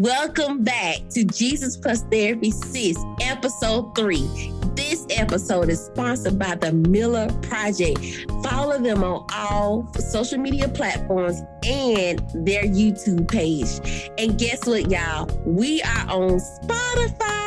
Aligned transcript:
Welcome 0.00 0.64
back 0.64 0.96
to 1.10 1.24
Jesus 1.24 1.76
Plus 1.76 2.00
Therapy 2.04 2.50
Sis, 2.50 2.96
episode 3.20 3.94
three. 3.94 4.26
This 4.74 5.04
episode 5.10 5.68
is 5.68 5.84
sponsored 5.84 6.38
by 6.38 6.54
the 6.54 6.72
Miller 6.72 7.28
Project. 7.42 7.98
Follow 8.42 8.78
them 8.78 9.04
on 9.04 9.26
all 9.30 9.92
social 10.10 10.38
media 10.38 10.68
platforms 10.68 11.42
and 11.66 12.18
their 12.32 12.62
YouTube 12.62 13.28
page. 13.28 14.10
And 14.16 14.38
guess 14.38 14.64
what, 14.66 14.90
y'all? 14.90 15.28
We 15.44 15.82
are 15.82 16.08
on 16.08 16.40
Spotify. 16.40 17.39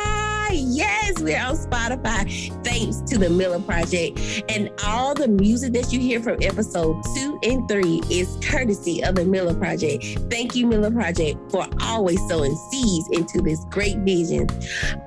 Yes, 0.56 1.20
we're 1.20 1.40
on 1.40 1.56
Spotify 1.56 2.64
thanks 2.64 3.00
to 3.10 3.18
the 3.18 3.28
Miller 3.28 3.60
Project. 3.60 4.20
And 4.48 4.70
all 4.84 5.14
the 5.14 5.28
music 5.28 5.72
that 5.72 5.92
you 5.92 6.00
hear 6.00 6.20
from 6.20 6.38
episode 6.42 7.02
two 7.16 7.38
and 7.42 7.68
three 7.68 8.00
is 8.10 8.38
courtesy 8.42 9.02
of 9.02 9.16
the 9.16 9.24
Miller 9.24 9.54
Project. 9.54 10.04
Thank 10.30 10.54
you, 10.54 10.66
Miller 10.66 10.90
Project, 10.90 11.50
for 11.50 11.66
always 11.82 12.20
sowing 12.28 12.54
seeds 12.70 13.08
into 13.12 13.42
this 13.42 13.64
great 13.70 13.98
vision. 13.98 14.46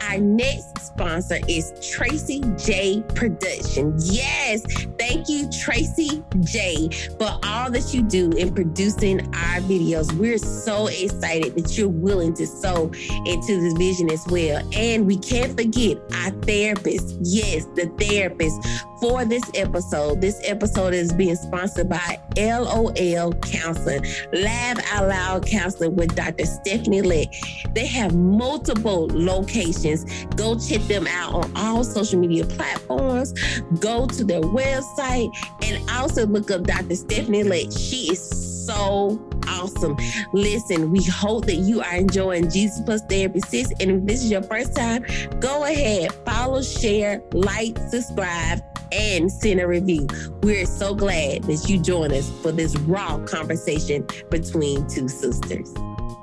Our 0.09 0.17
next 0.17 0.79
sponsor 0.79 1.39
is 1.47 1.71
Tracy 1.95 2.41
J 2.57 3.03
Production. 3.15 3.93
Yes, 3.99 4.63
thank 4.99 5.29
you, 5.29 5.49
Tracy 5.49 6.23
J, 6.41 6.89
for 7.17 7.39
all 7.43 7.71
that 7.71 7.93
you 7.93 8.03
do 8.03 8.31
in 8.31 8.53
producing 8.53 9.21
our 9.35 9.59
videos. 9.61 10.11
We're 10.13 10.37
so 10.37 10.87
excited 10.87 11.55
that 11.55 11.77
you're 11.77 11.87
willing 11.87 12.33
to 12.35 12.47
sow 12.47 12.91
into 13.25 13.61
this 13.61 13.73
vision 13.73 14.11
as 14.11 14.25
well. 14.27 14.61
And 14.73 15.05
we 15.05 15.17
can't 15.17 15.36
forget 15.45 15.97
our 16.13 16.31
therapist. 16.41 17.17
Yes, 17.21 17.65
the 17.75 17.87
therapist 17.99 18.59
for 18.99 19.25
this 19.25 19.43
episode. 19.55 20.21
This 20.21 20.39
episode 20.43 20.93
is 20.93 21.13
being 21.13 21.35
sponsored 21.35 21.89
by 21.89 22.19
LOL 22.37 23.33
Counseling, 23.41 24.03
Laugh 24.33 24.79
Out 24.93 25.07
Loud 25.09 25.45
Counseling 25.45 25.95
with 25.95 26.15
Dr. 26.15 26.45
Stephanie 26.45 27.01
Lick. 27.01 27.29
They 27.73 27.85
have 27.85 28.15
multiple 28.15 29.09
locations. 29.11 30.25
Go 30.35 30.57
check 30.57 30.81
them 30.83 31.07
out 31.07 31.33
on 31.33 31.51
all 31.55 31.83
social 31.83 32.19
media 32.19 32.45
platforms. 32.45 33.33
Go 33.79 34.07
to 34.07 34.23
their 34.23 34.41
website 34.41 35.29
and 35.63 35.89
also 35.91 36.25
look 36.25 36.51
up 36.51 36.63
Dr. 36.63 36.95
Stephanie 36.95 37.43
Lick. 37.43 37.71
She 37.71 38.11
is 38.11 38.46
so 38.67 39.19
awesome. 39.47 39.97
Listen, 40.33 40.91
we 40.91 41.03
hope 41.03 41.45
that 41.45 41.55
you 41.55 41.81
are 41.81 41.95
enjoying 41.95 42.49
Jesus 42.49 42.81
Plus 42.81 43.01
Therapy 43.09 43.39
Sis. 43.39 43.71
And 43.79 43.91
if 43.91 44.05
this 44.05 44.23
is 44.23 44.29
your 44.29 44.43
first 44.43 44.75
time, 44.75 45.05
go 45.39 45.63
ahead, 45.63 46.11
follow, 46.25 46.61
share, 46.61 47.21
like, 47.31 47.77
subscribe, 47.89 48.61
and 48.91 49.31
send 49.31 49.59
a 49.59 49.67
review. 49.67 50.07
We're 50.43 50.65
so 50.65 50.93
glad 50.93 51.43
that 51.43 51.69
you 51.69 51.79
join 51.79 52.11
us 52.11 52.29
for 52.41 52.51
this 52.51 52.77
raw 52.79 53.17
conversation 53.19 54.05
between 54.29 54.87
two 54.87 55.07
sisters. 55.07 55.73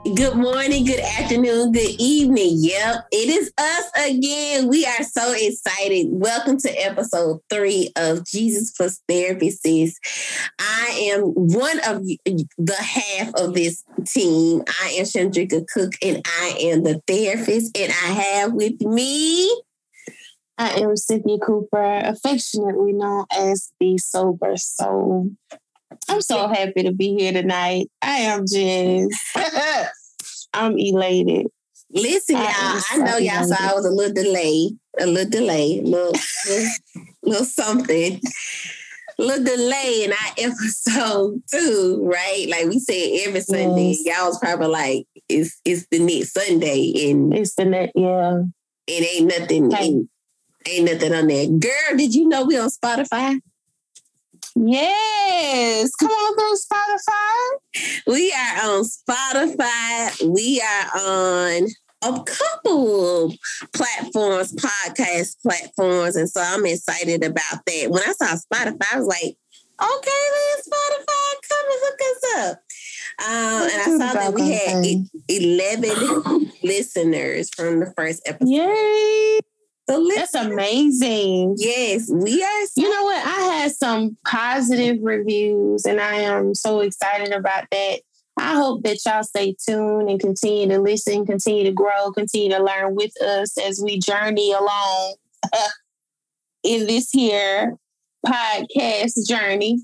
Good 0.04 0.36
morning, 0.36 0.84
good 0.84 1.00
afternoon, 1.00 1.72
good 1.72 1.96
evening. 1.98 2.56
Yep, 2.58 3.06
it 3.10 3.28
is 3.30 3.50
us 3.56 3.90
again. 4.06 4.68
We 4.68 4.84
are 4.84 5.02
so 5.02 5.32
excited. 5.32 6.08
Welcome 6.10 6.58
to 6.58 6.68
episode 6.68 7.40
three 7.48 7.90
of 7.96 8.26
Jesus 8.26 8.70
Plus 8.72 9.00
Therapy 9.08 9.50
Sis. 9.50 9.98
I 10.58 11.10
am 11.10 11.22
one 11.22 11.78
of 11.86 12.04
the 12.04 12.76
half 12.78 13.34
of 13.36 13.54
this 13.54 13.82
team. 14.06 14.62
I 14.82 14.90
am 14.98 15.06
Chandrika 15.06 15.66
Cook 15.66 15.94
and 16.02 16.20
I 16.26 16.54
am 16.60 16.82
the 16.82 17.00
therapist, 17.06 17.76
and 17.78 17.90
I 17.90 18.12
have 18.12 18.52
with 18.52 18.78
me 18.82 19.50
I 20.56 20.80
am 20.80 20.96
Cynthia 20.96 21.38
Cooper, 21.38 22.00
affectionately 22.04 22.92
known 22.92 23.24
as 23.32 23.72
the 23.80 23.98
Sober 23.98 24.56
Soul. 24.56 25.30
I'm 26.08 26.20
so 26.20 26.48
happy 26.48 26.82
to 26.84 26.92
be 26.92 27.16
here 27.16 27.32
tonight. 27.32 27.88
I 28.02 28.16
am 28.18 28.44
just, 28.46 29.14
I'm 30.54 30.78
elated. 30.78 31.46
Listen, 31.90 32.36
y'all, 32.36 32.46
I, 32.48 32.82
I 32.90 32.96
know 32.98 33.16
y'all 33.18 33.44
saw 33.44 33.70
I 33.70 33.74
was 33.74 33.86
a 33.86 33.90
little 33.90 34.14
delay, 34.14 34.70
a 34.98 35.06
little 35.06 35.30
delay, 35.30 35.78
a 35.78 35.82
little, 35.82 36.12
little, 36.46 36.70
little 37.22 37.44
something. 37.44 38.20
A 39.16 39.22
little 39.22 39.44
delay 39.44 40.02
in 40.04 40.12
our 40.12 40.32
episode 40.38 41.40
too, 41.48 42.00
right? 42.02 42.46
Like 42.48 42.66
we 42.66 42.80
said 42.80 43.28
every 43.28 43.40
Sunday, 43.42 43.94
yes. 43.96 44.04
y'all 44.18 44.26
was 44.26 44.38
probably 44.40 44.66
like, 44.66 45.06
"It's 45.28 45.60
it's 45.64 45.86
the 45.88 46.00
next 46.00 46.32
Sunday," 46.32 47.10
and 47.10 47.32
it's 47.32 47.54
the 47.54 47.64
next, 47.64 47.92
yeah. 47.94 48.42
It 48.88 49.14
ain't 49.14 49.38
nothing. 49.38 49.72
Ain't, 49.72 50.10
ain't 50.68 50.90
nothing 50.90 51.14
on 51.14 51.28
there. 51.28 51.46
Girl, 51.46 51.96
did 51.96 52.12
you 52.12 52.28
know 52.28 52.44
we 52.44 52.58
on 52.58 52.70
Spotify? 52.70 53.40
Yes. 54.54 55.94
Come 55.96 56.10
on 56.10 56.36
through 56.36 56.56
Spotify. 56.56 58.04
We 58.06 58.32
are 58.32 58.70
on 58.70 58.84
Spotify. 58.84 60.28
We 60.28 60.62
are 60.62 60.90
on 61.00 61.68
a 62.02 62.22
couple 62.22 63.34
platforms, 63.74 64.52
podcast 64.54 65.40
platforms. 65.42 66.16
And 66.16 66.30
so 66.30 66.40
I'm 66.42 66.66
excited 66.66 67.24
about 67.24 67.64
that. 67.66 67.86
When 67.88 68.02
I 68.02 68.12
saw 68.12 68.26
Spotify, 68.36 68.86
I 68.92 68.98
was 68.98 69.06
like, 69.06 69.36
okay, 69.82 70.24
then 70.34 70.62
Spotify, 70.68 71.34
come 71.48 71.66
and 71.70 71.80
look 71.82 72.00
us 72.00 72.22
up. 72.38 72.58
Um, 73.16 73.62
and 73.62 73.80
I 73.80 74.06
saw 74.06 74.14
that 74.14 74.34
we 74.34 74.52
had 74.52 74.84
11 75.28 76.52
listeners 76.62 77.50
from 77.50 77.80
the 77.80 77.92
first 77.96 78.22
episode. 78.26 78.50
Yay! 78.50 79.40
So 79.88 80.08
That's 80.14 80.34
amazing. 80.34 81.56
Yes, 81.58 82.10
we 82.10 82.42
are. 82.42 82.66
So- 82.66 82.80
you 82.80 82.90
know 82.90 83.04
what? 83.04 83.26
I 83.26 83.40
had 83.58 83.72
some 83.72 84.16
positive 84.26 84.98
reviews, 85.02 85.84
and 85.84 86.00
I 86.00 86.16
am 86.16 86.54
so 86.54 86.80
excited 86.80 87.32
about 87.32 87.64
that. 87.70 88.00
I 88.38 88.54
hope 88.54 88.82
that 88.82 88.98
y'all 89.06 89.22
stay 89.22 89.54
tuned 89.64 90.08
and 90.10 90.18
continue 90.18 90.68
to 90.68 90.80
listen, 90.80 91.24
continue 91.26 91.64
to 91.64 91.72
grow, 91.72 92.10
continue 92.12 92.50
to 92.50 92.62
learn 92.62 92.94
with 92.94 93.12
us 93.22 93.56
as 93.58 93.80
we 93.82 93.98
journey 93.98 94.52
along 94.52 95.16
in 96.64 96.86
this 96.86 97.10
here 97.10 97.76
podcast 98.26 99.28
journey. 99.28 99.78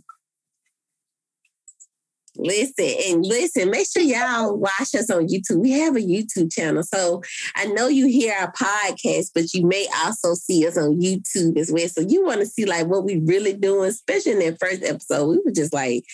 Listen 2.43 2.95
and 3.09 3.25
listen, 3.25 3.71
make 3.71 3.87
sure 3.91 4.03
y'all 4.03 4.57
watch 4.57 4.95
us 4.95 5.11
on 5.11 5.29
YouTube. 5.29 5.59
We 5.59 5.73
have 5.73 5.97
a 5.97 6.01
YouTube 6.01 6.53
channel. 6.53 6.83
So 6.83 7.23
I 7.55 7.67
know 7.67 7.89
you 7.89 8.07
hear 8.07 8.35
our 8.41 8.53
podcast, 8.53 9.31
but 9.35 9.53
you 9.53 9.67
may 9.67 9.87
also 10.05 10.35
see 10.35 10.67
us 10.67 10.79
on 10.79 11.01
YouTube 11.01 11.59
as 11.59 11.71
well. 11.71 11.89
So 11.89 12.01
you 12.01 12.25
want 12.25 12.41
to 12.41 12.47
see 12.47 12.65
like 12.65 12.87
what 12.87 13.05
we 13.05 13.19
really 13.19 13.53
doing, 13.53 13.89
especially 13.89 14.33
in 14.33 14.39
that 14.41 14.59
first 14.59 14.83
episode. 14.83 15.29
We 15.29 15.41
were 15.45 15.53
just 15.53 15.75
like 15.75 16.05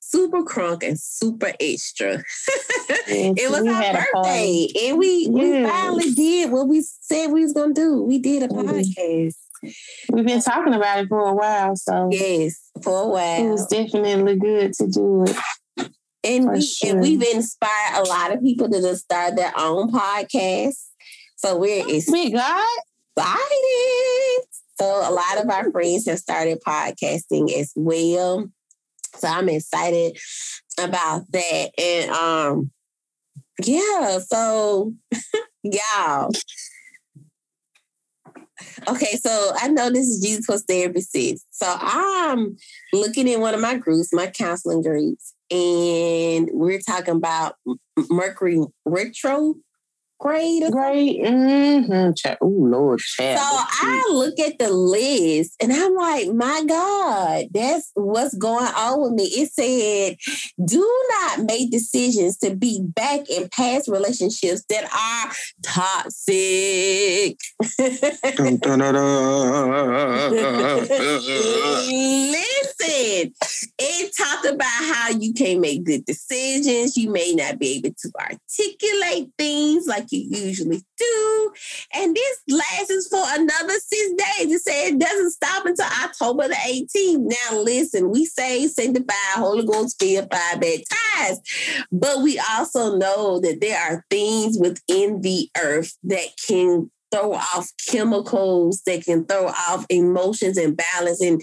super 0.00 0.42
crunk 0.42 0.86
and 0.86 0.98
super 1.00 1.52
extra. 1.58 2.18
it 3.08 3.50
was 3.50 3.66
our 3.66 3.92
birthday. 3.92 4.68
And 4.84 4.98
we, 4.98 5.28
we 5.28 5.64
finally 5.64 6.12
did 6.12 6.50
what 6.50 6.68
we 6.68 6.82
said 6.82 7.28
we 7.28 7.42
was 7.42 7.52
gonna 7.52 7.74
do. 7.74 8.02
We 8.02 8.18
did 8.18 8.42
a 8.42 8.48
mm-hmm. 8.48 8.68
podcast. 8.68 9.34
We've 10.10 10.26
been 10.26 10.42
talking 10.42 10.74
about 10.74 10.98
it 10.98 11.08
for 11.08 11.20
a 11.20 11.34
while, 11.34 11.76
so 11.76 12.08
yes, 12.10 12.68
for 12.82 13.04
a 13.04 13.08
while. 13.08 13.46
It 13.46 13.50
was 13.50 13.66
definitely 13.68 14.36
good 14.36 14.72
to 14.74 14.88
do 14.88 15.24
it. 15.24 15.36
And, 16.24 16.50
we, 16.50 16.62
sure. 16.62 16.90
and 16.90 17.00
we've 17.00 17.22
inspired 17.22 17.98
a 17.98 18.08
lot 18.08 18.32
of 18.32 18.42
people 18.42 18.68
to 18.70 18.80
just 18.80 19.04
start 19.04 19.36
their 19.36 19.52
own 19.56 19.90
podcast. 19.90 20.76
So 21.36 21.56
we're 21.56 21.84
we 21.84 22.30
got 22.30 22.64
excited. 23.16 24.44
So 24.80 24.86
a 24.86 25.12
lot 25.12 25.42
of 25.42 25.50
our 25.50 25.70
friends 25.70 26.06
have 26.06 26.18
started 26.18 26.60
podcasting 26.66 27.52
as 27.52 27.72
well. 27.74 28.48
So 29.16 29.28
I'm 29.28 29.48
excited 29.48 30.18
about 30.78 31.30
that. 31.32 31.70
And 31.78 32.10
um, 32.10 32.70
yeah, 33.64 34.18
so 34.18 34.94
y'all. 35.62 36.30
Okay, 38.88 39.16
so 39.16 39.52
I 39.56 39.68
know 39.68 39.90
this 39.90 40.06
is 40.06 40.22
Jesus 40.22 40.46
Plus 40.46 40.62
Therapy 40.62 41.00
Sis. 41.00 41.44
So 41.50 41.66
I'm 41.68 42.56
looking 42.92 43.28
in 43.28 43.40
one 43.40 43.54
of 43.54 43.60
my 43.60 43.76
groups, 43.76 44.12
my 44.12 44.28
counseling 44.28 44.82
groups, 44.82 45.34
and 45.52 46.48
we're 46.52 46.80
talking 46.80 47.16
about 47.16 47.56
Mercury 48.10 48.60
retro 48.86 49.54
grade. 50.22 50.70
Great. 50.70 51.20
Mm-hmm. 51.20 52.34
Oh, 52.40 52.46
Lord. 52.46 53.00
Child. 53.00 53.38
So 53.38 53.44
I 53.44 54.08
look 54.12 54.38
at 54.38 54.58
the 54.58 54.70
list 54.70 55.56
and 55.60 55.72
I'm 55.72 55.94
like, 55.94 56.28
my 56.32 56.62
God, 56.66 57.46
that's 57.50 57.90
what's 57.94 58.34
going 58.36 58.66
on 58.66 59.02
with 59.02 59.12
me. 59.12 59.24
It 59.24 59.50
said, 59.52 60.16
do 60.64 60.88
not 61.10 61.40
make 61.44 61.70
decisions 61.70 62.38
to 62.38 62.54
be 62.54 62.80
back 62.82 63.28
in 63.28 63.48
past 63.48 63.88
relationships 63.88 64.62
that 64.68 64.84
are 64.84 65.32
toxic. 65.62 67.38
dun, 68.36 68.58
dun, 68.58 68.78
dun, 68.78 68.94
Listen, 72.32 73.32
it 73.78 74.16
talked 74.16 74.46
about 74.46 74.66
how 74.66 75.10
you 75.10 75.32
can't 75.34 75.60
make 75.60 75.82
good 75.84 76.04
decisions. 76.04 76.96
You 76.96 77.10
may 77.10 77.34
not 77.34 77.58
be 77.58 77.78
able 77.78 77.94
to 77.98 78.10
articulate 78.20 79.30
things 79.36 79.86
like 79.86 80.11
you 80.12 80.44
usually 80.46 80.82
do. 80.96 81.52
And 81.94 82.14
this 82.14 82.40
lasts 82.48 83.08
for 83.08 83.24
another 83.28 83.74
six 83.74 84.10
days. 84.10 84.52
It 84.52 84.62
said 84.62 84.94
it 84.94 84.98
doesn't 84.98 85.30
stop 85.32 85.66
until 85.66 85.86
October 86.04 86.48
the 86.48 86.54
18th. 86.54 87.34
Now, 87.50 87.58
listen, 87.60 88.10
we 88.10 88.24
say 88.26 88.66
sanctified, 88.68 89.16
Holy 89.34 89.66
Ghost 89.66 89.98
filled, 89.98 90.28
five 90.30 90.60
baptized, 90.60 91.46
but 91.90 92.22
we 92.22 92.40
also 92.50 92.96
know 92.96 93.40
that 93.40 93.60
there 93.60 93.78
are 93.78 94.04
things 94.10 94.58
within 94.58 95.20
the 95.20 95.50
earth 95.56 95.96
that 96.04 96.28
can 96.46 96.90
throw 97.12 97.34
off 97.34 97.70
chemicals 97.88 98.82
that 98.86 99.04
can 99.04 99.24
throw 99.24 99.46
off 99.46 99.84
emotions 99.88 100.56
and 100.56 100.76
balance. 100.76 101.20
And 101.20 101.42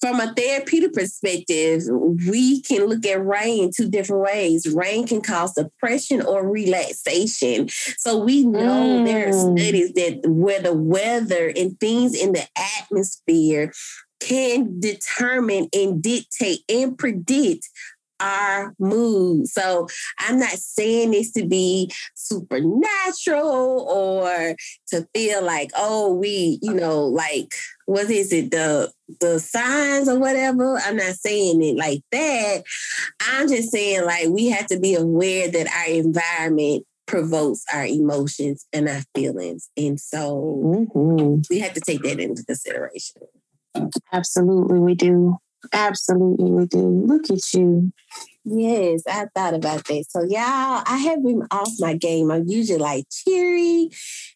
from 0.00 0.20
a 0.20 0.32
therapeutic 0.34 0.92
perspective, 0.92 1.82
we 2.28 2.62
can 2.62 2.86
look 2.86 3.04
at 3.04 3.24
rain 3.24 3.70
two 3.76 3.90
different 3.90 4.22
ways. 4.22 4.66
Rain 4.72 5.06
can 5.06 5.20
cause 5.20 5.54
depression 5.54 6.22
or 6.22 6.48
relaxation. 6.48 7.68
So 7.98 8.18
we 8.18 8.44
know 8.44 9.00
mm. 9.00 9.04
there 9.04 9.28
are 9.28 9.32
mm. 9.32 9.58
studies 9.58 9.92
that 9.94 10.20
where 10.28 10.60
the 10.60 10.74
weather 10.74 11.52
and 11.54 11.78
things 11.80 12.14
in 12.14 12.32
the 12.32 12.46
atmosphere 12.80 13.72
can 14.20 14.80
determine 14.80 15.68
and 15.72 16.02
dictate 16.02 16.60
and 16.68 16.98
predict 16.98 17.68
our 18.20 18.74
mood. 18.78 19.46
So 19.48 19.88
I'm 20.18 20.38
not 20.38 20.50
saying 20.50 21.12
this 21.12 21.32
to 21.32 21.46
be 21.46 21.92
supernatural 22.14 23.86
or 23.88 24.56
to 24.88 25.08
feel 25.14 25.42
like, 25.42 25.70
oh, 25.76 26.14
we, 26.14 26.58
you 26.62 26.74
know, 26.74 27.04
like 27.04 27.54
what 27.86 28.10
is 28.10 28.32
it, 28.32 28.50
the 28.50 28.92
the 29.20 29.38
signs 29.40 30.08
or 30.08 30.18
whatever. 30.18 30.78
I'm 30.78 30.96
not 30.96 31.14
saying 31.14 31.62
it 31.62 31.76
like 31.76 32.02
that. 32.12 32.62
I'm 33.20 33.48
just 33.48 33.70
saying 33.70 34.04
like 34.04 34.28
we 34.28 34.48
have 34.50 34.66
to 34.66 34.78
be 34.78 34.94
aware 34.94 35.50
that 35.50 35.66
our 35.66 35.94
environment 35.94 36.84
provokes 37.06 37.64
our 37.72 37.86
emotions 37.86 38.66
and 38.72 38.88
our 38.88 39.00
feelings. 39.14 39.70
And 39.76 39.98
so 39.98 40.62
mm-hmm. 40.62 41.40
we 41.50 41.58
have 41.60 41.72
to 41.72 41.80
take 41.80 42.02
that 42.02 42.20
into 42.20 42.44
consideration. 42.44 43.22
Absolutely, 44.12 44.78
we 44.78 44.94
do. 44.94 45.38
Absolutely, 45.72 46.50
we 46.50 46.66
do. 46.66 47.04
Look 47.06 47.30
at 47.30 47.54
you. 47.54 47.92
Yes, 48.44 49.02
I 49.06 49.26
thought 49.34 49.54
about 49.54 49.84
that. 49.84 50.04
So, 50.08 50.22
y'all, 50.22 50.82
I 50.86 50.96
have 51.04 51.22
been 51.22 51.42
off 51.50 51.70
my 51.80 51.94
game. 51.94 52.30
I'm 52.30 52.48
usually 52.48 52.78
like 52.78 53.04
cheery 53.10 53.90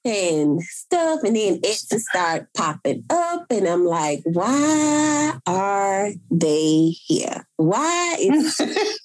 and 0.04 0.62
stuff, 0.62 1.22
and 1.22 1.34
then 1.34 1.60
it 1.62 1.82
just 1.88 2.06
start 2.06 2.48
popping 2.54 3.04
up, 3.08 3.46
and 3.50 3.66
I'm 3.66 3.86
like, 3.86 4.20
why 4.24 5.38
are 5.46 6.10
they 6.30 6.94
here? 7.06 7.46
Why 7.56 8.16
is 8.19 8.60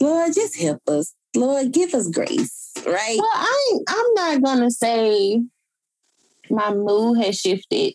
Lord, 0.00 0.34
just 0.34 0.60
help 0.60 0.82
us. 0.88 1.14
Lord, 1.34 1.72
give 1.72 1.94
us 1.94 2.08
grace, 2.08 2.72
right? 2.86 3.18
Well, 3.18 3.30
I 3.32 3.78
I'm 3.88 4.14
not 4.14 4.42
gonna 4.42 4.70
say 4.70 5.42
my 6.50 6.74
mood 6.74 7.18
has 7.18 7.38
shifted 7.38 7.94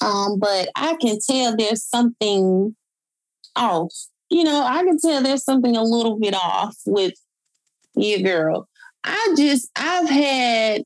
um, 0.00 0.38
but 0.38 0.70
I 0.76 0.96
can 1.00 1.18
tell 1.26 1.56
there's 1.56 1.84
something 1.84 2.74
off. 3.56 3.94
You 4.30 4.44
know, 4.44 4.62
I 4.64 4.84
can 4.84 4.98
tell 4.98 5.22
there's 5.22 5.44
something 5.44 5.76
a 5.76 5.82
little 5.82 6.18
bit 6.18 6.34
off 6.34 6.76
with 6.86 7.14
you, 7.94 8.22
girl. 8.22 8.68
I 9.04 9.34
just, 9.36 9.70
I've 9.76 10.08
had 10.08 10.82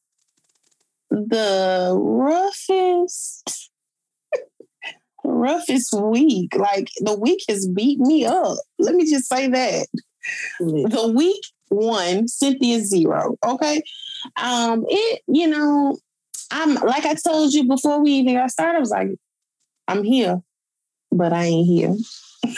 the 1.11 1.95
roughest, 1.97 3.71
roughest 5.25 5.93
week. 5.93 6.57
Like 6.57 6.89
the 7.01 7.19
week 7.19 7.41
has 7.49 7.69
beat 7.69 7.99
me 7.99 8.25
up. 8.25 8.59
Let 8.79 8.95
me 8.95 9.09
just 9.09 9.29
say 9.29 9.49
that. 9.49 9.87
The 10.61 11.13
week 11.15 11.43
one, 11.69 12.29
Cynthia 12.29 12.81
zero. 12.81 13.37
Okay. 13.45 13.83
Um, 14.37 14.85
it, 14.89 15.23
you 15.29 15.47
know, 15.47 15.99
I'm 16.51 16.75
like 16.75 17.05
I 17.05 17.15
told 17.15 17.53
you 17.53 17.67
before 17.67 18.03
we 18.03 18.13
even 18.13 18.35
got 18.35 18.51
started, 18.51 18.77
I 18.77 18.81
was 18.81 18.91
like, 18.91 19.09
I'm 19.89 20.05
here, 20.05 20.43
but 21.11 21.33
I 21.33 21.45
ain't 21.45 21.67
here. 21.67 21.95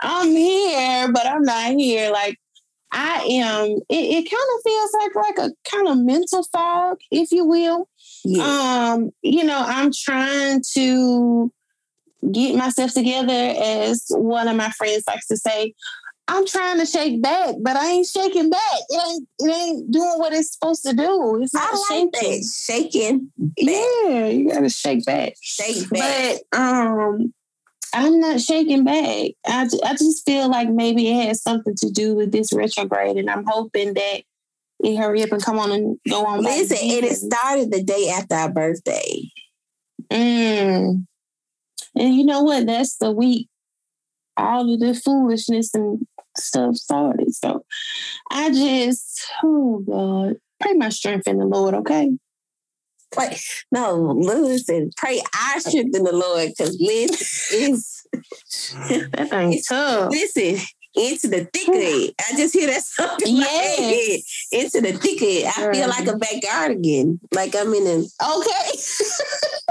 I'm 0.00 0.30
here, 0.30 1.12
but 1.12 1.26
I'm 1.26 1.42
not 1.42 1.72
here. 1.72 2.10
Like 2.10 2.38
I 2.90 3.26
am, 3.30 3.66
it, 3.88 3.94
it 3.94 4.30
kind 4.30 4.48
of 4.54 4.62
feels 4.64 4.90
like 4.94 5.14
like 5.14 5.38
a 5.50 5.70
kind 5.70 5.88
of 5.88 5.98
mental 5.98 6.42
fog, 6.44 6.98
if 7.10 7.32
you 7.32 7.44
will. 7.44 7.88
Yeah. 8.24 8.92
Um, 8.94 9.10
you 9.22 9.44
know, 9.44 9.62
I'm 9.64 9.92
trying 9.92 10.62
to 10.74 11.52
get 12.32 12.56
myself 12.56 12.94
together, 12.94 13.54
as 13.58 14.06
one 14.10 14.48
of 14.48 14.56
my 14.56 14.70
friends 14.70 15.04
likes 15.06 15.26
to 15.28 15.36
say. 15.36 15.74
I'm 16.28 16.46
trying 16.46 16.78
to 16.78 16.84
shake 16.84 17.22
back, 17.22 17.54
but 17.60 17.74
I 17.74 17.88
ain't 17.88 18.06
shaking 18.06 18.50
back. 18.50 18.60
It 18.90 19.02
ain't, 19.08 19.28
it 19.38 19.50
ain't 19.50 19.90
doing 19.90 20.18
what 20.18 20.34
it's 20.34 20.52
supposed 20.52 20.84
to 20.84 20.92
do. 20.92 21.40
It's 21.42 21.54
not 21.54 21.72
I 21.72 21.76
like 21.76 22.14
shaking. 22.14 22.40
That. 22.40 22.54
Shaking. 22.64 23.32
Back. 23.38 23.54
Yeah, 23.56 24.26
you 24.26 24.48
gotta 24.50 24.68
shake 24.68 25.06
back. 25.06 25.34
Shake 25.40 25.88
back. 25.88 26.40
But 26.52 26.58
um, 26.58 27.32
I'm 27.94 28.20
not 28.20 28.40
shaking 28.40 28.84
back. 28.84 29.32
I, 29.46 29.68
I 29.84 29.92
just 29.92 30.26
feel 30.26 30.50
like 30.50 30.68
maybe 30.68 31.08
it 31.08 31.26
has 31.28 31.42
something 31.42 31.74
to 31.78 31.90
do 31.90 32.14
with 32.14 32.30
this 32.30 32.52
retrograde, 32.52 33.16
and 33.16 33.30
I'm 33.30 33.46
hoping 33.46 33.94
that 33.94 34.22
it 34.84 34.96
hurry 34.96 35.22
up 35.22 35.32
and 35.32 35.42
come 35.42 35.58
on 35.58 35.72
and 35.72 35.98
go 36.08 36.26
on. 36.26 36.42
Listen, 36.42 36.76
and 36.76 37.04
it 37.04 37.16
started 37.16 37.72
the 37.72 37.82
day 37.82 38.10
after 38.10 38.34
our 38.34 38.52
birthday. 38.52 39.22
Mm. 40.12 41.06
And 41.96 42.14
you 42.14 42.24
know 42.24 42.42
what? 42.42 42.66
That's 42.66 42.98
the 42.98 43.10
week 43.10 43.48
all 44.38 44.72
of 44.72 44.80
the 44.80 44.94
foolishness 44.94 45.74
and 45.74 46.06
stuff 46.38 46.76
started. 46.76 47.34
So 47.34 47.64
I 48.30 48.50
just, 48.50 49.26
oh 49.42 49.82
God, 49.86 50.36
pray 50.60 50.74
my 50.74 50.88
strength 50.88 51.28
in 51.28 51.38
the 51.38 51.46
Lord, 51.46 51.74
okay? 51.74 52.10
Pray, 53.10 53.38
no, 53.72 53.94
listen, 54.18 54.90
pray 54.96 55.22
our 55.38 55.60
strength 55.60 55.96
in 55.96 56.04
the 56.04 56.12
Lord 56.12 56.48
because 56.48 56.76
Liz 56.80 57.48
is 57.52 58.06
that 59.12 59.28
thing's 59.30 59.66
tough. 59.66 60.10
Listen, 60.10 60.58
into 60.94 61.28
the 61.28 61.48
thick 61.52 61.68
of 61.68 61.74
it. 61.76 62.14
I 62.18 62.36
just 62.36 62.54
hear 62.54 62.66
that 62.66 62.82
song 62.82 63.18
in 63.24 63.36
yes. 63.36 64.48
Into 64.52 64.80
the 64.80 64.92
thick 64.92 65.22
of 65.22 65.28
it. 65.28 65.46
I 65.46 65.72
feel 65.72 65.88
like 65.88 66.06
a 66.06 66.14
Backyardigan. 66.14 67.20
Like 67.32 67.54
I'm 67.54 67.72
in 67.74 67.86
an 67.86 68.06
okay. 68.22 68.78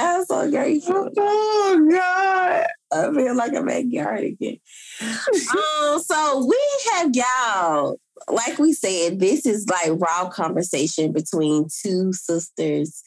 I'm 0.00 0.24
so 0.24 0.50
grateful. 0.50 1.10
Oh 1.16 1.88
God. 1.90 2.66
I 2.92 3.14
feel 3.14 3.36
like 3.36 3.52
a 3.52 3.62
Backyardigan. 3.62 4.60
um, 5.00 6.00
so 6.00 6.46
we 6.46 6.58
have 6.92 7.10
y'all, 7.14 8.00
like 8.28 8.58
we 8.58 8.72
said, 8.72 9.20
this 9.20 9.46
is 9.46 9.68
like 9.68 9.92
raw 10.00 10.28
conversation 10.28 11.12
between 11.12 11.68
two 11.82 12.12
sisters. 12.12 13.02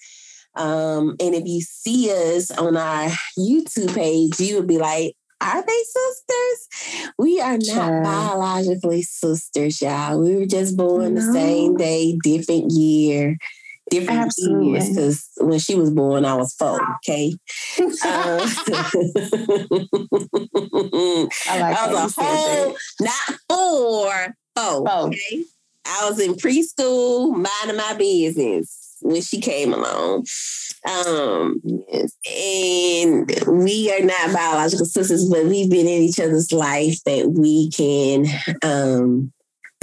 Um, 0.55 1.15
and 1.19 1.35
if 1.35 1.45
you 1.45 1.61
see 1.61 2.11
us 2.11 2.51
on 2.51 2.77
our 2.77 3.09
YouTube 3.37 3.93
page, 3.95 4.39
you 4.39 4.57
would 4.57 4.67
be 4.67 4.77
like, 4.77 5.15
are 5.41 5.65
they 5.65 5.83
sisters? 5.83 7.11
We 7.17 7.41
are 7.41 7.57
not 7.57 8.03
biologically 8.03 9.01
sisters, 9.01 9.81
y'all. 9.81 10.21
We 10.21 10.37
were 10.37 10.45
just 10.45 10.77
born 10.77 11.15
no. 11.15 11.19
the 11.19 11.33
same 11.33 11.75
day, 11.75 12.17
different 12.23 12.71
year 12.71 13.37
different 13.93 14.19
Absolutely. 14.19 14.71
years 14.71 14.89
because 14.89 15.29
when 15.37 15.59
she 15.59 15.75
was 15.75 15.91
born, 15.91 16.25
I 16.25 16.35
was 16.35 16.53
four. 16.53 16.79
Okay, 16.97 17.33
uh, 17.79 17.85
I, 21.49 21.59
like 21.59 21.77
I 21.77 21.93
was 21.93 22.17
a 22.17 22.23
whole, 22.23 22.77
not 23.01 23.39
four, 23.49 24.35
four. 24.55 24.87
four. 24.87 25.07
Okay, 25.07 25.43
I 25.85 26.09
was 26.09 26.19
in 26.19 26.33
preschool, 26.33 27.31
minding 27.31 27.77
my 27.77 27.93
business 27.97 28.97
when 29.01 29.21
she 29.21 29.39
came 29.39 29.73
along. 29.73 30.25
Um, 30.85 31.61
and 32.29 33.31
we 33.47 33.93
are 33.93 34.03
not 34.03 34.33
biological 34.33 34.85
sisters, 34.85 35.29
but 35.29 35.45
we've 35.45 35.69
been 35.69 35.87
in 35.87 36.01
each 36.01 36.19
other's 36.19 36.51
life 36.51 37.01
that 37.05 37.29
we 37.29 37.69
can 37.69 38.25
um 38.63 39.31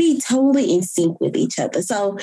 be 0.00 0.18
totally 0.18 0.72
in 0.72 0.82
sync 0.82 1.20
with 1.20 1.36
each 1.36 1.58
other. 1.58 1.82
So, 1.82 2.16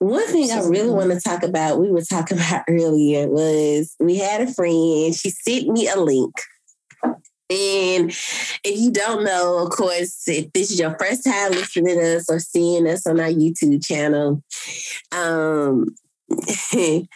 one 0.00 0.26
thing 0.26 0.50
I 0.50 0.60
really 0.64 0.90
want 0.90 1.12
to 1.12 1.20
talk 1.20 1.44
about, 1.44 1.78
we 1.78 1.90
were 1.90 2.02
talking 2.02 2.36
about 2.38 2.64
earlier, 2.68 3.28
was 3.28 3.94
we 4.00 4.16
had 4.16 4.40
a 4.40 4.52
friend, 4.52 5.14
she 5.14 5.30
sent 5.30 5.68
me 5.68 5.88
a 5.88 5.98
link. 5.98 6.34
And 7.04 8.10
if 8.10 8.78
you 8.78 8.90
don't 8.90 9.24
know, 9.24 9.58
of 9.58 9.70
course, 9.70 10.26
if 10.26 10.52
this 10.52 10.70
is 10.70 10.80
your 10.80 10.96
first 10.98 11.24
time 11.24 11.52
listening 11.52 11.98
to 11.98 12.16
us 12.16 12.30
or 12.30 12.38
seeing 12.38 12.88
us 12.88 13.06
on 13.06 13.20
our 13.20 13.28
YouTube 13.28 13.84
channel, 13.84 14.42
um, 15.12 15.94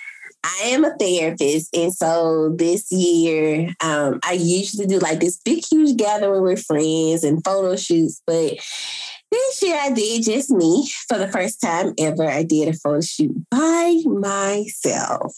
I 0.46 0.66
am 0.66 0.84
a 0.84 0.94
therapist. 0.96 1.74
And 1.74 1.92
so 1.92 2.54
this 2.56 2.92
year, 2.92 3.74
um, 3.82 4.20
I 4.22 4.32
usually 4.32 4.86
do 4.86 4.98
like 4.98 5.20
this 5.20 5.40
big, 5.42 5.64
huge 5.64 5.96
gathering 5.96 6.42
with 6.42 6.64
friends 6.64 7.24
and 7.24 7.42
photo 7.42 7.74
shoots. 7.74 8.22
But 8.26 8.58
this 9.36 9.62
year 9.62 9.78
I 9.80 9.90
did 9.90 10.24
just 10.24 10.50
me 10.50 10.88
for 11.08 11.18
the 11.18 11.28
first 11.28 11.60
time 11.60 11.94
ever. 11.98 12.28
I 12.28 12.42
did 12.42 12.68
a 12.68 12.72
photo 12.72 13.00
shoot 13.00 13.36
by 13.50 13.96
myself. 14.04 15.34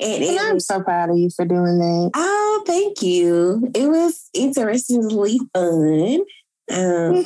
And, 0.00 0.22
and 0.24 0.38
I'm 0.38 0.54
was, 0.54 0.66
so 0.66 0.82
proud 0.82 1.10
of 1.10 1.18
you 1.18 1.30
for 1.34 1.44
doing 1.44 1.78
that. 1.78 2.10
Oh, 2.14 2.64
thank 2.66 3.02
you. 3.02 3.70
It 3.74 3.88
was 3.88 4.28
interestingly 4.34 5.38
fun. 5.52 6.20
Um, 6.72 7.24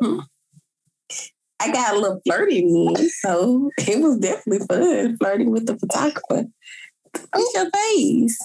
I 1.60 1.70
got 1.72 1.94
a 1.94 1.98
little 1.98 2.20
flirting 2.26 2.94
in, 2.96 3.08
so 3.08 3.70
it 3.78 4.00
was 4.00 4.18
definitely 4.18 4.66
fun 4.66 5.16
flirting 5.16 5.50
with 5.50 5.66
the 5.66 5.78
photographer. 5.78 6.46
What's 7.32 7.54
your 7.54 7.70
face? 7.70 8.38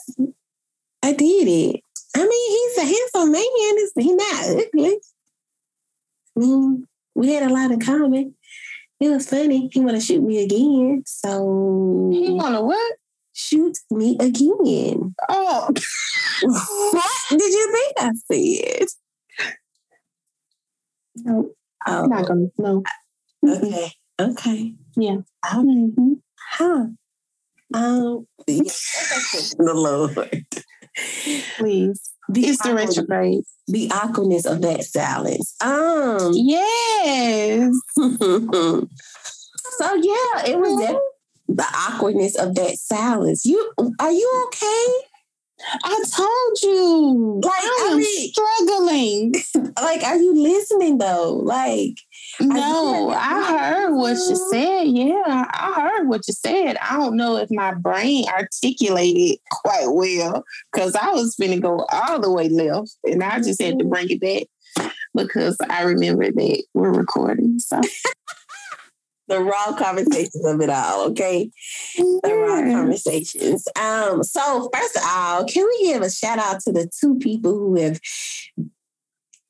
I 1.04 1.14
did 1.14 1.48
it. 1.48 1.82
I 2.16 2.20
mean, 2.20 2.52
he's 2.52 2.78
a 2.78 2.86
handsome 2.86 3.32
man. 3.32 3.44
He's 3.96 4.16
not 4.16 4.66
ugly. 4.66 5.00
I 6.38 6.40
mean, 6.40 6.88
we 7.16 7.34
had 7.34 7.50
a 7.50 7.54
lot 7.54 7.72
in 7.72 7.80
common. 7.80 8.36
It 9.00 9.10
was 9.10 9.28
funny. 9.28 9.70
He 9.72 9.80
want 9.80 9.96
to 9.96 10.00
shoot 10.02 10.22
me 10.22 10.44
again. 10.44 11.04
So 11.06 12.12
he 12.14 12.32
want 12.32 12.56
to 12.56 12.62
what? 12.62 12.96
Shoot 13.34 13.78
me 13.92 14.18
again. 14.20 15.16
Oh, 15.30 15.70
what 16.42 17.12
did 17.30 17.42
you 17.42 17.72
think 17.72 17.94
I 17.98 18.12
said? 18.32 18.88
No, 21.16 21.50
oh. 21.88 22.04
I'm 22.04 22.10
not 22.10 22.28
gonna. 22.28 22.48
No. 22.58 22.84
Okay. 23.48 23.92
Okay. 24.20 24.74
Yeah. 24.96 25.18
Mm-hmm. 25.46 26.14
Huh. 26.52 26.86
Um. 27.74 28.28
the 28.48 29.74
Lord. 29.74 30.46
Please. 31.58 32.14
The 32.30 32.48
it's 32.48 32.62
the 32.62 32.74
retrograde. 32.74 33.44
The 33.68 33.90
awkwardness 33.92 34.46
of 34.46 34.62
that 34.62 34.84
silence. 34.84 35.56
Um. 35.62 36.32
Yes. 36.34 37.74
so 37.96 38.10
yeah, 39.96 40.46
it 40.46 40.58
was 40.60 40.80
that 40.80 41.00
the 41.48 41.64
awkwardness 41.64 42.38
of 42.38 42.56
that 42.56 42.78
silence. 42.78 43.46
You 43.46 43.72
are 44.00 44.12
you 44.12 44.44
okay? 44.48 45.08
I 45.84 46.04
told 46.16 46.62
you. 46.64 47.42
Like 47.44 47.54
I 47.54 47.90
am 47.92 47.98
mean, 47.98 48.32
struggling. 48.32 49.34
Like, 49.80 50.04
are 50.04 50.18
you 50.18 50.34
listening 50.34 50.98
though? 50.98 51.34
Like 51.34 51.98
no, 52.40 53.10
I 53.10 53.74
heard 53.74 53.96
what 53.96 54.12
you 54.12 54.36
said. 54.52 54.84
Yeah, 54.88 55.46
I 55.54 55.74
heard 55.76 56.08
what 56.08 56.28
you 56.28 56.34
said. 56.34 56.78
I 56.78 56.98
don't 56.98 57.16
know 57.16 57.38
if 57.38 57.50
my 57.52 57.74
brain 57.74 58.26
articulated 58.28 59.40
quite 59.52 59.88
well 59.88 60.44
because 60.72 60.96
I 60.96 61.12
was 61.12 61.36
going 61.36 61.52
to 61.52 61.60
go 61.60 61.86
all 61.92 62.20
the 62.20 62.32
way 62.32 62.50
left 62.50 62.96
and 63.06 63.24
I 63.24 63.40
just 63.40 63.62
had 63.62 63.80
to 63.80 63.86
mm-hmm. 63.86 63.90
bring 63.90 64.10
it 64.10 64.22
back 64.22 64.92
because 65.16 65.58
I 65.70 65.84
remember 65.84 66.32
that 66.32 66.64
we're 66.74 66.94
recording. 66.94 67.60
So 67.60 67.82
the 69.28 69.42
raw 69.42 69.76
conversations 69.78 70.46
of 70.46 70.62
it 70.62 70.70
all, 70.70 71.08
okay? 71.10 71.50
The 71.98 72.34
raw 72.34 72.62
conversations. 72.62 73.68
Um, 73.80 74.24
so 74.24 74.70
first 74.74 74.96
of 74.96 75.04
all, 75.06 75.46
can 75.46 75.66
we 75.66 75.88
give 75.88 76.02
a 76.02 76.10
shout 76.10 76.40
out 76.40 76.62
to 76.62 76.72
the 76.72 76.90
two 77.00 77.18
people 77.20 77.54
who 77.54 77.76
have 77.76 78.00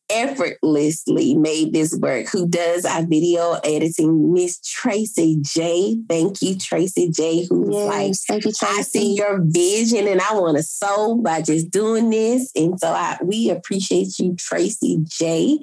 effortlessly 0.10 1.36
made 1.36 1.74
this 1.74 1.96
work. 1.96 2.28
Who 2.28 2.48
does 2.48 2.86
our 2.86 3.06
video 3.06 3.54
editing? 3.64 4.34
Miss 4.34 4.60
tracy 4.60 5.38
j. 5.42 5.98
Thank 6.08 6.42
you 6.42 6.58
tracy 6.58 7.10
j 7.10 7.46
who's 7.46 7.74
yes, 7.74 7.88
like 7.88 8.14
thank 8.28 8.46
you, 8.46 8.52
tracy. 8.52 8.80
i 8.80 8.82
see 8.82 9.16
your 9.16 9.40
vision 9.42 10.08
and 10.08 10.22
i 10.22 10.34
want 10.34 10.58
to 10.58 10.64
sow 10.64 11.16
by 11.16 11.42
just 11.42 11.72
doing 11.72 12.10
this. 12.10 12.52
And 12.56 12.80
so 12.80 12.90
i 12.90 13.18
we 13.24 13.50
appreciate 13.50 14.20
you 14.20 14.36
tracy 14.36 15.00
j 15.04 15.60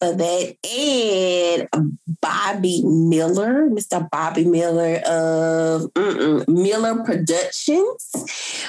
for 0.00 0.12
that. 0.14 0.56
And 0.68 1.98
bobby 2.20 2.82
miller 2.84 3.68
mr 3.70 4.08
bobby 4.10 4.44
miller 4.44 4.96
of 5.06 5.90
miller 6.48 7.02
productions 7.04 8.10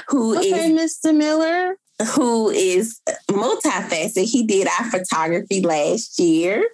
who 0.07 0.37
okay, 0.37 0.71
is 0.71 1.01
mr 1.05 1.15
miller 1.15 1.77
who 2.05 2.49
is 2.49 2.99
multifaceted. 3.29 4.29
He 4.29 4.45
did 4.45 4.67
our 4.67 4.89
photography 4.89 5.61
last 5.61 6.19
year. 6.19 6.67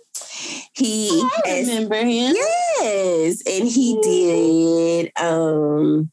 He 0.74 1.10
oh, 1.12 1.30
I 1.46 1.50
has, 1.50 1.68
remember 1.68 1.96
him. 1.96 2.36
Yes, 2.36 3.42
and 3.48 3.68
he 3.68 4.00
did. 4.02 5.12
um 5.20 6.12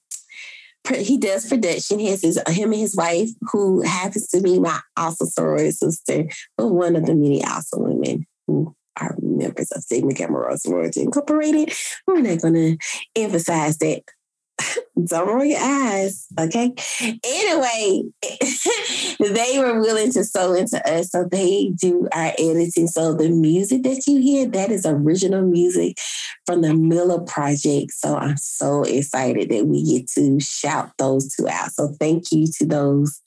he 0.93 1.17
does 1.17 1.49
production. 1.49 1.99
He 1.99 2.11
has 2.11 2.23
his, 2.23 2.39
him 2.47 2.73
and 2.73 2.81
his 2.81 2.95
wife, 2.95 3.31
who 3.53 3.81
happens 3.83 4.29
to 4.29 4.43
be 4.43 4.59
my 4.59 4.79
also 4.97 5.25
sorority 5.25 5.71
sister, 5.71 6.25
but 6.59 6.69
one 6.69 6.95
of 6.95 7.07
the 7.07 7.15
many 7.15 7.43
awesome 7.43 7.85
women 7.85 8.27
who 8.47 8.75
are 9.01 9.17
members 9.21 9.73
of 9.73 9.83
Sigma 9.83 10.13
Gamma 10.13 10.39
Rho 10.39 10.57
Sorority 10.57 11.01
Incorporated. 11.01 11.73
We're 12.07 12.21
not 12.21 12.43
going 12.43 12.55
to 12.55 12.77
emphasize 13.17 13.79
that 13.79 14.03
don't 15.03 15.29
roll 15.29 15.45
your 15.45 15.61
eyes, 15.61 16.27
okay? 16.39 16.73
Anyway, 17.01 18.03
they 19.21 19.59
were 19.59 19.81
willing 19.81 20.13
to 20.13 20.25
sew 20.25 20.55
into 20.55 20.81
us, 20.89 21.11
so 21.11 21.27
they 21.31 21.71
do 21.75 22.09
our 22.13 22.33
editing. 22.39 22.87
So 22.87 23.15
the 23.15 23.29
music 23.31 23.83
that 23.83 24.07
you 24.07 24.21
hear, 24.21 24.47
that 24.47 24.71
is 24.71 24.87
original 24.87 25.43
music 25.43 25.99
from 26.47 26.61
the 26.63 26.75
Miller 26.75 27.21
Project. 27.21 27.93
So 27.93 28.17
I'm 28.17 28.37
so 28.37 28.83
excited 28.83 29.49
that 29.51 29.67
we 29.67 29.85
get 29.85 30.09
to 30.11 30.39
shout 30.41 30.93
those 30.99 31.35
two 31.35 31.49
out. 31.49 31.73
So 31.73 31.89
thank 31.99 32.31
you 32.31 32.47
to 32.59 32.67
those 32.67 33.21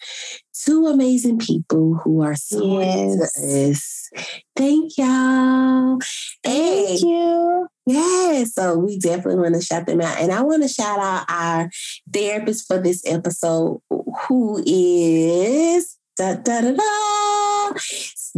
two 0.64 0.88
amazing 0.88 1.40
people 1.40 1.96
who 2.04 2.22
are 2.22 2.36
so 2.36 2.80
yes. 2.80 3.34
to 3.34 3.72
us. 3.72 4.10
Thank 4.56 4.98
y'all. 4.98 6.00
Thank 6.44 7.02
you. 7.02 7.68
Yeah, 7.86 8.44
so 8.44 8.78
we 8.78 9.00
definitely 9.00 9.42
want 9.42 9.56
to 9.56 9.62
shout 9.62 9.86
them 9.86 10.02
out. 10.02 10.20
And 10.20 10.32
I 10.32 10.42
want 10.42 10.64
to 10.64 10.70
shout 10.70 11.00
out 11.00 11.26
our 11.30 11.57
therapist 12.12 12.68
for 12.68 12.80
this 12.80 13.04
episode, 13.06 13.82
who 13.90 14.64
is 14.66 15.98
da, 16.16 16.34
da, 16.36 16.62
da, 16.62 16.72
da, 16.72 17.74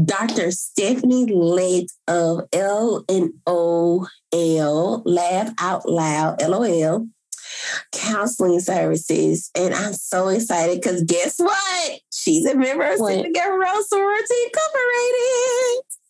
Dr. 0.04 0.52
Stephanie 0.52 1.26
Lett 1.26 1.88
of 2.08 2.48
L 2.54 3.04
and 3.08 3.32
O 3.48 4.08
L, 4.34 5.02
Laugh 5.06 5.54
Out 5.60 5.88
Loud, 5.88 6.42
LOL 6.42 7.08
counseling 7.92 8.60
services. 8.60 9.50
And 9.56 9.74
I'm 9.74 9.94
so 9.94 10.28
excited 10.30 10.82
because 10.82 11.04
guess 11.04 11.40
what? 11.40 12.00
She's 12.14 12.46
a 12.46 12.56
member 12.56 12.84
of 12.84 12.98
Sigma 12.98 13.32
Gamma 13.32 13.58
Rho 13.58 13.82
Sorority 13.82 14.36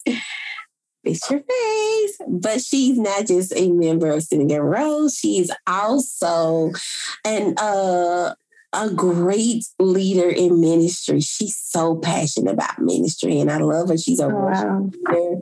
Incorporated. 0.05 0.23
It's 1.03 1.29
your 1.29 1.39
face. 1.39 2.18
But 2.27 2.62
she's 2.62 2.98
not 2.98 3.27
just 3.27 3.53
a 3.56 3.72
member 3.72 4.12
of 4.12 4.24
Sigma 4.24 4.46
Gamma 4.46 4.63
Rho. 4.63 5.08
She's 5.10 5.51
also 5.65 6.72
an 7.25 7.56
uh 7.58 8.34
a 8.73 8.89
great 8.89 9.65
leader 9.79 10.29
in 10.29 10.61
ministry. 10.61 11.19
She's 11.21 11.55
so 11.55 11.95
passionate 11.95 12.53
about 12.53 12.79
ministry, 12.79 13.39
and 13.39 13.51
I 13.51 13.57
love 13.57 13.89
her. 13.89 13.97
She's 13.97 14.19
a 14.19 14.25
oh, 14.25 14.29
wow. 14.29 14.89
leader, 15.09 15.41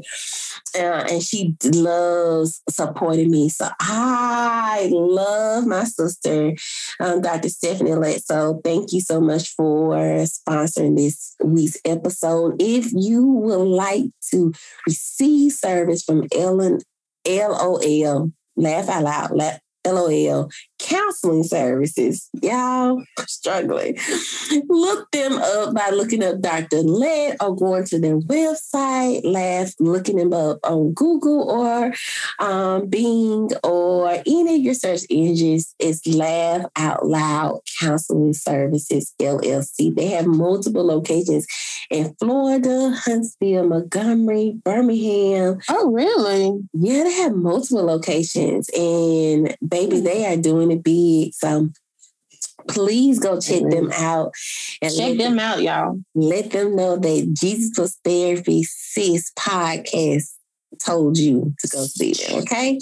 uh, 0.75 1.07
and 1.11 1.21
she 1.21 1.55
loves 1.63 2.61
supporting 2.69 3.29
me. 3.29 3.49
So 3.49 3.67
I 3.79 4.89
love 4.91 5.65
my 5.67 5.83
sister, 5.83 6.53
um, 6.99 7.21
Dr. 7.21 7.49
Stephanie 7.49 7.95
Lett. 7.95 8.23
So 8.23 8.61
thank 8.63 8.93
you 8.93 9.01
so 9.01 9.19
much 9.19 9.49
for 9.49 9.95
sponsoring 10.25 10.95
this 10.95 11.35
week's 11.43 11.77
episode. 11.83 12.61
If 12.61 12.91
you 12.93 13.25
would 13.25 13.67
like 13.67 14.05
to 14.31 14.53
receive 14.85 15.51
service 15.51 16.03
from 16.03 16.27
Ellen, 16.33 16.79
LOL, 17.25 18.31
laugh 18.55 18.89
out 18.89 19.03
loud, 19.03 19.59
LOL 19.85 20.49
counseling 20.87 21.43
services. 21.43 22.29
Y'all 22.41 23.03
struggling. 23.27 23.97
Look 24.69 25.11
them 25.11 25.33
up 25.33 25.73
by 25.73 25.89
looking 25.89 26.23
up 26.23 26.41
Dr. 26.41 26.77
Led 26.77 27.37
or 27.41 27.55
going 27.55 27.85
to 27.85 27.99
their 27.99 28.17
website, 28.19 29.21
laugh, 29.23 29.73
looking 29.79 30.17
them 30.17 30.33
up 30.33 30.59
on 30.63 30.93
Google 30.93 31.49
or 31.49 31.93
um, 32.39 32.87
Bing 32.87 33.49
or 33.63 34.11
any 34.25 34.55
of 34.55 34.61
your 34.61 34.73
search 34.73 35.01
engines. 35.09 35.75
It's 35.79 36.05
Laugh 36.07 36.65
Out 36.75 37.05
Loud 37.05 37.61
Counseling 37.79 38.33
Services 38.33 39.13
LLC. 39.19 39.93
They 39.95 40.07
have 40.07 40.25
multiple 40.25 40.85
locations 40.85 41.45
in 41.89 42.15
Florida, 42.19 42.91
Huntsville, 42.95 43.67
Montgomery, 43.67 44.59
Birmingham. 44.63 45.59
Oh, 45.69 45.91
really? 45.91 46.59
Yeah, 46.73 47.03
they 47.03 47.13
have 47.13 47.35
multiple 47.35 47.83
locations. 47.83 48.69
And 48.69 49.55
baby, 49.67 49.99
they 49.99 50.25
are 50.25 50.37
doing 50.37 50.71
it 50.71 50.76
big. 50.77 51.33
So 51.33 51.69
please 52.67 53.19
go 53.19 53.39
check 53.39 53.63
them 53.69 53.91
out. 53.93 54.33
And 54.81 54.93
check 54.93 55.17
them, 55.17 55.35
them 55.35 55.39
out, 55.39 55.61
y'all. 55.61 55.99
Let 56.15 56.51
them 56.51 56.75
know 56.75 56.97
that 56.97 57.35
Jesus 57.39 57.71
Plus 57.75 57.99
Therapy 58.03 58.63
Sis 58.63 59.31
podcast 59.37 60.33
told 60.79 61.17
you 61.17 61.53
to 61.59 61.67
go 61.67 61.85
see 61.85 62.13
them. 62.13 62.41
Okay. 62.41 62.79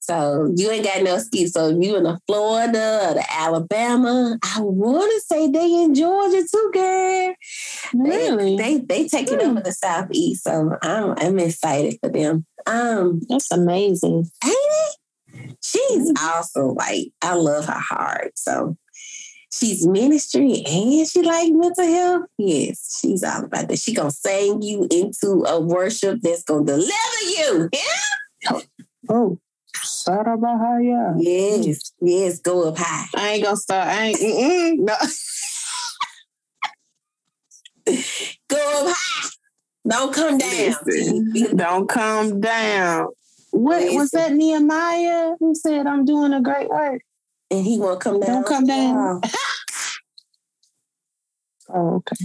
So 0.00 0.52
you 0.54 0.70
ain't 0.70 0.84
got 0.84 1.02
no 1.02 1.14
excuse. 1.14 1.52
So 1.52 1.68
you 1.68 1.96
in 1.96 2.04
the 2.04 2.18
Florida 2.26 3.08
or 3.08 3.14
the 3.14 3.24
Alabama, 3.30 4.38
I 4.42 4.60
want 4.60 5.10
to 5.10 5.34
say 5.34 5.50
they 5.50 5.82
in 5.82 5.94
Georgia 5.94 6.42
too, 6.50 6.70
girl. 6.74 7.34
Really? 7.94 8.56
They 8.56 8.78
they, 8.78 8.84
they 8.84 9.08
taking 9.08 9.38
mm. 9.38 9.50
over 9.50 9.60
the 9.60 9.72
southeast. 9.72 10.44
So 10.44 10.76
I'm 10.82 11.14
I'm 11.16 11.38
excited 11.38 11.98
for 12.02 12.10
them. 12.10 12.44
Um, 12.66 13.20
that's 13.28 13.50
amazing. 13.50 14.30
Ain't 14.44 14.54
it? 14.54 14.96
She's 15.62 16.12
mm-hmm. 16.12 16.76
Like 16.76 17.08
I 17.22 17.34
love 17.34 17.66
her 17.66 17.72
heart. 17.72 18.32
So 18.36 18.76
she's 19.52 19.86
ministry 19.86 20.62
and 20.66 21.06
she 21.06 21.22
like 21.22 21.52
mental 21.52 21.84
health. 21.84 22.26
Yes, 22.38 22.98
she's 23.00 23.22
all 23.22 23.44
about 23.44 23.68
that. 23.68 23.78
She 23.78 23.94
gonna 23.94 24.10
sing 24.10 24.62
you 24.62 24.86
into 24.90 25.44
a 25.46 25.60
worship 25.60 26.20
that's 26.22 26.42
gonna 26.42 26.64
deliver 26.64 27.22
you. 27.26 27.68
Yeah. 27.72 28.60
Oh, 29.08 29.38
Sarabahaya. 29.76 31.14
Yes, 31.18 31.92
yes, 32.00 32.38
go 32.40 32.68
up 32.68 32.78
high. 32.78 33.06
I 33.16 33.28
ain't 33.30 33.44
gonna 33.44 33.56
start. 33.56 33.88
I 33.88 34.04
ain't. 34.06 34.18
Mm-mm, 34.18 34.78
no. 34.78 34.94
go 38.48 38.88
up 38.88 38.96
high. 38.96 39.28
Don't 39.86 40.14
come 40.14 40.38
down. 40.38 40.74
Listen, 40.86 41.56
don't 41.56 41.88
come 41.88 42.40
down. 42.40 43.08
What 43.54 43.82
Listen. 43.82 43.98
was 43.98 44.10
that 44.10 44.32
Nehemiah 44.32 45.34
who 45.38 45.54
said, 45.54 45.86
I'm 45.86 46.04
doing 46.04 46.32
a 46.32 46.40
great 46.40 46.68
work? 46.68 47.02
And 47.52 47.64
he 47.64 47.78
won't 47.78 48.00
come 48.00 48.18
down. 48.18 48.42
Don't 48.42 48.46
come 48.46 48.66
down. 48.66 49.20
oh, 51.72 51.94
okay. 51.96 52.16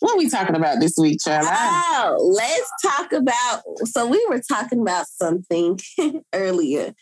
What 0.00 0.14
are 0.14 0.18
we 0.18 0.28
talking 0.28 0.56
about 0.56 0.80
this 0.80 0.94
week, 0.98 1.20
Charlie? 1.24 1.48
Oh, 1.48 2.34
let's 2.36 2.68
talk 2.82 3.12
about. 3.12 3.62
So 3.84 4.08
we 4.08 4.26
were 4.28 4.42
talking 4.50 4.80
about 4.80 5.06
something 5.06 5.78
earlier, 6.34 6.92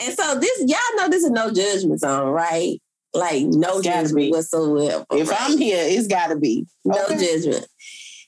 and 0.00 0.14
so 0.14 0.40
this 0.40 0.58
y'all 0.66 0.96
know 0.96 1.08
this 1.08 1.22
is 1.22 1.30
no 1.30 1.52
judgment 1.52 2.00
zone, 2.00 2.30
right? 2.30 2.82
Like 3.14 3.44
no 3.44 3.80
judgment 3.80 4.32
whatsoever. 4.32 5.06
If 5.12 5.30
right? 5.30 5.40
I'm 5.40 5.56
here, 5.56 5.78
it's 5.82 6.08
got 6.08 6.26
to 6.28 6.36
be 6.36 6.66
no 6.84 7.04
okay. 7.04 7.16
judgment. 7.16 7.66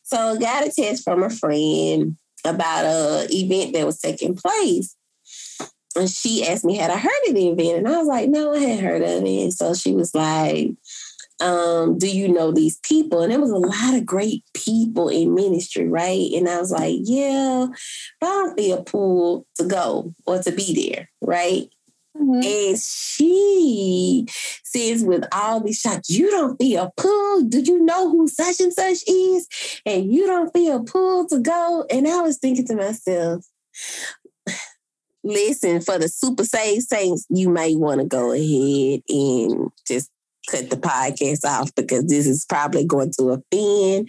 So 0.04 0.38
got 0.38 0.66
a 0.66 0.70
text 0.70 1.02
from 1.02 1.24
a 1.24 1.30
friend 1.30 2.16
about 2.44 2.84
a 2.84 3.26
event 3.30 3.74
that 3.74 3.86
was 3.86 3.98
taking 3.98 4.34
place. 4.34 4.96
And 5.96 6.10
she 6.10 6.46
asked 6.46 6.64
me, 6.64 6.76
had 6.76 6.90
I 6.90 6.98
heard 6.98 7.28
of 7.28 7.34
the 7.34 7.48
event? 7.48 7.78
And 7.78 7.88
I 7.88 7.98
was 7.98 8.08
like, 8.08 8.28
no, 8.28 8.52
I 8.52 8.58
hadn't 8.58 8.84
heard 8.84 9.02
of 9.02 9.24
it. 9.24 9.52
So 9.52 9.74
she 9.74 9.94
was 9.94 10.14
like, 10.14 10.70
um, 11.40 11.98
do 11.98 12.08
you 12.08 12.28
know 12.28 12.52
these 12.52 12.78
people? 12.78 13.22
And 13.22 13.32
there 13.32 13.40
was 13.40 13.50
a 13.50 13.56
lot 13.56 13.94
of 13.94 14.06
great 14.06 14.44
people 14.54 15.08
in 15.08 15.34
ministry, 15.34 15.88
right? 15.88 16.30
And 16.32 16.48
I 16.48 16.58
was 16.60 16.70
like, 16.70 16.96
yeah, 17.02 17.66
but 18.20 18.26
I 18.26 18.30
don't 18.30 18.58
feel 18.58 18.82
pulled 18.82 19.46
to 19.56 19.64
go 19.64 20.14
or 20.26 20.40
to 20.40 20.52
be 20.52 20.90
there, 20.90 21.10
right? 21.20 21.68
Mm-hmm. 22.16 22.42
And 22.44 22.78
she 22.78 24.26
says, 24.62 25.04
with 25.04 25.25
all 25.33 25.61
these 25.61 25.80
shots, 25.80 26.11
you 26.11 26.30
don't 26.30 26.56
feel 26.56 26.92
pulled. 26.97 27.50
Do 27.50 27.61
you 27.61 27.85
know 27.85 28.11
who 28.11 28.28
such 28.28 28.61
and 28.61 28.73
such 28.73 28.99
is? 29.09 29.49
And 29.85 30.12
you 30.12 30.26
don't 30.26 30.52
feel 30.52 30.85
pulled 30.85 31.30
to 31.30 31.40
go. 31.40 31.87
And 31.90 32.06
I 32.06 32.21
was 32.23 32.38
thinking 32.38 32.66
to 32.66 32.76
myself, 32.76 33.44
listen, 35.25 35.80
for 35.80 35.99
the 35.99 36.09
super 36.09 36.44
saved 36.44 36.85
saints, 36.85 37.26
you 37.30 37.49
may 37.49 37.75
want 37.75 38.00
to 38.00 38.06
go 38.06 38.33
ahead 38.33 39.02
and 39.09 39.71
just 39.87 40.11
cut 40.50 40.70
the 40.70 40.76
podcast 40.76 41.44
off 41.44 41.74
because 41.74 42.06
this 42.06 42.26
is 42.26 42.44
probably 42.48 42.84
going 42.84 43.12
to 43.18 43.30
offend 43.30 44.08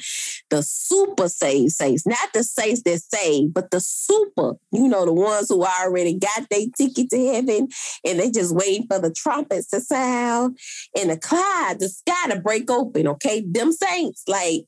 the 0.49 0.61
super 0.61 1.29
saved 1.29 1.71
saints, 1.71 2.05
not 2.05 2.33
the 2.33 2.43
saints 2.43 2.81
that 2.83 2.99
save, 2.99 3.53
but 3.53 3.71
the 3.71 3.79
super, 3.79 4.53
you 4.71 4.87
know, 4.87 5.05
the 5.05 5.13
ones 5.13 5.49
who 5.49 5.63
already 5.63 6.17
got 6.17 6.49
their 6.49 6.65
ticket 6.77 7.09
to 7.09 7.33
heaven 7.33 7.67
and 8.05 8.19
they 8.19 8.29
just 8.31 8.55
waiting 8.55 8.87
for 8.87 8.99
the 8.99 9.11
trumpets 9.11 9.67
to 9.69 9.79
sound 9.79 10.57
and 10.97 11.09
the 11.09 11.17
cloud, 11.17 11.77
the 11.79 11.89
sky 11.89 12.29
to 12.29 12.39
break 12.39 12.69
open. 12.69 13.07
Okay, 13.07 13.43
them 13.47 13.71
saints, 13.71 14.23
like 14.27 14.65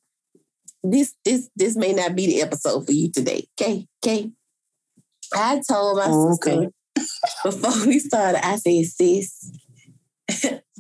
this, 0.84 1.14
this, 1.26 1.50
this 1.56 1.76
may 1.76 1.94
not 1.94 2.16
be 2.16 2.28
the 2.28 2.42
episode 2.42 2.86
for 2.86 2.92
you 2.92 3.12
today. 3.12 3.48
Okay, 3.60 3.88
okay. 4.04 4.32
I 5.34 5.62
told 5.68 5.98
my 5.98 6.08
oh, 6.08 6.32
sister 6.32 6.70
before 7.44 7.88
we 7.88 8.00
started, 8.00 8.46
I 8.46 8.56
said, 8.56 8.86
sis 8.86 9.52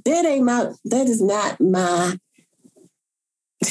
that 0.08 0.26
ain't 0.26 0.46
my 0.46 0.72
that 0.86 1.08
is 1.08 1.22
not 1.22 1.60
my 1.60 2.18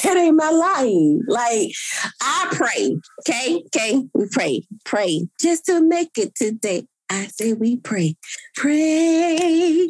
that 0.03 0.17
ain't 0.17 0.37
my 0.37 0.51
life. 0.51 1.23
Like 1.27 1.73
I 2.21 2.49
pray, 2.53 2.97
okay, 3.21 3.63
okay, 3.67 4.03
we 4.15 4.27
pray, 4.31 4.67
pray 4.85 5.29
just 5.41 5.67
to 5.67 5.81
make 5.81 6.19
it 6.19 6.35
today. 6.35 6.87
I 7.09 7.27
say 7.27 7.53
we 7.53 7.77
pray, 7.77 8.17
pray, 8.55 9.89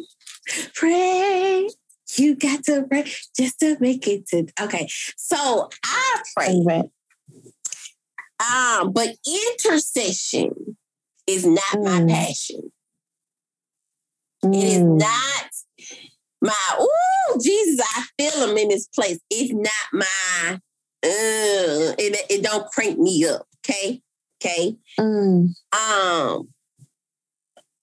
pray. 0.73 1.69
You 2.15 2.35
got 2.35 2.63
to 2.65 2.83
pray 2.83 3.03
just 3.35 3.59
to 3.59 3.75
make 3.81 4.07
it 4.07 4.27
to. 4.27 4.47
Okay, 4.61 4.87
so 5.17 5.69
I 5.83 6.21
pray. 6.35 6.83
Um, 8.39 8.93
but 8.93 9.09
intercession 9.25 10.77
is 11.25 11.45
not 11.45 11.63
mm. 11.73 11.83
my 11.83 12.13
passion. 12.13 12.71
Mm. 14.45 14.55
It 14.55 14.63
is 14.63 14.77
mm. 14.79 14.99
not 14.99 15.49
my 16.41 16.53
oh 16.77 17.39
Jesus, 17.41 17.85
I 17.95 18.05
feel 18.17 18.49
him 18.49 18.57
in 18.57 18.69
this 18.69 18.87
place. 18.87 19.19
It's 19.29 19.53
not 19.53 19.71
my 19.93 20.59
uh 21.03 21.93
it, 21.97 22.25
it 22.29 22.43
don't 22.43 22.69
crank 22.71 22.97
me 22.99 23.25
up. 23.25 23.47
Okay. 23.65 24.01
Okay. 24.43 24.77
Mm. 24.99 25.49
Um 25.73 26.47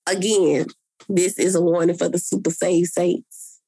again, 0.06 0.66
this 1.08 1.38
is 1.38 1.54
a 1.54 1.60
warning 1.60 1.96
for 1.96 2.08
the 2.08 2.18
super 2.18 2.50
saved 2.50 2.90
saints. 2.90 3.60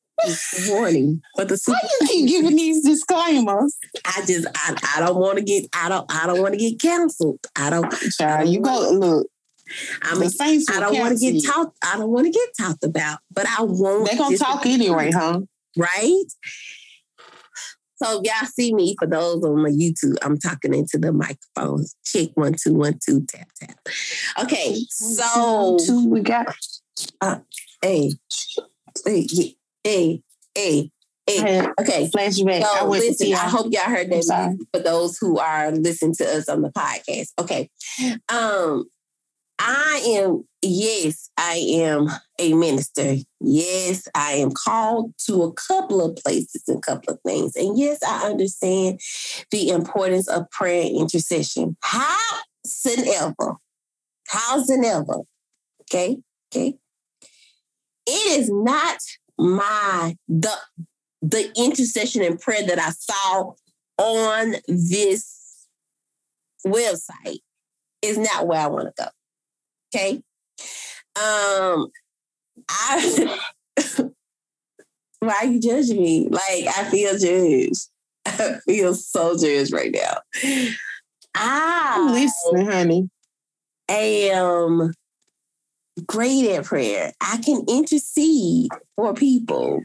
warning 0.68 1.20
for 1.36 1.44
the 1.44 1.56
super 1.58 1.78
Why 1.82 1.88
you 2.00 2.06
keep 2.08 2.28
giving 2.28 2.56
these 2.56 2.82
disclaimers? 2.82 3.76
I 4.04 4.24
just 4.26 4.46
I, 4.54 4.76
I 4.96 5.00
don't 5.00 5.16
want 5.16 5.38
to 5.38 5.44
get 5.44 5.66
I 5.74 5.88
don't 5.88 6.06
I 6.12 6.26
don't 6.26 6.40
want 6.40 6.54
to 6.54 6.58
get 6.58 6.80
canceled. 6.80 7.40
I 7.54 7.70
don't, 7.70 7.90
Child, 7.92 8.20
I 8.20 8.44
don't 8.44 8.52
you 8.52 8.60
go 8.60 8.90
look. 8.92 9.26
I 10.02 10.18
mean, 10.18 10.30
I 10.40 10.80
don't 10.80 10.98
want 10.98 11.18
to 11.18 11.32
get 11.32 11.44
talked. 11.44 11.76
I 11.82 11.98
don't 11.98 12.10
want 12.10 12.26
to 12.26 12.32
get 12.32 12.48
talked 12.58 12.84
about, 12.84 13.18
but 13.30 13.46
I 13.46 13.62
won't. 13.62 14.08
They're 14.08 14.18
gonna 14.18 14.38
talk 14.38 14.66
anyway, 14.66 15.10
huh? 15.10 15.40
Right. 15.76 16.24
So 18.02 18.20
y'all 18.22 18.46
see 18.46 18.74
me 18.74 18.94
for 18.98 19.06
those 19.06 19.42
on 19.42 19.62
my 19.62 19.70
YouTube. 19.70 20.16
I'm 20.22 20.38
talking 20.38 20.74
into 20.74 20.98
the 20.98 21.12
microphone. 21.12 21.86
Check 22.04 22.30
one 22.34 22.54
two 22.54 22.74
one 22.74 22.98
two 23.04 23.24
tap 23.26 23.48
tap. 23.58 23.78
Okay, 24.42 24.76
so 24.90 25.78
two, 25.84 26.08
we 26.08 26.20
got. 26.20 26.54
Uh, 27.20 27.38
hey, 27.82 28.12
hey, 29.04 29.26
hey, 29.82 30.22
hey. 30.54 30.90
Hey, 31.28 31.66
okay. 31.80 32.08
Flashback. 32.08 32.62
So 32.62 32.68
I 32.70 32.84
listen, 32.84 33.32
I 33.34 33.48
hope 33.48 33.72
y'all 33.72 33.82
heard 33.82 34.10
that 34.10 34.56
for 34.72 34.80
those 34.80 35.18
who 35.18 35.38
are 35.38 35.72
listening 35.72 36.14
to 36.18 36.24
us 36.24 36.48
on 36.48 36.62
the 36.62 36.70
podcast. 36.70 37.32
Okay. 37.36 37.68
Um, 38.28 38.88
I 39.58 40.02
am, 40.18 40.44
yes, 40.62 41.30
I 41.36 41.54
am 41.74 42.08
a 42.38 42.52
minister. 42.52 43.16
Yes, 43.40 44.06
I 44.14 44.32
am 44.32 44.50
called 44.50 45.14
to 45.26 45.44
a 45.44 45.52
couple 45.52 46.04
of 46.04 46.16
places 46.16 46.62
and 46.68 46.78
a 46.78 46.80
couple 46.80 47.14
of 47.14 47.20
things. 47.22 47.56
And 47.56 47.78
yes, 47.78 48.02
I 48.06 48.26
understand 48.26 49.00
the 49.50 49.70
importance 49.70 50.28
of 50.28 50.50
prayer 50.50 50.82
and 50.82 50.96
intercession. 50.96 51.76
Howsoever, 51.82 53.56
howsoever, 54.28 55.20
okay, 55.82 56.18
okay. 56.52 56.74
It 58.06 58.40
is 58.40 58.50
not 58.50 58.98
my 59.38 60.16
the 60.28 60.52
the 61.22 61.50
intercession 61.56 62.22
and 62.22 62.38
prayer 62.38 62.66
that 62.66 62.78
I 62.78 62.90
saw 62.90 63.54
on 63.98 64.56
this 64.68 65.66
website 66.66 67.40
is 68.02 68.18
not 68.18 68.46
where 68.46 68.60
I 68.60 68.66
want 68.66 68.94
to 68.94 69.02
go. 69.02 69.08
Okay. 69.96 70.20
Um, 71.16 71.90
I 72.68 73.38
why 75.20 75.34
are 75.40 75.46
you 75.46 75.58
judging 75.58 76.02
me? 76.02 76.28
Like 76.28 76.66
I 76.66 76.84
feel 76.90 77.16
judged. 77.18 77.88
I 78.26 78.58
feel 78.66 78.94
so 78.94 79.38
judged 79.38 79.72
right 79.72 79.90
now. 79.90 80.18
I 81.34 82.10
listen, 82.12 82.66
honey. 82.70 83.08
am 83.88 84.92
great 86.06 86.50
at 86.50 86.64
prayer. 86.66 87.12
I 87.22 87.38
can 87.38 87.64
intercede 87.66 88.70
for 88.96 89.14
people. 89.14 89.80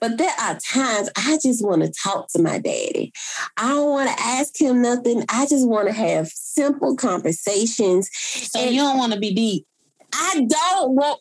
But 0.00 0.18
there 0.18 0.32
are 0.40 0.58
times 0.58 1.10
I 1.16 1.38
just 1.42 1.64
want 1.64 1.82
to 1.82 1.92
talk 2.02 2.28
to 2.32 2.42
my 2.42 2.58
daddy. 2.58 3.12
I 3.56 3.68
don't 3.68 3.90
want 3.90 4.10
to 4.10 4.22
ask 4.22 4.60
him 4.60 4.82
nothing. 4.82 5.24
I 5.28 5.46
just 5.46 5.68
want 5.68 5.88
to 5.88 5.94
have 5.94 6.28
simple 6.28 6.96
conversations. 6.96 8.10
So 8.12 8.60
and 8.60 8.74
you 8.74 8.80
don't 8.80 8.98
want 8.98 9.12
to 9.12 9.18
be 9.18 9.34
deep. 9.34 9.66
I 10.12 10.46
don't 10.48 10.94
want 10.94 11.20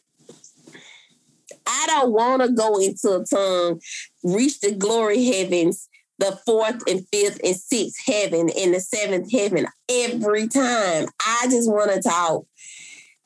I 1.66 1.86
don't 1.88 2.14
want 2.14 2.42
to 2.42 2.50
go 2.50 2.80
into 2.80 3.16
a 3.16 3.26
tongue, 3.26 3.82
reach 4.24 4.60
the 4.60 4.74
glory 4.74 5.26
heavens, 5.26 5.88
the 6.20 6.40
fourth 6.46 6.82
and 6.88 7.06
fifth 7.12 7.40
and 7.44 7.56
sixth 7.56 8.06
heaven 8.06 8.50
and 8.58 8.74
the 8.74 8.80
seventh 8.80 9.32
heaven 9.32 9.68
every 9.90 10.48
time. 10.48 11.08
I 11.26 11.48
just 11.50 11.70
want 11.70 11.92
to 11.92 12.02
talk 12.02 12.46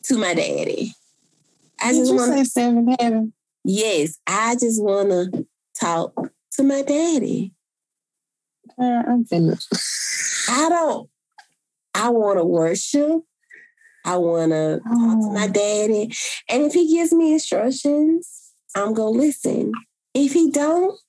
to 0.05 0.17
my 0.17 0.33
daddy. 0.33 0.93
I 1.79 1.91
Did 1.91 1.99
just 1.99 2.13
want 2.13 2.31
to 2.33 2.37
say 2.37 2.43
seventh 2.43 2.95
heaven. 2.99 3.33
Yes, 3.63 4.19
I 4.25 4.55
just 4.55 4.81
want 4.81 5.09
to 5.09 5.45
talk 5.79 6.13
to 6.53 6.63
my 6.63 6.81
daddy. 6.81 7.53
Uh, 8.79 9.03
I'm 9.07 9.25
finished. 9.25 9.67
I 10.49 10.69
don't. 10.69 11.09
I 11.93 12.09
want 12.09 12.39
to 12.39 12.45
worship. 12.45 13.21
I 14.03 14.17
want 14.17 14.51
to 14.51 14.81
oh. 14.85 14.89
talk 14.89 15.19
to 15.21 15.33
my 15.33 15.47
oh. 15.47 15.51
daddy, 15.51 16.11
and 16.49 16.63
if 16.63 16.73
he 16.73 16.91
gives 16.95 17.13
me 17.13 17.33
instructions, 17.33 18.53
I'm 18.75 18.93
gonna 18.93 19.09
listen. 19.11 19.71
If 20.13 20.33
he 20.33 20.49
don't, 20.49 20.99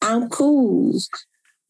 I'm 0.00 0.28
cool. 0.28 0.98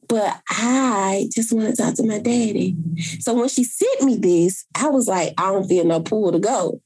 But 0.08 0.40
I 0.48 1.28
just 1.34 1.52
want 1.52 1.68
to 1.68 1.76
talk 1.76 1.94
to 1.96 2.02
my 2.02 2.18
daddy. 2.18 2.76
So 3.20 3.34
when 3.34 3.48
she 3.48 3.64
sent 3.64 4.02
me 4.02 4.16
this, 4.16 4.64
I 4.74 4.88
was 4.88 5.06
like, 5.06 5.34
I 5.36 5.52
don't 5.52 5.68
feel 5.68 5.84
no 5.84 6.00
pull 6.00 6.32
to 6.32 6.38
go. 6.38 6.80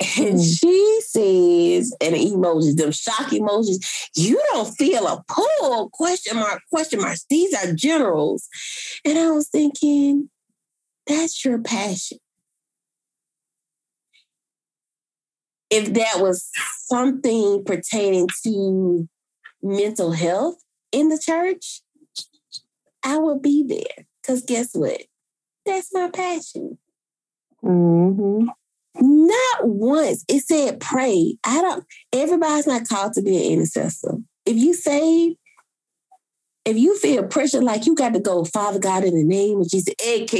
And 0.00 0.36
mm. 0.36 0.58
she 0.58 1.00
says, 1.02 1.94
and 2.00 2.14
emojis, 2.14 2.76
them 2.76 2.90
shock 2.90 3.30
emojis, 3.30 4.08
you 4.16 4.42
don't 4.50 4.74
feel 4.74 5.06
a 5.06 5.22
pull, 5.28 5.90
question 5.90 6.36
mark, 6.36 6.62
question 6.70 7.00
marks. 7.00 7.26
These 7.28 7.52
are 7.54 7.74
generals. 7.74 8.48
And 9.04 9.18
I 9.18 9.30
was 9.30 9.48
thinking, 9.48 10.30
that's 11.06 11.44
your 11.44 11.58
passion. 11.58 12.18
If 15.68 15.92
that 15.92 16.14
was 16.16 16.48
something 16.86 17.62
pertaining 17.64 18.28
to 18.42 19.08
mental 19.62 20.12
health 20.12 20.56
in 20.92 21.10
the 21.10 21.18
church, 21.18 21.82
I 23.04 23.18
would 23.18 23.42
be 23.42 23.64
there. 23.64 24.06
Because 24.22 24.42
guess 24.42 24.70
what? 24.72 25.02
That's 25.66 25.92
my 25.92 26.10
passion. 26.10 26.78
Mm-hmm. 27.62 28.48
Not 28.98 29.68
once. 29.68 30.24
It 30.28 30.44
said 30.44 30.80
pray. 30.80 31.36
I 31.44 31.60
don't, 31.62 31.84
everybody's 32.12 32.66
not 32.66 32.88
called 32.88 33.12
to 33.14 33.22
be 33.22 33.36
an 33.36 33.52
intercessor. 33.52 34.16
If 34.46 34.56
you 34.56 34.74
say, 34.74 35.36
if 36.64 36.76
you 36.76 36.98
feel 36.98 37.24
pressure 37.24 37.62
like 37.62 37.86
you 37.86 37.94
got 37.94 38.14
to 38.14 38.20
go, 38.20 38.44
Father 38.44 38.78
God, 38.78 39.04
in 39.04 39.14
the 39.14 39.24
name 39.24 39.60
of 39.60 39.68
Jesus, 39.68 39.94
eh, 40.00 40.26
eh, 40.30 40.36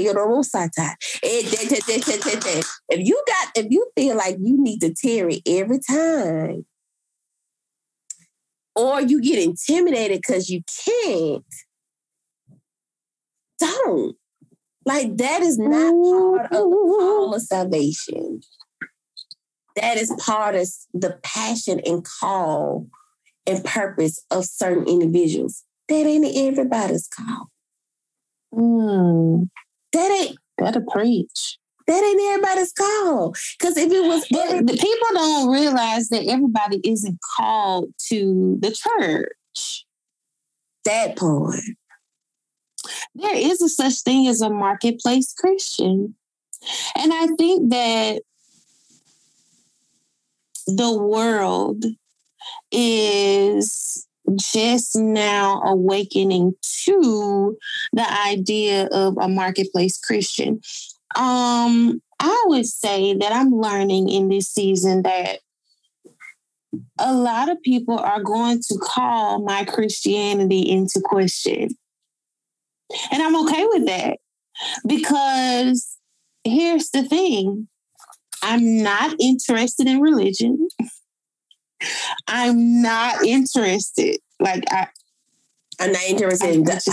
if 1.23 3.07
you 3.07 3.23
got, 3.27 3.49
if 3.55 3.67
you 3.71 3.91
feel 3.97 4.17
like 4.17 4.37
you 4.41 4.63
need 4.63 4.81
to 4.81 4.93
tarry 4.95 5.43
every 5.47 5.79
time, 5.79 6.67
or 8.75 9.01
you 9.01 9.23
get 9.23 9.43
intimidated 9.43 10.21
because 10.21 10.49
you 10.51 10.63
can't, 10.85 11.45
don't. 13.59 14.17
Like 14.85 15.17
that 15.19 15.43
is 15.43 15.59
not 15.59 15.93
part 15.93 16.47
of 16.47 16.51
the 16.51 16.97
call 16.99 17.35
of 17.35 17.43
salvation. 17.43 18.41
That 19.77 19.97
is 19.97 20.13
part 20.19 20.55
of 20.55 20.69
the 20.95 21.19
passion 21.23 21.81
and 21.87 22.07
call 22.21 22.87
and 23.47 23.65
purpose 23.65 24.25
of 24.31 24.45
certain 24.45 24.89
individuals. 24.89 25.65
That 25.89 26.07
ain't 26.07 26.37
everybody's 26.37 27.09
call. 27.09 27.51
Mm. 28.55 29.49
That 29.93 30.11
ain't 30.11 30.39
that'll 30.59 30.83
preach. 30.91 31.59
That 31.87 32.03
ain't 32.05 32.21
everybody's 32.21 32.73
call. 32.73 33.35
Because 33.59 33.77
if 33.77 33.93
it 33.93 34.05
was, 34.05 34.23
the 34.29 34.79
people 34.79 35.09
don't 35.15 35.51
realize 35.51 36.09
that 36.11 36.27
everybody 36.27 36.81
isn't 36.85 37.19
called 37.37 37.93
to 38.09 38.59
the 38.61 38.71
church. 38.71 39.85
That 40.85 41.17
part 41.17 41.59
there 43.15 43.37
is 43.37 43.61
a 43.63 43.69
such 43.69 44.03
thing 44.03 44.27
as 44.27 44.41
a 44.41 44.51
marketplace 44.51 45.35
Christian. 45.37 46.15
And 46.97 47.13
I 47.13 47.27
think 47.39 47.71
that 47.71 48.23
the 50.67 50.97
world 50.97 51.85
is 52.71 54.07
just 54.39 54.97
now 54.97 55.61
awakening 55.63 56.55
to 56.85 57.57
the 57.93 58.13
idea 58.27 58.87
of 58.93 59.17
a 59.21 59.29
marketplace 59.29 59.99
Christian. 59.99 60.61
Um, 61.17 62.01
I 62.21 62.45
would 62.47 62.67
say 62.67 63.15
that 63.15 63.33
I'm 63.33 63.51
learning 63.51 64.09
in 64.09 64.29
this 64.29 64.49
season 64.49 65.03
that 65.03 65.41
a 66.99 67.13
lot 67.13 67.49
of 67.49 67.61
people 67.63 67.99
are 67.99 68.23
going 68.23 68.61
to 68.61 68.79
call 68.81 69.43
my 69.43 69.65
Christianity 69.65 70.61
into 70.61 71.01
question. 71.03 71.71
And 73.13 73.23
I'm 73.23 73.37
okay 73.45 73.67
with 73.67 73.87
that 73.87 74.19
because 74.87 75.97
here's 76.45 76.91
the 76.91 77.05
thing 77.05 77.69
I'm 78.43 78.83
not 78.83 79.15
interested 79.21 79.87
in 79.87 80.01
religion. 80.01 80.69
I'm 82.27 82.83
not 82.83 83.25
interested. 83.25 84.19
Like 84.39 84.65
I, 84.71 84.89
I'm 85.79 85.93
not 85.93 86.03
interested 86.05 86.55
in. 86.55 86.65
Just, 86.65 86.91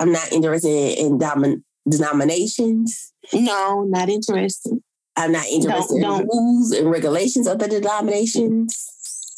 I'm 0.00 0.12
not 0.12 0.32
interested 0.32 0.98
in 0.98 1.18
domin, 1.18 1.62
denominations. 1.88 3.12
No, 3.32 3.84
not 3.84 4.08
interested. 4.08 4.78
I'm 5.16 5.32
not 5.32 5.46
interested 5.46 6.00
don't, 6.00 6.20
in 6.20 6.26
don't, 6.26 6.28
rules 6.32 6.70
and 6.72 6.90
regulations 6.90 7.46
of 7.48 7.58
the 7.58 7.68
denominations. 7.68 8.90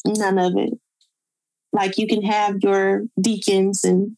None 0.07 0.39
of 0.39 0.53
it. 0.57 0.75
Like 1.73 1.99
you 1.99 2.07
can 2.07 2.23
have 2.23 2.57
your 2.63 3.05
deacons 3.21 3.85
and 3.85 4.17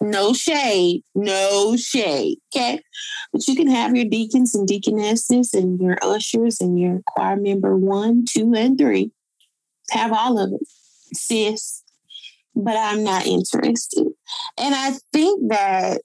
no 0.00 0.32
shade, 0.32 1.02
no 1.14 1.76
shade. 1.76 2.38
Okay. 2.54 2.80
But 3.32 3.46
you 3.48 3.56
can 3.56 3.68
have 3.68 3.94
your 3.94 4.04
deacons 4.04 4.54
and 4.54 4.66
deaconesses 4.66 5.54
and 5.54 5.80
your 5.80 5.98
ushers 6.02 6.60
and 6.60 6.78
your 6.78 7.00
choir 7.06 7.36
member 7.36 7.76
one, 7.76 8.24
two, 8.28 8.52
and 8.54 8.76
three. 8.78 9.10
Have 9.90 10.12
all 10.12 10.38
of 10.38 10.52
it, 10.52 10.66
sis. 11.14 11.82
But 12.54 12.76
I'm 12.76 13.02
not 13.02 13.26
interested. 13.26 14.08
And 14.58 14.74
I 14.74 14.92
think 15.12 15.50
that 15.50 16.02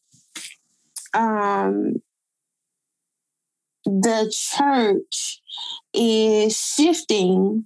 um, 1.13 1.95
the 3.85 4.31
church 4.33 5.41
is 5.93 6.57
shifting 6.57 7.65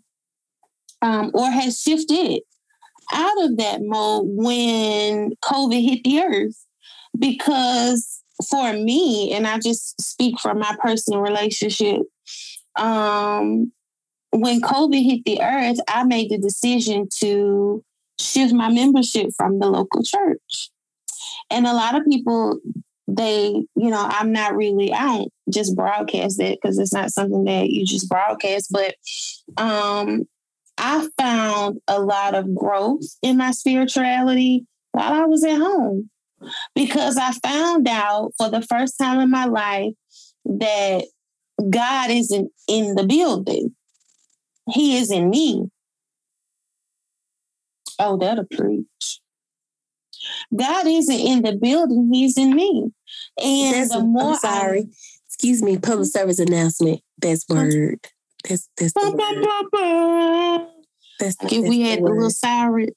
um, 1.01 1.31
or 1.33 1.49
has 1.49 1.81
shifted 1.81 2.41
out 3.11 3.43
of 3.43 3.57
that 3.57 3.79
mode 3.81 4.25
when 4.27 5.31
COVID 5.43 5.83
hit 5.83 6.03
the 6.03 6.21
earth. 6.21 6.65
Because 7.17 8.21
for 8.49 8.73
me, 8.73 9.33
and 9.33 9.45
I 9.45 9.59
just 9.59 10.01
speak 10.01 10.39
from 10.39 10.59
my 10.59 10.75
personal 10.81 11.21
relationship, 11.21 12.01
um, 12.77 13.71
when 14.31 14.61
COVID 14.61 15.03
hit 15.03 15.25
the 15.25 15.41
earth, 15.41 15.77
I 15.87 16.03
made 16.05 16.31
the 16.31 16.37
decision 16.37 17.07
to 17.19 17.83
shift 18.19 18.53
my 18.53 18.69
membership 18.69 19.29
from 19.35 19.59
the 19.59 19.67
local 19.67 20.03
church. 20.03 20.71
And 21.49 21.67
a 21.67 21.73
lot 21.73 21.95
of 21.95 22.05
people, 22.09 22.59
they, 23.07 23.49
you 23.49 23.89
know, 23.89 24.07
I'm 24.09 24.31
not 24.31 24.55
really, 24.55 24.93
I 24.93 25.05
don't 25.05 25.33
just 25.49 25.75
broadcast 25.75 26.37
that 26.37 26.57
because 26.61 26.79
it's 26.79 26.93
not 26.93 27.11
something 27.11 27.43
that 27.43 27.69
you 27.69 27.85
just 27.85 28.07
broadcast, 28.09 28.71
but 28.71 28.95
um, 29.57 30.23
I 30.83 31.07
found 31.15 31.79
a 31.87 32.01
lot 32.01 32.33
of 32.33 32.55
growth 32.55 33.05
in 33.21 33.37
my 33.37 33.51
spirituality 33.51 34.65
while 34.93 35.13
I 35.13 35.25
was 35.25 35.43
at 35.43 35.57
home 35.57 36.09
because 36.73 37.17
I 37.17 37.33
found 37.33 37.87
out 37.87 38.31
for 38.35 38.49
the 38.49 38.63
first 38.63 38.97
time 38.97 39.19
in 39.19 39.29
my 39.29 39.45
life 39.45 39.93
that 40.43 41.05
God 41.69 42.09
isn't 42.09 42.51
in 42.67 42.95
the 42.95 43.03
building, 43.03 43.75
He 44.71 44.97
is 44.97 45.11
in 45.11 45.29
me. 45.29 45.69
Oh, 47.99 48.17
that'll 48.17 48.45
preach. 48.45 49.21
God 50.55 50.87
isn't 50.87 51.19
in 51.19 51.43
the 51.43 51.53
building, 51.53 52.09
He's 52.11 52.39
in 52.39 52.55
me. 52.55 52.89
And 53.37 53.75
that's, 53.75 53.93
the 53.93 54.03
more 54.03 54.31
I'm 54.31 54.39
sorry, 54.39 54.79
I, 54.79 54.93
excuse 55.27 55.61
me, 55.61 55.77
public 55.77 56.07
service 56.07 56.39
announcement. 56.39 57.01
Best 57.19 57.47
word. 57.49 57.99
That's 58.47 58.69
that's. 58.77 58.93
That's, 61.19 61.43
like 61.43 61.53
if 61.53 61.67
we 61.67 61.81
had 61.81 61.99
the, 61.99 62.03
the 62.03 62.11
little 62.11 62.29
sirens. 62.29 62.91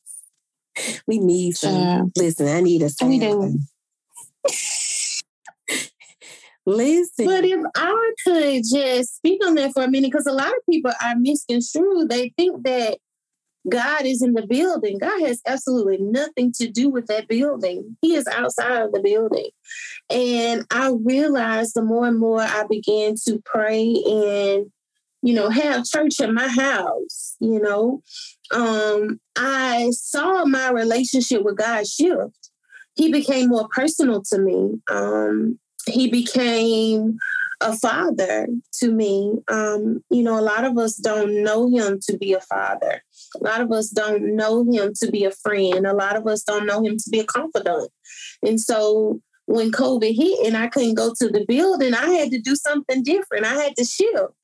We 1.06 1.18
need 1.18 1.56
some. 1.56 1.74
Uh, 1.74 2.04
Listen, 2.16 2.48
I 2.48 2.60
need 2.60 2.82
a 2.82 2.88
siren. 2.88 3.12
We 3.12 3.18
do. 3.18 3.58
Listen. 6.66 7.26
But 7.26 7.44
if 7.44 7.62
I 7.76 8.12
could 8.24 8.62
just 8.64 9.16
speak 9.16 9.44
on 9.44 9.54
that 9.56 9.72
for 9.74 9.84
a 9.84 9.90
minute, 9.90 10.10
because 10.10 10.26
a 10.26 10.32
lot 10.32 10.48
of 10.48 10.64
people 10.68 10.92
are 11.02 11.14
misconstrued. 11.16 12.08
They 12.08 12.32
think 12.36 12.64
that 12.64 12.98
God 13.68 14.04
is 14.04 14.22
in 14.22 14.34
the 14.34 14.46
building. 14.46 14.98
God 14.98 15.20
has 15.26 15.40
absolutely 15.46 15.98
nothing 15.98 16.52
to 16.56 16.68
do 16.68 16.90
with 16.90 17.06
that 17.06 17.28
building. 17.28 17.96
He 18.02 18.14
is 18.14 18.26
outside 18.26 18.82
of 18.82 18.92
the 18.92 19.00
building. 19.00 19.50
And 20.10 20.66
I 20.70 20.92
realized 21.02 21.74
the 21.74 21.82
more 21.82 22.06
and 22.06 22.18
more 22.18 22.40
I 22.40 22.64
began 22.68 23.14
to 23.26 23.40
pray 23.44 23.94
and 24.06 24.70
you 25.24 25.32
know, 25.32 25.48
have 25.48 25.86
church 25.86 26.20
in 26.20 26.34
my 26.34 26.46
house, 26.46 27.36
you 27.40 27.58
know. 27.58 28.02
Um, 28.52 29.18
I 29.34 29.88
saw 29.92 30.44
my 30.44 30.70
relationship 30.70 31.42
with 31.42 31.56
God 31.56 31.86
shift. 31.86 32.50
He 32.94 33.10
became 33.10 33.48
more 33.48 33.66
personal 33.74 34.22
to 34.30 34.38
me. 34.38 34.74
Um, 34.90 35.58
he 35.86 36.10
became 36.10 37.16
a 37.62 37.74
father 37.74 38.48
to 38.80 38.92
me. 38.92 39.32
Um, 39.50 40.04
you 40.10 40.22
know, 40.22 40.38
a 40.38 40.44
lot 40.44 40.64
of 40.64 40.76
us 40.76 40.96
don't 40.96 41.42
know 41.42 41.70
him 41.70 42.00
to 42.06 42.18
be 42.18 42.34
a 42.34 42.40
father. 42.40 43.02
A 43.40 43.42
lot 43.42 43.62
of 43.62 43.72
us 43.72 43.88
don't 43.88 44.36
know 44.36 44.62
him 44.70 44.92
to 45.00 45.10
be 45.10 45.24
a 45.24 45.30
friend. 45.30 45.86
A 45.86 45.94
lot 45.94 46.16
of 46.16 46.26
us 46.26 46.42
don't 46.42 46.66
know 46.66 46.84
him 46.84 46.98
to 46.98 47.10
be 47.10 47.20
a 47.20 47.24
confidant. 47.24 47.90
And 48.42 48.60
so 48.60 49.22
when 49.46 49.72
COVID 49.72 50.14
hit 50.14 50.46
and 50.46 50.54
I 50.54 50.66
couldn't 50.66 50.96
go 50.96 51.14
to 51.18 51.28
the 51.28 51.46
building, 51.48 51.94
I 51.94 52.10
had 52.10 52.30
to 52.32 52.40
do 52.42 52.54
something 52.56 53.02
different. 53.02 53.46
I 53.46 53.54
had 53.54 53.76
to 53.76 53.84
shift. 53.84 54.34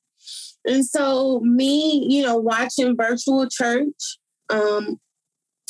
And 0.65 0.85
so, 0.85 1.39
me, 1.41 2.05
you 2.09 2.23
know, 2.23 2.37
watching 2.37 2.95
virtual 2.95 3.47
church 3.49 4.17
Um, 4.51 4.99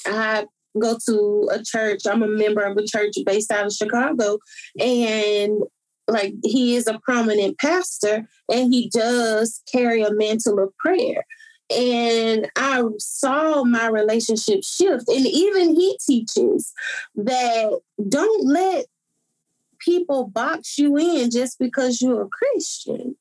I 0.06 0.46
go 0.80 0.98
to 1.08 1.50
a 1.52 1.64
church. 1.64 2.02
I'm 2.06 2.24
a 2.24 2.28
member 2.28 2.62
of 2.62 2.78
a 2.78 2.86
church 2.86 3.16
based 3.26 3.52
out 3.52 3.68
of 3.68 3.74
Chicago, 3.74 4.40
and 4.80 5.62
like 6.08 6.34
he 6.44 6.76
is 6.76 6.88
a 6.88 7.00
prominent 7.00 7.58
pastor, 7.60 8.28
and 8.52 8.74
he 8.74 8.90
does 8.90 9.62
carry 9.72 10.02
a 10.02 10.14
mantle 10.14 10.60
of 10.60 10.76
prayer. 10.78 11.24
And 11.70 12.50
I 12.58 12.84
saw 12.98 13.64
my 13.64 13.88
relationship 13.88 14.62
shift. 14.64 15.08
And 15.08 15.26
even 15.26 15.74
he 15.74 15.98
teaches 16.06 16.74
that 17.16 17.80
don't 18.10 18.46
let 18.46 18.88
people 19.80 20.28
box 20.28 20.78
you 20.78 20.98
in 20.98 21.32
just 21.32 21.58
because 21.60 22.02
you're 22.02 22.24
a 22.24 22.28
Christian. 22.28 23.16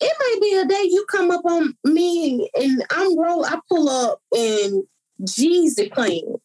It 0.00 0.16
may 0.20 0.48
be 0.48 0.56
a 0.56 0.64
day 0.64 0.88
you 0.88 1.04
come 1.10 1.30
up 1.30 1.44
on 1.44 1.74
me 1.84 2.48
and 2.54 2.84
I'm 2.90 3.18
roll, 3.18 3.44
I 3.44 3.58
pull 3.68 3.88
up 3.88 4.20
and 4.32 4.84
Jesus 5.24 5.88
playing. 5.92 6.36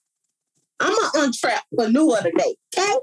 I'm 0.79 0.95
gonna 0.95 1.27
untrap 1.29 1.61
Panua 1.77 2.23
today, 2.23 2.55
okay? 2.75 2.95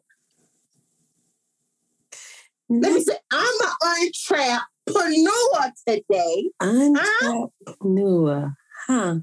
Let 2.69 2.93
me 2.93 3.01
say, 3.01 3.17
I'm 3.33 3.59
gonna 3.61 3.75
untrap 4.01 4.61
Panua 4.89 5.73
today. 5.87 6.51
Untrap 6.61 7.51
Panua, 7.67 8.55
huh? 8.87 9.17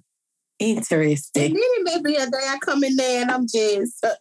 Interesting. 0.59 1.43
And 1.43 1.55
then 1.55 1.61
it 1.61 1.83
may 1.83 2.01
be 2.01 2.15
a 2.15 2.25
day 2.25 2.47
I 2.47 2.57
come 2.59 2.83
in 2.83 2.95
there 2.95 3.21
and 3.21 3.31
I'm 3.31 3.47
just 3.47 4.03
uh, 4.03 4.15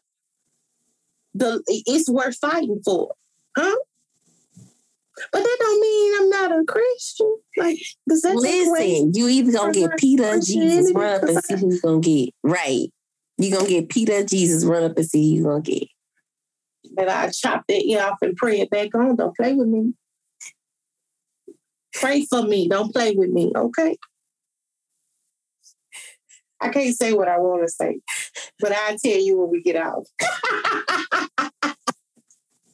the 1.34 1.62
it's 1.66 2.10
worth 2.10 2.36
fighting 2.36 2.80
for, 2.84 3.14
huh? 3.56 3.76
But 5.32 5.42
that 5.42 5.56
don't 5.60 5.80
mean 5.80 6.12
I'm 6.20 6.28
not 6.28 6.60
a 6.60 6.64
Christian. 6.64 7.36
Like, 7.56 7.78
does 8.08 8.22
that 8.22 8.36
listen? 8.36 9.12
You 9.14 9.28
either 9.28 9.52
gonna 9.52 9.72
get 9.72 9.96
Peter 9.96 10.38
Jesus 10.40 10.92
run 10.94 11.14
up 11.14 11.22
and 11.22 11.44
see 11.44 11.56
who's 11.56 11.80
gonna 11.80 12.00
get 12.00 12.30
right. 12.42 12.88
You 13.38 13.52
gonna 13.52 13.68
get 13.68 13.88
Peter 13.88 14.24
Jesus 14.24 14.64
run 14.64 14.84
up 14.84 14.96
and 14.96 15.06
see 15.08 15.30
who 15.30 15.36
you 15.36 15.44
gonna 15.44 15.62
get. 15.62 15.88
But 16.94 17.08
I 17.08 17.30
chop 17.30 17.64
that 17.68 17.84
ear 17.84 18.02
off 18.02 18.18
and 18.22 18.36
pray 18.36 18.60
it 18.60 18.70
back 18.70 18.94
on. 18.94 19.16
Don't 19.16 19.36
play 19.36 19.54
with 19.54 19.68
me. 19.68 19.94
Pray 21.94 22.26
for 22.26 22.42
me. 22.42 22.68
Don't 22.68 22.92
play 22.92 23.12
with 23.12 23.30
me. 23.30 23.52
Okay. 23.54 23.96
I 26.60 26.68
can't 26.70 26.96
say 26.96 27.12
what 27.12 27.28
I 27.28 27.38
want 27.38 27.62
to 27.66 27.68
say, 27.68 28.00
but 28.60 28.72
I'll 28.72 28.96
tell 28.98 29.18
you 29.18 29.38
when 29.38 29.50
we 29.50 29.62
get 29.62 29.76
out. 29.76 30.06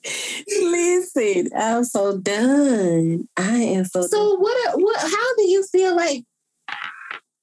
Listen, 0.04 1.50
I'm 1.56 1.84
so 1.84 2.18
done. 2.18 3.28
I 3.36 3.56
am 3.56 3.84
so. 3.84 4.02
So 4.02 4.30
done. 4.30 4.40
what? 4.40 4.80
What? 4.80 5.00
How 5.00 5.36
do 5.36 5.48
you 5.48 5.64
feel 5.64 5.94
like? 5.94 6.24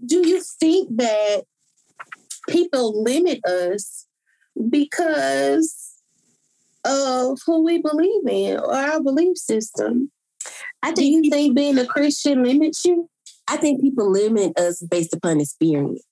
Do 0.05 0.27
you 0.27 0.41
think 0.59 0.95
that 0.97 1.43
people 2.49 3.03
limit 3.03 3.43
us 3.45 4.07
because 4.69 5.93
of 6.85 7.39
who 7.45 7.63
we 7.63 7.81
believe 7.81 8.27
in 8.27 8.59
or 8.59 8.73
our 8.73 9.01
belief 9.01 9.37
system? 9.37 10.11
I 10.81 10.87
think 10.87 10.95
do 10.97 11.05
you 11.05 11.29
think 11.29 11.55
being 11.55 11.77
a 11.77 11.85
Christian 11.85 12.43
limits 12.43 12.85
you? 12.85 13.09
I 13.47 13.57
think 13.57 13.81
people 13.81 14.09
limit 14.09 14.57
us 14.57 14.81
based 14.81 15.13
upon 15.13 15.41
experience. 15.41 16.03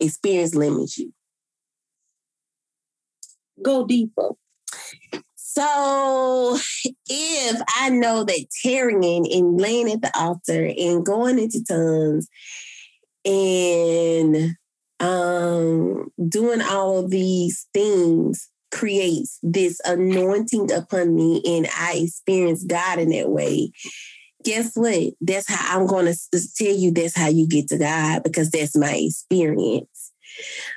Experience 0.00 0.54
limits 0.54 0.98
you. 0.98 1.12
Go 3.62 3.86
deeper. 3.86 4.30
So 5.56 6.58
if 7.08 7.62
I 7.78 7.88
know 7.88 8.24
that 8.24 8.46
tarrying 8.62 9.26
and 9.32 9.58
laying 9.58 9.90
at 9.90 10.02
the 10.02 10.10
altar 10.14 10.66
and 10.66 11.04
going 11.04 11.38
into 11.38 11.64
tongues 11.64 12.28
and 13.24 14.54
um, 15.00 16.10
doing 16.28 16.60
all 16.60 16.98
of 16.98 17.10
these 17.10 17.66
things 17.72 18.50
creates 18.70 19.38
this 19.42 19.80
anointing 19.86 20.70
upon 20.72 21.14
me 21.14 21.40
and 21.46 21.66
I 21.74 22.02
experience 22.02 22.62
God 22.62 22.98
in 22.98 23.08
that 23.10 23.30
way. 23.30 23.70
Guess 24.44 24.72
what? 24.74 25.14
That's 25.22 25.50
how 25.50 25.80
I'm 25.80 25.86
going 25.86 26.04
to 26.04 26.40
tell 26.58 26.76
you 26.76 26.90
that's 26.90 27.16
how 27.16 27.28
you 27.28 27.48
get 27.48 27.68
to 27.68 27.78
God 27.78 28.24
because 28.24 28.50
that's 28.50 28.76
my 28.76 28.94
experience. 28.94 30.05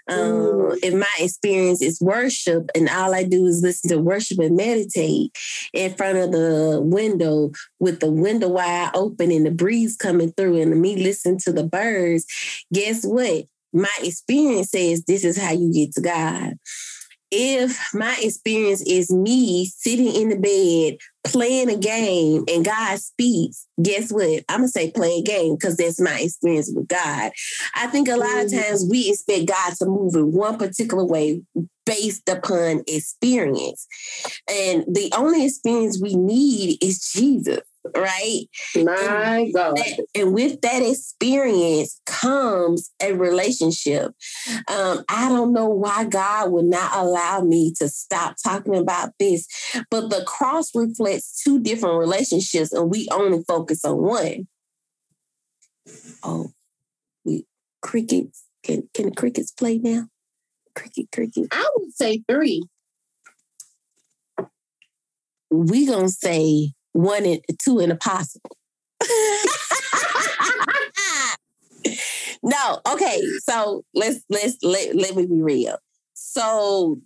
Um, 0.07 0.19
mm. 0.19 0.79
if 0.81 0.93
my 0.93 1.07
experience 1.19 1.81
is 1.81 2.01
worship 2.01 2.69
and 2.75 2.89
all 2.89 3.13
I 3.13 3.23
do 3.23 3.45
is 3.45 3.61
listen 3.61 3.89
to 3.89 3.99
worship 3.99 4.39
and 4.39 4.55
meditate 4.55 5.35
in 5.73 5.93
front 5.93 6.17
of 6.17 6.31
the 6.31 6.79
window 6.81 7.51
with 7.79 7.99
the 7.99 8.11
window 8.11 8.49
wide 8.49 8.91
open 8.95 9.31
and 9.31 9.45
the 9.45 9.51
breeze 9.51 9.95
coming 9.95 10.31
through 10.31 10.61
and 10.61 10.81
me 10.81 10.95
listen 10.95 11.37
to 11.39 11.53
the 11.53 11.63
birds, 11.63 12.25
guess 12.73 13.05
what? 13.05 13.45
My 13.71 13.87
experience 14.01 14.71
says 14.71 15.03
this 15.03 15.23
is 15.23 15.37
how 15.37 15.51
you 15.51 15.71
get 15.71 15.93
to 15.93 16.01
God 16.01 16.53
if 17.31 17.93
my 17.93 18.17
experience 18.21 18.81
is 18.81 19.11
me 19.11 19.65
sitting 19.65 20.13
in 20.13 20.29
the 20.29 20.37
bed 20.37 20.97
playing 21.23 21.69
a 21.69 21.77
game 21.77 22.43
and 22.47 22.65
God 22.65 22.99
speaks, 22.99 23.67
guess 23.81 24.11
what? 24.11 24.43
I'm 24.49 24.59
gonna 24.59 24.67
say 24.67 24.91
play 24.91 25.19
a 25.19 25.21
game 25.21 25.55
because 25.55 25.77
that's 25.77 25.99
my 25.99 26.19
experience 26.19 26.71
with 26.73 26.87
God. 26.87 27.31
I 27.75 27.87
think 27.87 28.07
a 28.07 28.17
lot 28.17 28.39
of 28.39 28.47
mm-hmm. 28.47 28.61
times 28.61 28.87
we 28.89 29.09
expect 29.09 29.47
God 29.47 29.73
to 29.75 29.85
move 29.85 30.15
in 30.15 30.31
one 30.31 30.57
particular 30.57 31.05
way 31.05 31.41
based 31.85 32.27
upon 32.29 32.83
experience. 32.87 33.87
And 34.49 34.85
the 34.87 35.11
only 35.15 35.45
experience 35.45 35.99
we 36.01 36.15
need 36.15 36.77
is 36.81 37.11
Jesus 37.11 37.61
right? 37.95 38.41
My 38.75 39.39
and 39.39 39.53
God. 39.53 39.77
That, 39.77 40.05
and 40.15 40.33
with 40.33 40.61
that 40.61 40.81
experience 40.81 41.99
comes 42.05 42.91
a 43.01 43.13
relationship. 43.13 44.13
Um, 44.67 45.03
I 45.09 45.29
don't 45.29 45.53
know 45.53 45.67
why 45.67 46.05
God 46.05 46.51
would 46.51 46.65
not 46.65 46.95
allow 46.95 47.41
me 47.41 47.73
to 47.79 47.87
stop 47.89 48.35
talking 48.43 48.75
about 48.75 49.11
this, 49.19 49.47
but 49.89 50.09
the 50.09 50.23
cross 50.25 50.73
reflects 50.75 51.41
two 51.43 51.59
different 51.59 51.99
relationships, 51.99 52.71
and 52.71 52.89
we 52.89 53.07
only 53.11 53.43
focus 53.47 53.83
on 53.85 53.97
one. 53.97 54.47
Oh, 56.23 56.51
we 57.23 57.45
crickets. 57.81 58.45
Can 58.63 58.89
can 58.93 59.05
the 59.05 59.11
crickets 59.11 59.51
play 59.51 59.77
now? 59.77 60.07
Cricket, 60.75 61.07
cricket. 61.11 61.47
I 61.51 61.67
would 61.77 61.93
say 61.93 62.23
three. 62.29 62.63
We 65.49 65.87
gonna 65.87 66.09
say 66.09 66.73
one 66.93 67.25
and 67.25 67.41
two 67.61 67.79
and 67.79 67.91
a 67.91 67.95
possible. 67.95 68.55
no, 72.43 72.79
okay. 72.91 73.21
So 73.43 73.83
let's 73.93 74.19
let's 74.29 74.57
let, 74.63 74.95
let 74.95 75.15
me 75.15 75.25
be 75.25 75.41
real. 75.41 75.77
So 76.13 76.99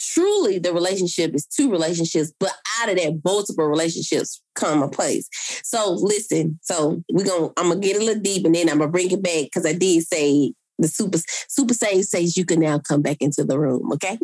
truly 0.00 0.58
the 0.58 0.72
relationship 0.72 1.34
is 1.34 1.46
two 1.46 1.70
relationships, 1.70 2.32
but 2.38 2.52
out 2.80 2.90
of 2.90 2.96
that 2.96 3.20
multiple 3.24 3.66
relationships 3.66 4.42
come 4.54 4.82
a 4.82 4.88
place. 4.88 5.28
So 5.64 5.92
listen, 5.92 6.58
so 6.62 7.02
we're 7.10 7.24
gonna 7.24 7.52
I'm 7.56 7.68
gonna 7.68 7.80
get 7.80 7.96
a 7.96 8.04
little 8.04 8.22
deep 8.22 8.44
and 8.44 8.54
then 8.54 8.68
I'm 8.68 8.78
gonna 8.78 8.90
bring 8.90 9.10
it 9.10 9.22
back 9.22 9.44
because 9.44 9.66
I 9.66 9.72
did 9.72 10.06
say 10.06 10.52
the 10.78 10.88
super 10.88 11.18
super 11.48 11.74
sage 11.74 12.06
says 12.06 12.36
you 12.36 12.44
can 12.44 12.60
now 12.60 12.78
come 12.78 13.02
back 13.02 13.18
into 13.20 13.44
the 13.44 13.58
room. 13.58 13.92
Okay, 13.92 14.18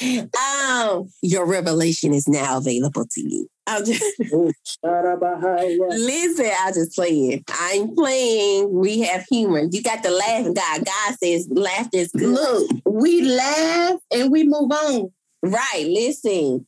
um, 0.36 1.10
your 1.22 1.46
revelation 1.46 2.12
is 2.12 2.28
now 2.28 2.58
available 2.58 3.06
to 3.12 3.20
you. 3.20 3.48
I'm 3.66 3.84
just 3.84 4.02
listen. 4.18 4.54
I 4.82 6.72
just 6.74 6.94
playing. 6.94 7.44
I'm 7.48 7.94
playing. 7.94 8.72
We 8.72 9.00
have 9.00 9.24
humor. 9.30 9.62
You 9.70 9.82
got 9.82 10.02
to 10.02 10.10
laugh. 10.10 10.46
God, 10.46 10.84
God 10.84 11.14
says 11.22 11.48
laughter 11.50 11.98
is 11.98 12.12
good. 12.12 12.28
Look, 12.28 12.70
we 12.84 13.22
laugh 13.22 14.00
and 14.10 14.32
we 14.32 14.44
move 14.44 14.72
on. 14.72 15.12
Right. 15.42 15.86
Listen. 15.86 16.66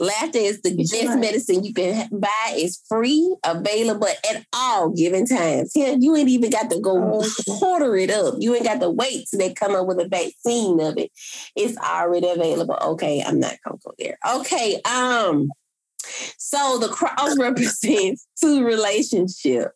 Laughter 0.00 0.38
is 0.38 0.62
the 0.62 0.74
best 0.74 0.94
right. 0.94 1.20
medicine 1.20 1.62
you 1.62 1.74
can 1.74 2.08
buy. 2.10 2.52
It's 2.52 2.82
free, 2.88 3.36
available 3.44 4.08
at 4.08 4.46
all 4.54 4.88
given 4.88 5.26
times. 5.26 5.72
Yeah, 5.74 5.94
you 5.98 6.16
ain't 6.16 6.30
even 6.30 6.48
got 6.48 6.70
to 6.70 6.80
go 6.80 7.22
oh, 7.22 7.58
order 7.62 7.94
it 7.96 8.10
up. 8.10 8.36
You 8.38 8.54
ain't 8.54 8.64
got 8.64 8.80
to 8.80 8.88
wait 8.88 9.26
till 9.30 9.38
they 9.38 9.52
come 9.52 9.74
up 9.74 9.86
with 9.86 10.00
a 10.00 10.08
vaccine 10.08 10.80
of 10.80 10.96
it. 10.96 11.10
It's 11.54 11.76
already 11.76 12.30
available. 12.30 12.78
Okay, 12.82 13.22
I'm 13.22 13.40
not 13.40 13.56
gonna 13.62 13.76
go 13.84 13.92
there. 13.98 14.16
Okay, 14.36 14.80
um, 14.90 15.50
so 16.38 16.78
the 16.78 16.88
cross 16.88 17.38
represents 17.38 18.26
two 18.40 18.64
relationships. 18.64 19.74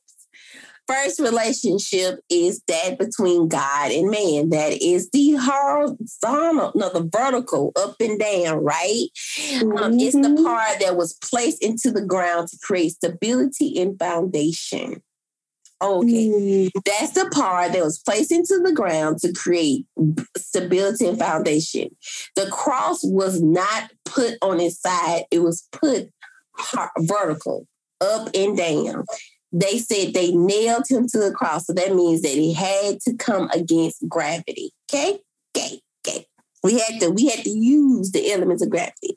First 0.87 1.19
relationship 1.19 2.21
is 2.29 2.61
that 2.69 2.99
between 2.99 3.49
God 3.49 3.91
and 3.91 4.11
man. 4.11 4.51
That 4.51 4.83
is 4.83 5.09
the 5.11 5.37
horizontal, 5.41 6.73
no, 6.75 6.91
the 6.91 7.09
vertical, 7.11 7.73
up 7.75 7.97
and 8.01 8.21
down, 8.21 8.59
right? 8.59 9.07
Mm-hmm. 9.39 9.77
Um, 9.79 9.99
it's 9.99 10.15
the 10.15 10.29
mm-hmm. 10.29 10.45
part 10.45 10.81
that 10.81 10.97
was 10.97 11.15
placed 11.15 11.63
into 11.63 11.91
the 11.91 12.05
ground 12.05 12.49
to 12.49 12.59
create 12.63 12.93
stability 12.93 13.81
and 13.81 13.99
foundation. 13.99 15.03
Okay. 15.85 16.29
Mm. 16.29 16.71
That's 16.87 17.13
the 17.13 17.29
part 17.31 17.73
that 17.73 17.85
was 17.85 17.99
placed 17.99 18.33
into 18.33 18.59
the 18.65 18.73
ground 18.73 19.19
to 19.19 19.33
create 19.33 19.85
stability 20.37 21.07
and 21.07 21.19
foundation. 21.19 21.95
The 22.37 22.47
cross 22.47 23.01
was 23.05 23.43
not 23.43 23.91
put 24.07 24.39
on 24.41 24.61
its 24.61 24.81
side, 24.81 25.25
it 25.31 25.41
was 25.41 25.69
put 25.73 26.09
vertical, 26.99 27.67
up 28.01 28.31
and 28.35 28.57
down. 28.57 29.05
they 29.53 29.79
said 29.79 30.15
they 30.15 30.33
nailed 30.33 30.85
him 30.89 31.07
to 31.09 31.19
the 31.19 31.33
cross. 31.33 31.67
So 31.67 31.75
that 31.75 31.95
means 31.95 32.23
that 32.23 32.33
he 32.33 32.55
had 32.55 33.01
to 33.01 33.17
come 33.17 33.51
against 33.53 34.09
gravity. 34.09 34.73
Okay? 34.91 35.19
Okay. 35.57 35.81
We 36.65 36.79
had 36.79 36.99
to 37.01 37.11
we 37.11 37.27
had 37.27 37.45
to 37.45 37.51
use 37.51 38.11
the 38.11 38.33
elements 38.33 38.63
of 38.63 38.71
gravity. 38.71 39.17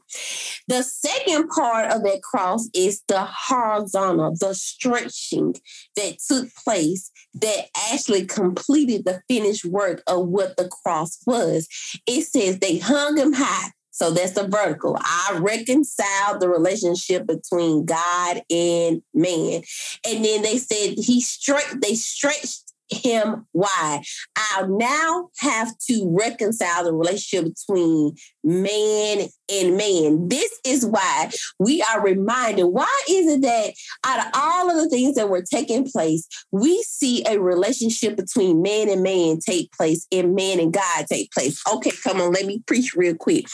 The 0.67 0.83
second 0.83 1.47
part 1.47 1.91
of 1.91 2.03
that 2.03 2.21
cross 2.21 2.69
is 2.73 3.01
the 3.07 3.23
horizontal, 3.23 4.35
the 4.37 4.53
stretching 4.53 5.55
that 5.95 6.17
took 6.27 6.49
place 6.63 7.09
that 7.35 7.67
actually 7.91 8.25
completed 8.25 9.05
the 9.05 9.21
finished 9.29 9.65
work 9.65 10.03
of 10.07 10.27
what 10.27 10.57
the 10.57 10.67
cross 10.67 11.17
was. 11.25 11.67
It 12.05 12.23
says 12.23 12.59
they 12.59 12.79
hung 12.79 13.17
him 13.17 13.33
high. 13.33 13.71
So 13.91 14.11
that's 14.11 14.33
the 14.33 14.47
vertical. 14.47 14.95
I 14.99 15.39
reconciled 15.41 16.39
the 16.39 16.49
relationship 16.49 17.25
between 17.25 17.85
God 17.85 18.43
and 18.51 19.01
man. 19.13 19.63
And 20.05 20.23
then 20.23 20.43
they 20.43 20.57
said 20.57 20.95
he 20.97 21.19
straight 21.21 21.81
they 21.81 21.95
stretched 21.95 22.66
him 22.89 23.45
why 23.51 24.01
I'll 24.35 24.67
now 24.67 25.29
have 25.39 25.77
to 25.89 26.15
reconcile 26.17 26.83
the 26.83 26.93
relationship 26.93 27.53
between 27.53 28.15
man 28.43 29.27
and 29.51 29.77
man. 29.77 30.27
This 30.29 30.51
is 30.65 30.85
why 30.85 31.31
we 31.59 31.81
are 31.81 32.01
reminded 32.01 32.65
why 32.65 33.03
is 33.09 33.27
it 33.27 33.41
that 33.41 33.73
out 34.05 34.19
of 34.19 34.31
all 34.33 34.69
of 34.69 34.77
the 34.77 34.89
things 34.89 35.15
that 35.15 35.29
were 35.29 35.41
taking 35.41 35.89
place, 35.89 36.27
we 36.51 36.81
see 36.83 37.23
a 37.27 37.39
relationship 37.39 38.15
between 38.15 38.61
man 38.61 38.89
and 38.89 39.03
man 39.03 39.39
take 39.39 39.71
place 39.73 40.07
and 40.11 40.35
man 40.35 40.59
and 40.59 40.73
God 40.73 41.05
take 41.07 41.31
place. 41.31 41.61
Okay, 41.73 41.91
come 42.03 42.21
on, 42.21 42.31
let 42.31 42.45
me 42.45 42.63
preach 42.65 42.95
real 42.95 43.15
quick. 43.15 43.47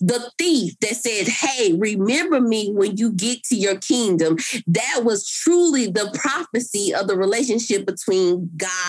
The 0.00 0.30
thief 0.38 0.74
that 0.80 0.96
said, 0.96 1.28
Hey, 1.28 1.74
remember 1.74 2.40
me 2.40 2.70
when 2.72 2.96
you 2.96 3.12
get 3.12 3.44
to 3.44 3.56
your 3.56 3.76
kingdom, 3.76 4.36
that 4.66 5.02
was 5.04 5.28
truly 5.28 5.86
the 5.86 6.10
prophecy 6.14 6.94
of 6.94 7.06
the 7.06 7.16
relationship 7.16 7.86
between 7.86 8.50
God 8.56 8.79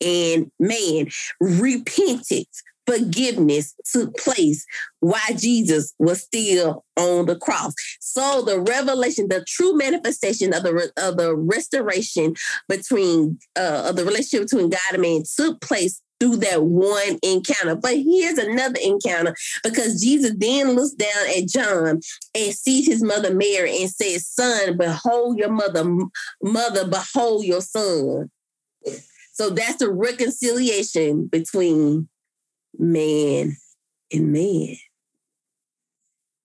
and 0.00 0.50
man. 0.58 1.08
Repented 1.40 2.46
forgiveness 2.88 3.74
took 3.92 4.16
place 4.16 4.64
while 5.00 5.20
Jesus 5.36 5.94
was 5.98 6.22
still 6.22 6.84
on 6.96 7.26
the 7.26 7.36
cross. 7.36 7.74
So 8.00 8.42
the 8.42 8.60
revelation, 8.60 9.28
the 9.28 9.44
true 9.46 9.76
manifestation 9.76 10.54
of 10.54 10.62
the 10.62 10.90
of 10.96 11.16
the 11.18 11.36
restoration 11.36 12.34
between 12.68 13.38
uh, 13.56 13.84
of 13.88 13.96
the 13.96 14.04
relationship 14.04 14.48
between 14.48 14.70
God 14.70 14.80
and 14.92 15.02
man 15.02 15.22
took 15.36 15.60
place 15.60 16.00
through 16.18 16.36
that 16.36 16.64
one 16.64 17.18
encounter. 17.22 17.76
But 17.76 17.96
here's 17.96 18.38
another 18.38 18.80
encounter 18.82 19.34
because 19.62 20.00
Jesus 20.02 20.32
then 20.36 20.72
looks 20.72 20.94
down 20.94 21.28
at 21.36 21.46
John 21.46 22.00
and 22.34 22.54
sees 22.54 22.86
his 22.86 23.02
mother 23.02 23.34
Mary 23.34 23.82
and 23.82 23.90
says, 23.90 24.26
"Son, 24.26 24.78
behold 24.78 25.38
your 25.38 25.52
mother, 25.52 25.84
mother, 26.42 26.88
behold 26.88 27.44
your 27.44 27.60
son." 27.60 28.30
So 29.38 29.50
that's 29.50 29.76
the 29.76 29.88
reconciliation 29.88 31.28
between 31.28 32.08
man 32.76 33.56
and 34.12 34.32
man. 34.32 34.74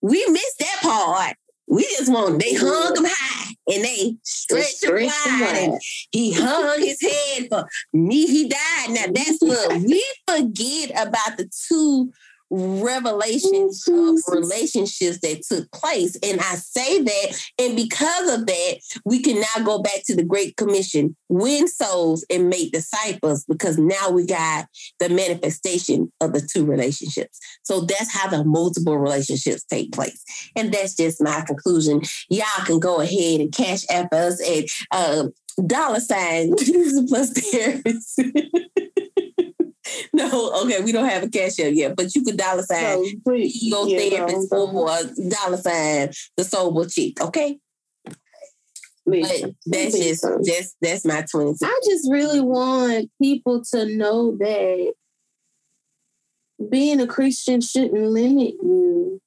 We 0.00 0.24
missed 0.28 0.58
that 0.60 0.78
part. 0.80 1.36
We 1.66 1.82
just 1.82 2.12
want 2.12 2.40
they 2.40 2.54
hung 2.54 2.96
him 2.96 3.04
high 3.08 3.54
and 3.66 3.84
they 3.84 4.16
stretched 4.22 4.84
him 4.84 4.94
wide, 4.94 5.58
and 5.58 5.80
he 6.12 6.34
hung 6.34 6.78
his 6.78 7.00
head 7.00 7.48
for 7.48 7.66
me. 7.92 8.26
He 8.26 8.48
died. 8.48 8.90
Now 8.90 9.06
that's 9.12 9.38
what 9.40 9.80
we 9.80 10.04
forget 10.28 10.90
about 10.90 11.36
the 11.36 11.50
two 11.68 12.12
revelations 12.54 13.84
of 13.88 14.16
relationships 14.28 15.18
that 15.20 15.42
took 15.48 15.70
place. 15.72 16.16
And 16.22 16.40
I 16.40 16.54
say 16.54 17.02
that, 17.02 17.40
and 17.58 17.76
because 17.76 18.32
of 18.32 18.46
that, 18.46 18.78
we 19.04 19.20
can 19.22 19.40
now 19.40 19.64
go 19.64 19.82
back 19.82 20.02
to 20.06 20.16
the 20.16 20.24
Great 20.24 20.56
Commission, 20.56 21.16
win 21.28 21.68
souls 21.68 22.24
and 22.30 22.48
make 22.48 22.72
disciples, 22.72 23.44
because 23.48 23.78
now 23.78 24.10
we 24.10 24.26
got 24.26 24.66
the 25.00 25.08
manifestation 25.08 26.12
of 26.20 26.32
the 26.32 26.40
two 26.40 26.64
relationships. 26.64 27.38
So 27.62 27.80
that's 27.82 28.12
how 28.12 28.28
the 28.28 28.44
multiple 28.44 28.98
relationships 28.98 29.64
take 29.64 29.92
place. 29.92 30.22
And 30.56 30.72
that's 30.72 30.94
just 30.94 31.22
my 31.22 31.42
conclusion. 31.46 32.02
Y'all 32.28 32.64
can 32.64 32.78
go 32.78 33.00
ahead 33.00 33.40
and 33.40 33.52
cash 33.52 33.84
app 33.90 34.12
us 34.12 34.40
at 34.48 34.64
uh, 34.92 35.28
dollar 35.66 36.00
sign 36.00 36.54
plus 37.08 37.32
therapist. 37.32 38.20
no, 40.12 40.52
okay, 40.62 40.82
we 40.82 40.92
don't 40.92 41.08
have 41.08 41.22
a 41.22 41.28
cash 41.28 41.58
app 41.60 41.72
yet, 41.72 41.96
but 41.96 42.14
you 42.14 42.22
could 42.24 42.36
dollar 42.36 42.62
sign 42.62 43.02
no, 43.02 43.04
please, 43.24 43.62
ego 43.62 43.86
yeah, 43.86 43.98
therapist 43.98 44.52
no, 44.52 44.66
or 44.66 44.98
dollar 45.28 45.56
sign 45.56 46.10
the 46.36 46.44
sober 46.44 46.86
chick, 46.86 47.20
okay? 47.20 47.58
But 49.06 49.52
that's 49.66 49.98
just 49.98 50.26
that's 50.44 50.76
that's 50.80 51.04
my 51.04 51.26
22. 51.30 51.58
I 51.62 51.80
just 51.84 52.10
really 52.10 52.40
want 52.40 53.10
people 53.20 53.62
to 53.72 53.84
know 53.84 54.36
that 54.38 54.94
being 56.70 57.00
a 57.00 57.06
Christian 57.06 57.60
shouldn't 57.60 57.92
limit 57.92 58.54
you. 58.62 59.20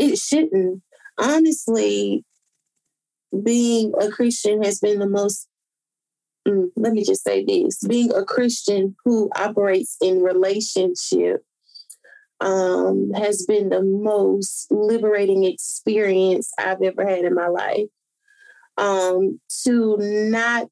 It 0.00 0.18
shouldn't. 0.18 0.82
Honestly, 1.16 2.24
being 3.44 3.92
a 4.00 4.08
Christian 4.08 4.62
has 4.62 4.80
been 4.80 4.98
the 4.98 5.08
most 5.08 5.47
let 6.76 6.92
me 6.92 7.04
just 7.04 7.24
say 7.24 7.44
this 7.44 7.78
being 7.86 8.12
a 8.14 8.24
Christian 8.24 8.96
who 9.04 9.30
operates 9.36 9.96
in 10.00 10.22
relationship 10.22 11.44
um, 12.40 13.10
has 13.14 13.44
been 13.46 13.68
the 13.68 13.82
most 13.82 14.70
liberating 14.70 15.44
experience 15.44 16.52
I've 16.58 16.82
ever 16.82 17.06
had 17.06 17.24
in 17.24 17.34
my 17.34 17.48
life. 17.48 17.88
Um, 18.76 19.40
to 19.64 19.96
not 19.98 20.68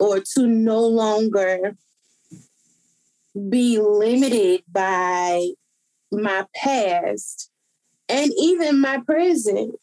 or 0.00 0.20
to 0.34 0.46
no 0.46 0.80
longer 0.80 1.76
be 3.48 3.78
limited 3.78 4.64
by 4.70 5.50
my 6.10 6.46
past 6.54 7.50
and 8.08 8.30
even 8.38 8.80
my 8.80 8.98
present 8.98 9.76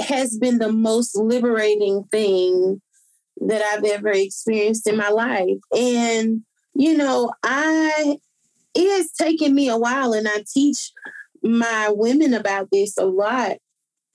has 0.00 0.38
been 0.38 0.58
the 0.58 0.72
most 0.72 1.16
liberating 1.16 2.04
thing 2.04 2.80
that 3.40 3.62
I've 3.62 3.84
ever 3.84 4.08
experienced 4.08 4.86
in 4.86 4.96
my 4.96 5.10
life. 5.10 5.58
And, 5.76 6.42
you 6.74 6.96
know, 6.96 7.32
I, 7.42 8.18
it 8.74 8.96
has 8.96 9.12
taken 9.12 9.54
me 9.54 9.68
a 9.68 9.78
while, 9.78 10.12
and 10.12 10.28
I 10.28 10.44
teach 10.52 10.92
my 11.42 11.90
women 11.90 12.34
about 12.34 12.68
this 12.72 12.96
a 12.98 13.04
lot. 13.04 13.58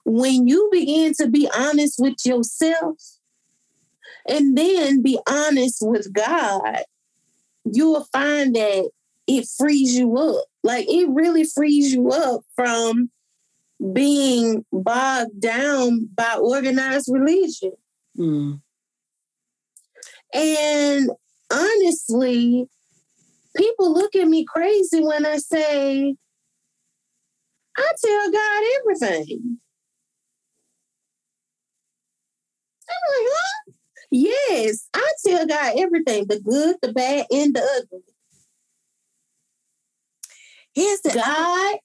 When 0.05 0.47
you 0.47 0.69
begin 0.71 1.13
to 1.15 1.29
be 1.29 1.49
honest 1.57 1.99
with 1.99 2.25
yourself 2.25 2.97
and 4.27 4.57
then 4.57 5.01
be 5.01 5.17
honest 5.27 5.77
with 5.81 6.11
God, 6.11 6.83
you 7.63 7.89
will 7.89 8.07
find 8.11 8.53
that 8.55 8.89
it 9.27 9.47
frees 9.57 9.95
you 9.95 10.17
up. 10.17 10.45
Like 10.63 10.85
it 10.89 11.07
really 11.09 11.45
frees 11.45 11.93
you 11.93 12.09
up 12.09 12.41
from 12.55 13.09
being 13.93 14.65
bogged 14.71 15.39
down 15.39 16.09
by 16.13 16.35
organized 16.35 17.09
religion. 17.11 17.71
Mm. 18.17 18.61
And 20.33 21.11
honestly, 21.51 22.67
people 23.55 23.93
look 23.93 24.15
at 24.15 24.27
me 24.27 24.45
crazy 24.45 25.01
when 25.01 25.25
I 25.25 25.37
say, 25.37 26.15
I 27.77 27.91
tell 28.03 28.31
God 28.31 28.63
everything. 28.79 29.59
I'm 32.89 32.95
like, 33.09 33.31
huh? 33.31 33.71
Yes, 34.11 34.87
I 34.93 35.11
tell 35.25 35.47
God 35.47 35.73
everything 35.77 36.27
the 36.27 36.39
good, 36.39 36.75
the 36.81 36.93
bad, 36.93 37.25
and 37.31 37.55
the 37.55 37.61
ugly. 37.61 38.03
Here's 40.73 41.01
the 41.01 41.11
God, 41.13 41.77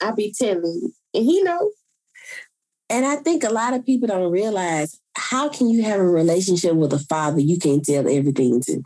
I 0.00 0.12
be 0.12 0.32
telling 0.36 0.62
you, 0.62 0.92
and 1.14 1.24
He 1.24 1.42
knows. 1.42 1.72
And 2.88 3.04
I 3.04 3.16
think 3.16 3.42
a 3.42 3.50
lot 3.50 3.74
of 3.74 3.84
people 3.84 4.06
don't 4.08 4.30
realize 4.30 5.00
how 5.16 5.48
can 5.48 5.68
you 5.68 5.82
have 5.82 5.98
a 5.98 6.08
relationship 6.08 6.74
with 6.74 6.92
a 6.92 6.98
father 6.98 7.40
you 7.40 7.58
can't 7.58 7.84
tell 7.84 8.08
everything 8.08 8.60
to? 8.62 8.82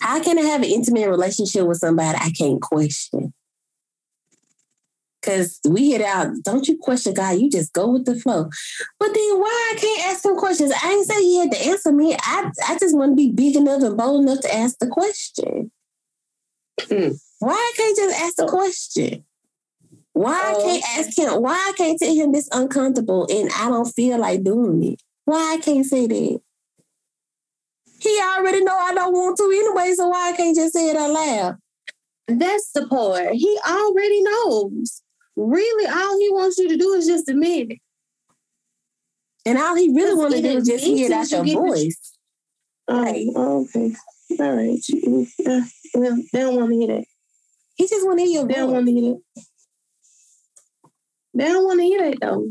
How 0.00 0.22
can 0.22 0.38
I 0.38 0.42
have 0.42 0.62
an 0.62 0.68
intimate 0.68 1.08
relationship 1.08 1.66
with 1.66 1.78
somebody 1.78 2.18
I 2.20 2.30
can't 2.30 2.60
question? 2.60 3.32
Because 5.20 5.58
we 5.66 5.92
hit 5.92 6.02
out, 6.02 6.34
don't 6.42 6.68
you 6.68 6.76
question 6.76 7.14
God, 7.14 7.38
you 7.38 7.50
just 7.50 7.72
go 7.72 7.88
with 7.88 8.04
the 8.04 8.14
flow. 8.14 8.50
But 9.00 9.14
then 9.14 9.40
why 9.40 9.72
I 9.74 9.78
can't 9.78 10.08
ask 10.08 10.24
him 10.24 10.36
questions? 10.36 10.70
I 10.70 10.90
ain't 10.90 11.06
say 11.06 11.22
he 11.22 11.38
had 11.38 11.50
to 11.52 11.66
answer 11.66 11.92
me. 11.92 12.14
I, 12.14 12.50
I 12.68 12.78
just 12.78 12.94
want 12.94 13.12
to 13.12 13.16
be 13.16 13.32
big 13.32 13.56
enough 13.56 13.82
and 13.82 13.96
bold 13.96 14.22
enough 14.22 14.40
to 14.40 14.54
ask 14.54 14.78
the 14.78 14.88
question. 14.88 15.72
Hmm. 16.82 17.12
Why 17.38 17.52
I 17.52 17.72
can't 17.76 17.96
just 17.96 18.20
ask 18.20 18.36
the 18.36 18.46
question? 18.46 19.24
Why 20.12 20.32
I 20.32 20.52
can't 20.54 20.84
um, 20.84 20.90
ask 20.98 21.18
him? 21.18 21.42
Why 21.42 21.54
I 21.54 21.72
can't 21.76 21.98
tell 21.98 22.14
him 22.14 22.32
this 22.32 22.48
uncomfortable 22.52 23.26
and 23.28 23.50
I 23.56 23.68
don't 23.68 23.86
feel 23.86 24.18
like 24.18 24.44
doing 24.44 24.92
it? 24.92 25.02
Why 25.24 25.54
I 25.54 25.60
can't 25.60 25.84
say 25.84 26.06
that? 26.06 26.40
He 27.98 28.20
already 28.22 28.62
know 28.62 28.76
I 28.76 28.94
don't 28.94 29.12
want 29.12 29.36
to 29.38 29.44
anyway, 29.44 29.92
so 29.94 30.08
why 30.08 30.30
I 30.30 30.36
can't 30.36 30.54
just 30.54 30.74
say 30.74 30.90
it 30.90 30.96
out 30.96 31.10
loud? 31.10 31.56
That's 32.28 32.70
the 32.72 32.86
part. 32.86 33.32
He 33.32 33.58
already 33.66 34.22
knows. 34.22 35.02
Really, 35.36 35.86
all 35.86 36.18
he 36.18 36.30
wants 36.30 36.58
you 36.58 36.68
to 36.68 36.76
do 36.76 36.92
is 36.92 37.06
just 37.06 37.28
admit 37.28 37.72
it. 37.72 37.78
And 39.46 39.58
all 39.58 39.74
he 39.74 39.90
really 39.90 40.14
wants 40.14 40.36
to 40.36 40.42
do 40.42 40.58
is 40.58 40.66
just 40.66 40.84
hear 40.84 41.08
that 41.08 41.30
your 41.30 41.44
voice. 41.44 42.16
Oh, 42.88 43.66
okay. 43.66 43.94
All 44.38 44.52
right. 44.52 44.80
Well, 45.94 46.16
they 46.32 46.40
don't 46.40 46.56
want 46.56 46.70
to 46.70 46.76
hear 46.76 46.86
that. 46.88 47.04
He 47.74 47.86
just 47.88 48.06
want 48.06 48.18
to 48.18 48.24
hear 48.24 48.40
your 48.40 48.46
They 48.46 48.54
don't 48.54 48.72
want 48.72 48.86
to 48.86 48.92
hear 48.92 49.14
it. 49.14 49.42
They 51.34 51.44
don't 51.44 51.64
want 51.64 51.80
to 51.80 51.84
hear 51.84 52.10
that 52.10 52.18
though. 52.20 52.48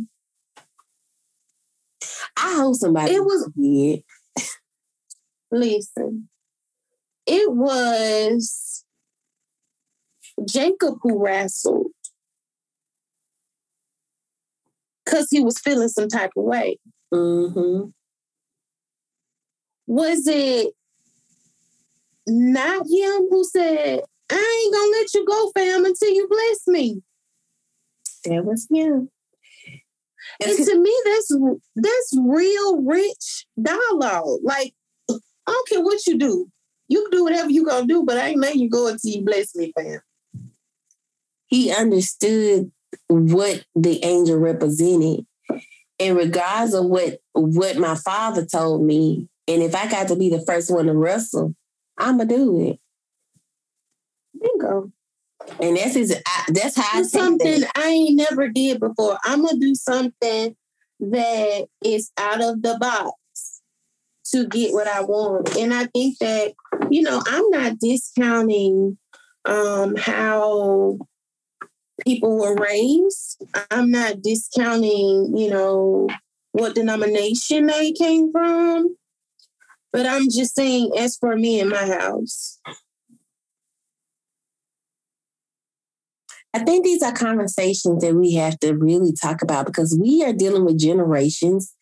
I 2.35 2.55
hope 2.55 2.75
somebody. 2.75 3.13
It 3.13 3.23
was. 3.23 3.49
Yeah. 3.55 3.97
Listen, 5.51 6.29
it 7.25 7.51
was 7.51 8.83
Jacob 10.49 10.95
who 11.01 11.23
wrestled 11.23 11.91
because 15.05 15.27
he 15.29 15.41
was 15.41 15.59
feeling 15.59 15.89
some 15.89 16.09
type 16.09 16.31
of 16.35 16.43
way. 16.43 16.79
Mm-hmm. 17.13 17.89
Was 19.85 20.23
it 20.25 20.73
not 22.27 22.87
him 22.87 23.27
who 23.29 23.43
said, 23.43 24.01
I 24.31 24.63
ain't 24.63 24.73
gonna 24.73 24.91
let 24.91 25.13
you 25.13 25.25
go, 25.25 25.51
fam, 25.55 25.85
until 25.85 26.09
you 26.09 26.27
bless 26.27 26.67
me? 26.67 27.01
That 28.25 28.45
was 28.45 28.67
him. 28.71 29.09
And 30.41 30.57
to 30.57 30.79
me, 30.79 31.01
that's 31.05 31.35
that's 31.75 32.17
real 32.17 32.81
rich 32.81 33.45
dialogue. 33.61 34.39
Like, 34.43 34.73
I 35.09 35.15
don't 35.47 35.69
care 35.69 35.81
what 35.81 36.05
you 36.07 36.17
do. 36.17 36.49
You 36.87 37.01
can 37.03 37.11
do 37.11 37.23
whatever 37.23 37.49
you 37.49 37.65
gonna 37.65 37.87
do, 37.87 38.03
but 38.03 38.17
I 38.17 38.29
ain't 38.29 38.39
letting 38.39 38.61
you 38.61 38.69
go 38.69 38.87
until 38.87 39.11
you 39.11 39.23
bless 39.23 39.55
me, 39.55 39.73
fam. 39.75 39.99
He 41.47 41.71
understood 41.71 42.71
what 43.07 43.63
the 43.75 44.03
angel 44.03 44.37
represented. 44.37 45.25
And 45.99 46.17
regards 46.17 46.73
of 46.73 46.85
what 46.85 47.19
what 47.33 47.77
my 47.77 47.95
father 47.95 48.45
told 48.45 48.83
me, 48.83 49.29
and 49.47 49.61
if 49.61 49.75
I 49.75 49.87
got 49.87 50.07
to 50.07 50.15
be 50.15 50.29
the 50.29 50.43
first 50.45 50.71
one 50.71 50.87
to 50.87 50.93
wrestle, 50.93 51.55
I'ma 51.97 52.23
do 52.23 52.59
it. 52.61 52.79
Bingo. 54.43 54.91
And 55.59 55.77
that's 55.77 55.95
his. 55.95 56.15
I, 56.25 56.43
that's 56.49 56.77
how 56.77 56.99
I 56.99 57.03
something 57.03 57.61
that. 57.61 57.71
I 57.75 57.87
ain't 57.87 58.15
never 58.15 58.47
did 58.49 58.79
before. 58.79 59.17
I'm 59.23 59.43
gonna 59.43 59.59
do 59.59 59.75
something 59.75 60.55
that 60.99 61.67
is 61.83 62.11
out 62.17 62.41
of 62.41 62.61
the 62.61 62.77
box 62.79 63.61
to 64.31 64.47
get 64.47 64.73
what 64.73 64.87
I 64.87 65.01
want. 65.01 65.55
And 65.57 65.73
I 65.73 65.85
think 65.87 66.17
that 66.19 66.53
you 66.89 67.01
know 67.01 67.21
I'm 67.27 67.49
not 67.49 67.79
discounting 67.79 68.97
um, 69.45 69.95
how 69.95 70.97
people 72.05 72.39
were 72.39 72.55
raised. 72.55 73.43
I'm 73.69 73.91
not 73.91 74.21
discounting 74.21 75.35
you 75.35 75.49
know 75.49 76.07
what 76.51 76.75
denomination 76.75 77.67
they 77.67 77.91
came 77.91 78.31
from. 78.31 78.95
But 79.91 80.07
I'm 80.07 80.23
just 80.23 80.55
saying, 80.55 80.91
as 80.97 81.17
for 81.17 81.35
me 81.35 81.59
in 81.59 81.69
my 81.69 81.85
house, 81.85 82.59
I 86.53 86.59
think 86.59 86.83
these 86.85 87.01
are 87.01 87.11
conversations 87.11 88.03
that 88.03 88.15
we 88.15 88.33
have 88.35 88.59
to 88.59 88.73
really 88.73 89.11
talk 89.11 89.41
about 89.41 89.65
because 89.65 89.97
we 89.99 90.23
are 90.23 90.33
dealing 90.33 90.65
with 90.65 90.79
generations 90.79 91.73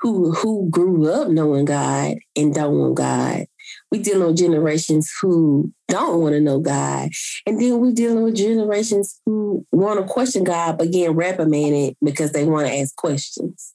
who 0.00 0.32
who 0.32 0.68
grew 0.70 1.10
up 1.10 1.28
knowing 1.28 1.64
God 1.64 2.16
and 2.36 2.54
don't 2.54 2.78
want 2.78 2.96
God. 2.96 3.46
We're 3.90 4.02
dealing 4.02 4.28
with 4.28 4.36
generations 4.36 5.10
who 5.20 5.72
don't 5.88 6.20
want 6.20 6.34
to 6.34 6.40
know 6.40 6.60
God. 6.60 7.10
And 7.46 7.60
then 7.60 7.78
we're 7.78 7.92
dealing 7.92 8.24
with 8.24 8.36
generations 8.36 9.20
who 9.24 9.64
want 9.72 10.00
to 10.00 10.12
question 10.12 10.44
God 10.44 10.78
but 10.78 10.90
get 10.90 11.14
reprimanded 11.14 11.96
because 12.02 12.32
they 12.32 12.44
want 12.44 12.66
to 12.66 12.74
ask 12.74 12.94
questions. 12.96 13.72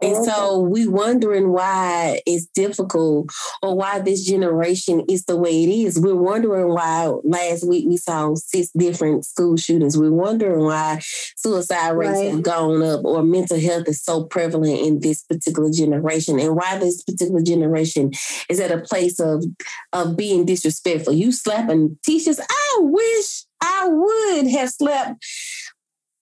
And 0.00 0.16
oh, 0.16 0.24
so 0.24 0.60
we 0.60 0.86
wondering 0.86 1.52
why 1.52 2.20
it's 2.24 2.46
difficult 2.46 3.30
or 3.62 3.76
why 3.76 3.98
this 3.98 4.24
generation 4.24 5.02
is 5.08 5.24
the 5.24 5.36
way 5.36 5.64
it 5.64 5.68
is. 5.68 5.98
We're 5.98 6.14
wondering 6.14 6.68
why 6.68 7.12
last 7.24 7.66
week 7.66 7.86
we 7.88 7.96
saw 7.96 8.34
six 8.36 8.70
different 8.76 9.24
school 9.24 9.56
shootings. 9.56 9.98
We're 9.98 10.12
wondering 10.12 10.64
why 10.64 11.00
suicide 11.36 11.90
rates 11.90 12.12
right. 12.12 12.30
have 12.30 12.42
gone 12.42 12.82
up 12.82 13.04
or 13.04 13.24
mental 13.24 13.58
health 13.58 13.88
is 13.88 14.02
so 14.02 14.24
prevalent 14.24 14.80
in 14.80 15.00
this 15.00 15.24
particular 15.24 15.70
generation 15.70 16.38
and 16.38 16.54
why 16.54 16.78
this 16.78 17.02
particular 17.02 17.42
generation 17.42 18.12
is 18.48 18.60
at 18.60 18.70
a 18.70 18.78
place 18.78 19.18
of, 19.18 19.44
of 19.92 20.16
being 20.16 20.44
disrespectful. 20.44 21.12
You 21.12 21.32
slapping 21.32 21.98
teachers. 22.04 22.38
I 22.38 22.76
wish 22.80 23.44
I 23.60 23.88
would 23.90 24.46
have 24.52 24.70
slapped. 24.70 25.24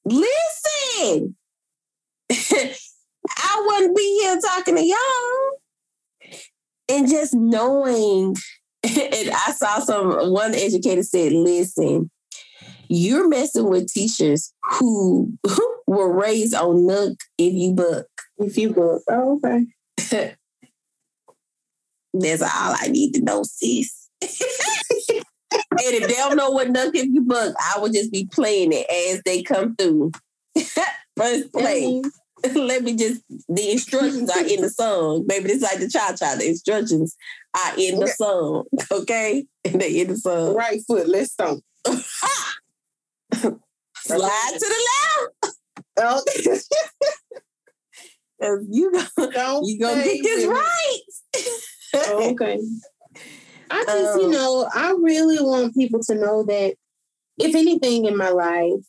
Listen. 0.06 1.36
I 3.28 3.64
wouldn't 3.66 3.96
be 3.96 4.20
here 4.22 4.38
talking 4.40 4.76
to 4.76 4.84
y'all. 4.84 5.50
And 6.88 7.08
just 7.08 7.34
knowing, 7.34 8.36
and 8.82 9.30
I 9.30 9.52
saw 9.52 9.80
some 9.80 10.30
one 10.30 10.54
educator 10.54 11.02
said, 11.02 11.32
listen, 11.32 12.10
you're 12.88 13.28
messing 13.28 13.68
with 13.68 13.92
teachers 13.92 14.52
who, 14.62 15.32
who 15.44 15.76
were 15.86 16.12
raised 16.12 16.54
on 16.54 16.86
Knuck 16.86 17.16
if 17.38 17.52
you 17.54 17.72
buck. 17.74 18.06
If 18.38 18.56
you 18.56 18.72
book. 18.72 19.02
Oh, 19.08 19.40
okay. 19.44 19.66
That's 22.14 22.42
all 22.42 22.74
I 22.80 22.88
need 22.88 23.12
to 23.14 23.22
know, 23.22 23.42
sis. 23.42 24.08
and 24.22 24.30
if 25.60 26.08
they 26.08 26.14
don't 26.14 26.36
know 26.36 26.50
what 26.50 26.68
Knuck 26.68 26.94
if 26.94 27.06
you 27.06 27.22
buck, 27.22 27.54
I 27.60 27.78
will 27.80 27.90
just 27.90 28.12
be 28.12 28.28
playing 28.30 28.72
it 28.72 28.86
as 28.88 29.22
they 29.24 29.42
come 29.42 29.74
through. 29.76 30.12
First 31.16 31.52
play. 31.52 32.02
let 32.54 32.82
me 32.82 32.94
just 32.94 33.22
the 33.48 33.70
instructions 33.72 34.30
are 34.30 34.44
in 34.44 34.60
the 34.60 34.70
song. 34.74 35.24
Maybe 35.26 35.50
it's 35.50 35.62
like 35.62 35.78
the 35.78 35.88
cha 35.88 36.14
cha. 36.18 36.36
The 36.36 36.48
instructions 36.48 37.16
are 37.54 37.72
in 37.78 37.98
the 37.98 38.08
song. 38.08 38.64
Okay? 38.90 39.46
And 39.64 39.80
they 39.80 40.00
in 40.00 40.08
the 40.08 40.16
song. 40.16 40.54
Right 40.54 40.80
foot, 40.86 41.08
let's 41.08 41.32
stomp. 41.32 41.62
Slide 43.32 44.52
to 44.52 44.58
the 44.60 44.88
left. 44.92 45.56
Oh. 45.98 46.22
you 48.68 48.92
go, 49.18 49.62
you 49.64 49.78
gonna 49.80 50.04
get 50.04 50.22
this 50.22 50.46
right. 50.46 51.00
okay. 51.94 52.58
I 53.70 53.84
just, 53.84 54.14
um, 54.14 54.20
you 54.20 54.28
know, 54.30 54.68
I 54.72 54.94
really 55.00 55.38
want 55.40 55.74
people 55.74 56.00
to 56.04 56.14
know 56.14 56.44
that 56.44 56.74
if 57.38 57.54
anything 57.54 58.04
in 58.04 58.16
my 58.16 58.28
life, 58.28 58.84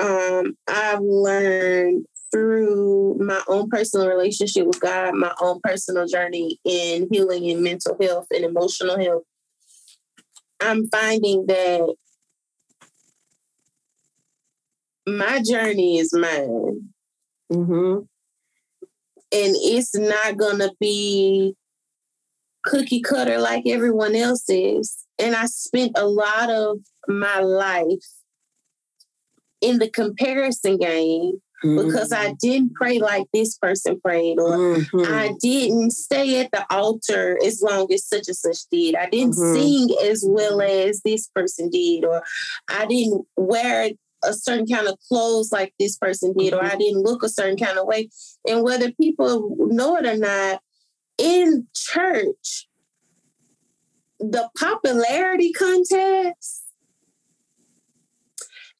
um, 0.00 0.56
I've 0.66 1.00
learned 1.00 2.06
through 2.32 3.16
my 3.18 3.40
own 3.48 3.68
personal 3.68 4.08
relationship 4.08 4.66
with 4.66 4.80
God, 4.80 5.14
my 5.14 5.34
own 5.40 5.60
personal 5.62 6.06
journey 6.06 6.58
in 6.64 7.08
healing 7.10 7.50
and 7.50 7.62
mental 7.62 7.96
health 8.00 8.26
and 8.30 8.44
emotional 8.44 8.98
health, 8.98 9.22
I'm 10.60 10.88
finding 10.88 11.46
that 11.46 11.94
my 15.06 15.42
journey 15.42 15.98
is 15.98 16.12
mine. 16.12 16.90
Mm-hmm. 17.52 17.98
And 19.32 19.54
it's 19.56 19.96
not 19.96 20.36
going 20.36 20.58
to 20.58 20.72
be 20.80 21.54
cookie 22.64 23.00
cutter 23.00 23.38
like 23.38 23.64
everyone 23.66 24.14
else 24.14 24.48
is. 24.48 25.06
And 25.18 25.34
I 25.34 25.46
spent 25.46 25.92
a 25.96 26.06
lot 26.06 26.50
of 26.50 26.78
my 27.08 27.40
life 27.40 28.04
in 29.60 29.78
the 29.78 29.88
comparison 29.88 30.78
game 30.78 31.40
mm-hmm. 31.64 31.86
because 31.86 32.12
I 32.12 32.32
didn't 32.40 32.74
pray 32.74 32.98
like 32.98 33.26
this 33.32 33.56
person 33.56 34.00
prayed, 34.00 34.38
or 34.38 34.56
mm-hmm. 34.56 35.12
I 35.12 35.32
didn't 35.40 35.92
stay 35.92 36.40
at 36.40 36.50
the 36.52 36.64
altar 36.70 37.38
as 37.44 37.62
long 37.62 37.92
as 37.92 38.06
such 38.06 38.28
and 38.28 38.36
such 38.36 38.58
did. 38.70 38.94
I 38.94 39.08
didn't 39.08 39.34
mm-hmm. 39.34 39.54
sing 39.54 39.96
as 40.04 40.24
well 40.26 40.60
as 40.60 41.02
this 41.02 41.28
person 41.28 41.70
did, 41.70 42.04
or 42.04 42.22
I 42.68 42.86
didn't 42.86 43.26
wear 43.36 43.90
a 44.22 44.34
certain 44.34 44.66
kind 44.66 44.86
of 44.86 44.98
clothes 45.08 45.50
like 45.50 45.72
this 45.78 45.96
person 45.96 46.34
did, 46.36 46.52
or 46.52 46.62
I 46.62 46.70
mm-hmm. 46.70 46.78
didn't 46.78 47.02
look 47.02 47.22
a 47.22 47.28
certain 47.28 47.56
kind 47.56 47.78
of 47.78 47.86
way. 47.86 48.10
And 48.48 48.62
whether 48.62 48.92
people 48.92 49.56
know 49.58 49.96
it 49.96 50.06
or 50.06 50.16
not, 50.16 50.62
in 51.18 51.66
church, 51.74 52.68
the 54.18 54.50
popularity 54.58 55.52
contest 55.52 56.64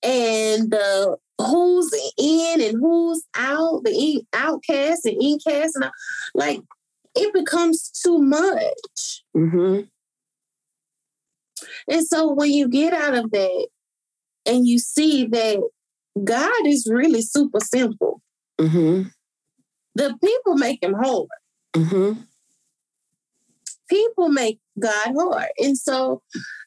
and 0.02 0.70
the 0.70 1.16
who's 1.40 1.92
in 2.18 2.60
and 2.60 2.78
who's 2.80 3.24
out, 3.36 3.82
the 3.84 4.22
outcast 4.32 5.06
and 5.06 5.20
incast, 5.20 5.76
and 5.76 5.90
like 6.34 6.60
it 7.14 7.32
becomes 7.32 7.90
too 7.90 8.18
much. 8.18 9.24
Mm-hmm. 9.36 9.80
And 11.88 12.06
so 12.06 12.32
when 12.32 12.50
you 12.50 12.68
get 12.68 12.92
out 12.92 13.14
of 13.14 13.30
that 13.30 13.66
and 14.46 14.66
you 14.66 14.78
see 14.78 15.26
that 15.26 15.60
God 16.22 16.66
is 16.66 16.88
really 16.90 17.22
super 17.22 17.60
simple, 17.60 18.20
mm-hmm. 18.58 19.08
the 19.94 20.16
people 20.22 20.56
make 20.56 20.82
him 20.82 20.94
hard. 20.94 21.28
Mm-hmm. 21.74 22.20
people 23.88 24.28
make 24.28 24.58
God 24.78 25.14
hard. 25.16 25.48
And 25.58 25.76
so 25.78 26.22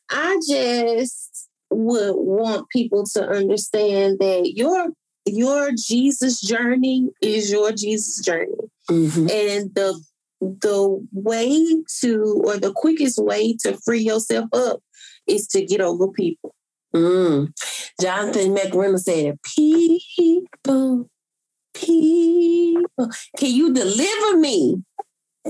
I 0.10 0.40
just 0.48 1.50
would 1.76 2.16
want 2.16 2.70
people 2.70 3.06
to 3.14 3.28
understand 3.28 4.20
that 4.20 4.54
your 4.56 4.90
your 5.26 5.72
Jesus 5.72 6.42
journey 6.42 7.10
is 7.22 7.52
your 7.52 7.72
Jesus 7.72 8.24
journey. 8.24 8.52
Mm-hmm. 8.90 9.30
And 9.30 9.76
the 9.76 10.02
the 10.42 11.08
way 11.14 11.84
to 12.02 12.44
or 12.46 12.58
the 12.58 12.74
quickest 12.74 13.18
way 13.18 13.56
to 13.62 13.78
free 13.86 14.02
yourself 14.02 14.50
up 14.54 14.82
is 15.28 15.48
to 15.48 15.66
get 15.66 15.82
over 15.82 16.10
people. 16.10 16.54
Mm. 16.94 17.54
Jonathan 18.00 18.56
McReynolds 18.56 19.00
said, 19.00 19.40
People, 19.56 21.10
people. 21.74 23.10
Can 23.38 23.52
you 23.52 23.74
deliver 23.74 24.38
me 24.38 24.84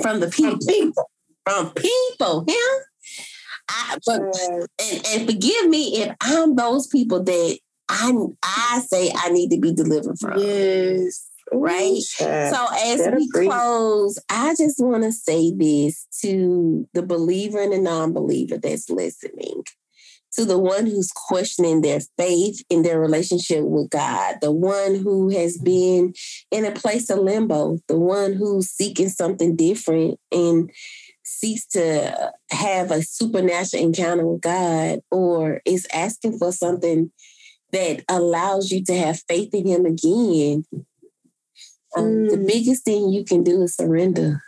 from 0.01 0.19
the 0.19 0.29
people? 0.29 0.51
From 0.51 0.67
people. 0.67 1.11
From 1.45 1.71
people. 1.71 2.45
Yeah. 2.47 2.55
I, 3.69 3.97
but, 4.05 4.21
and, 4.21 5.07
and 5.07 5.25
forgive 5.29 5.67
me 5.69 6.03
if 6.03 6.15
I'm 6.21 6.55
those 6.55 6.87
people 6.87 7.23
that 7.23 7.59
I 7.89 8.13
I 8.43 8.81
say 8.87 9.11
I 9.15 9.29
need 9.29 9.49
to 9.51 9.59
be 9.59 9.73
delivered 9.73 10.17
from. 10.19 10.39
Yes. 10.39 11.29
Right. 11.51 12.01
so 12.01 12.25
as 12.25 13.07
we 13.15 13.29
close, 13.29 14.17
I 14.29 14.55
just 14.55 14.79
want 14.79 15.03
to 15.03 15.11
say 15.11 15.53
this 15.55 16.07
to 16.21 16.87
the 16.93 17.03
believer 17.03 17.61
and 17.61 17.73
the 17.73 17.77
non-believer 17.79 18.57
that's 18.57 18.89
listening 18.89 19.63
to 20.35 20.45
the 20.45 20.57
one 20.57 20.87
who's 20.87 21.11
questioning 21.11 21.81
their 21.81 21.99
faith 22.17 22.63
in 22.69 22.81
their 22.81 22.99
relationship 22.99 23.63
with 23.63 23.89
God, 23.89 24.37
the 24.41 24.51
one 24.51 24.95
who 24.95 25.29
has 25.29 25.57
been 25.57 26.13
in 26.49 26.65
a 26.65 26.71
place 26.71 27.09
of 27.09 27.19
limbo, 27.19 27.77
the 27.87 27.99
one 27.99 28.33
who's 28.33 28.69
seeking 28.69 29.09
something 29.09 29.55
different 29.55 30.19
and 30.31 30.71
seeks 31.23 31.65
to 31.67 32.31
have 32.51 32.91
a 32.91 33.01
supernatural 33.01 33.83
encounter 33.83 34.27
with 34.27 34.41
God, 34.41 34.99
or 35.11 35.61
is 35.65 35.87
asking 35.93 36.37
for 36.37 36.51
something 36.51 37.11
that 37.71 38.03
allows 38.07 38.71
you 38.71 38.83
to 38.85 38.95
have 38.95 39.21
faith 39.27 39.53
in 39.53 39.67
Him 39.67 39.85
again. 39.85 40.65
Um, 41.95 42.03
mm. 42.03 42.29
The 42.29 42.45
biggest 42.47 42.85
thing 42.85 43.09
you 43.09 43.23
can 43.23 43.43
do 43.43 43.61
is 43.63 43.75
surrender. 43.75 44.41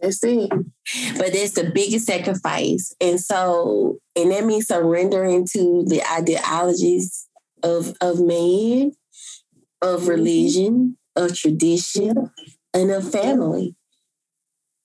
That's 0.00 0.22
it. 0.24 0.48
But 0.50 1.34
it's 1.34 1.54
the 1.54 1.70
biggest 1.74 2.06
sacrifice. 2.06 2.94
And 3.00 3.20
so, 3.20 3.98
and 4.16 4.30
that 4.30 4.44
means 4.44 4.66
surrendering 4.66 5.46
to 5.52 5.84
the 5.86 6.02
ideologies 6.10 7.28
of, 7.62 7.94
of 8.00 8.20
man, 8.20 8.92
of 9.82 10.00
mm-hmm. 10.00 10.08
religion, 10.08 10.96
of 11.16 11.36
tradition, 11.36 12.30
and 12.72 12.90
of 12.90 13.10
family. 13.10 13.76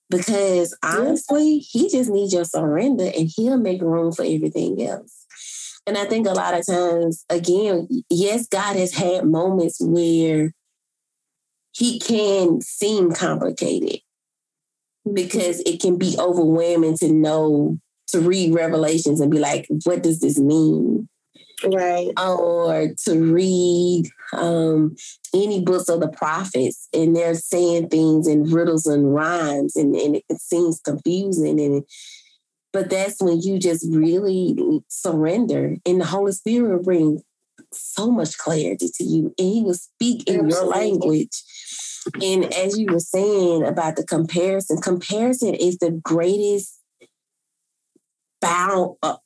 Because 0.10 0.78
honestly, 0.84 1.58
he 1.58 1.90
just 1.90 2.10
needs 2.10 2.34
your 2.34 2.46
surrender 2.46 3.06
and 3.06 3.30
he'll 3.36 3.58
make 3.58 3.82
room 3.82 4.12
for 4.12 4.24
everything 4.24 4.82
else. 4.84 5.26
And 5.88 5.98
I 5.98 6.06
think 6.06 6.28
a 6.28 6.32
lot 6.32 6.54
of 6.54 6.66
times, 6.66 7.26
again, 7.30 7.88
yes, 8.10 8.48
God 8.48 8.76
has 8.76 8.94
had 8.94 9.26
moments 9.26 9.78
where 9.80 10.52
he 11.74 12.00
can 12.00 12.62
seem 12.62 13.12
complicated 13.12 14.00
because 15.12 15.60
it 15.62 15.82
can 15.82 15.98
be 15.98 16.16
overwhelming 16.18 16.98
to 16.98 17.12
know 17.12 17.78
to 18.08 18.22
read 18.22 18.54
revelations 18.54 19.20
and 19.20 19.32
be 19.32 19.40
like 19.40 19.68
what 19.84 20.02
does 20.02 20.20
this 20.20 20.40
mean 20.40 21.08
right. 21.64 22.10
or 22.18 22.90
to 23.06 23.34
read 23.34 24.08
um, 24.34 24.96
any 25.34 25.62
books 25.62 25.90
of 25.90 26.00
the 26.00 26.08
prophets 26.08 26.88
and 26.94 27.16
they're 27.16 27.36
saying 27.36 27.90
things 27.90 28.28
in 28.28 28.44
riddles 28.44 28.86
and 28.86 29.14
rhymes 29.14 29.76
and, 29.76 29.96
and 29.96 30.16
it 30.16 30.40
seems 30.40 30.80
confusing 30.82 31.60
and 31.60 31.84
but 32.74 32.90
that's 32.90 33.22
when 33.22 33.40
you 33.40 33.58
just 33.58 33.88
really 33.90 34.82
surrender 34.90 35.76
and 35.86 36.02
the 36.02 36.06
holy 36.06 36.34
spirit 36.34 36.70
will 36.70 36.84
bring 36.84 37.22
so 37.72 38.12
much 38.12 38.38
clarity 38.38 38.90
to 38.96 39.04
you 39.04 39.34
and 39.38 39.48
he 39.48 39.62
will 39.62 39.74
speak 39.74 40.28
in 40.30 40.50
your 40.50 40.66
language. 40.66 41.44
And 42.22 42.54
as 42.54 42.78
you 42.78 42.88
were 42.92 43.00
saying 43.00 43.66
about 43.66 43.96
the 43.96 44.06
comparison, 44.06 44.78
comparison 44.78 45.54
is 45.54 45.78
the 45.78 45.92
greatest 45.92 46.80
bound, 48.42 48.96
uh, 49.02 49.18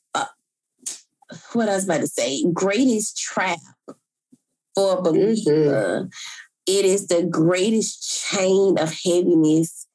what 1.52 1.68
I 1.68 1.74
was 1.74 1.84
about 1.84 2.00
to 2.00 2.06
say, 2.06 2.44
greatest 2.52 3.18
trap 3.18 3.58
for 4.74 4.98
a 4.98 5.02
believer. 5.02 5.50
Mm-hmm. 5.50 6.06
It 6.66 6.84
is 6.84 7.08
the 7.08 7.24
greatest 7.24 8.30
chain 8.30 8.78
of 8.78 8.94
heaviness 9.04 9.86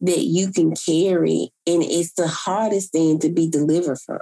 that 0.00 0.20
you 0.20 0.52
can 0.52 0.74
carry, 0.74 1.50
and 1.66 1.82
it's 1.82 2.12
the 2.14 2.28
hardest 2.28 2.92
thing 2.92 3.18
to 3.20 3.30
be 3.30 3.48
delivered 3.48 3.98
from. 3.98 4.18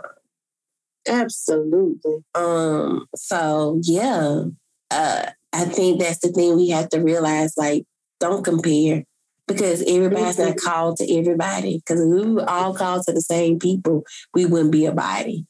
Absolutely. 1.07 2.25
Um. 2.35 3.07
So 3.15 3.81
yeah, 3.83 4.45
uh, 4.91 5.27
I 5.53 5.65
think 5.67 6.01
that's 6.01 6.21
the 6.21 6.29
thing 6.29 6.57
we 6.57 6.71
have 6.71 6.89
to 6.91 7.01
realize. 7.01 7.55
Like 7.57 7.85
don't 8.21 8.45
compare 8.45 9.05
because 9.47 9.83
everybody's 9.83 10.39
not 10.39 10.57
called 10.57 10.97
to 10.99 11.19
everybody. 11.19 11.79
Because 11.79 12.01
if 12.01 12.09
we 12.09 12.33
were 12.33 12.49
all 12.49 12.75
called 12.75 13.05
to 13.05 13.13
the 13.13 13.21
same 13.21 13.59
people, 13.59 14.05
we 14.33 14.47
wouldn't 14.47 14.73
be 14.73 14.87
a 14.87 14.93
body. 14.93 15.47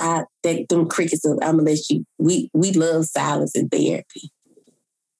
I 0.00 0.24
think 0.42 0.68
them 0.68 0.88
crickets. 0.88 1.24
I'm 1.24 1.38
gonna 1.38 1.62
let 1.62 1.90
you. 1.90 2.04
We 2.18 2.50
we 2.54 2.72
love 2.72 3.06
silence 3.06 3.54
in 3.54 3.68
therapy. 3.68 4.32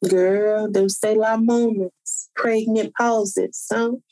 Girl, 0.08 0.70
them 0.70 0.88
Selah 0.88 1.38
moments, 1.38 2.30
pregnant 2.34 2.94
pauses, 2.96 3.58
so 3.58 4.02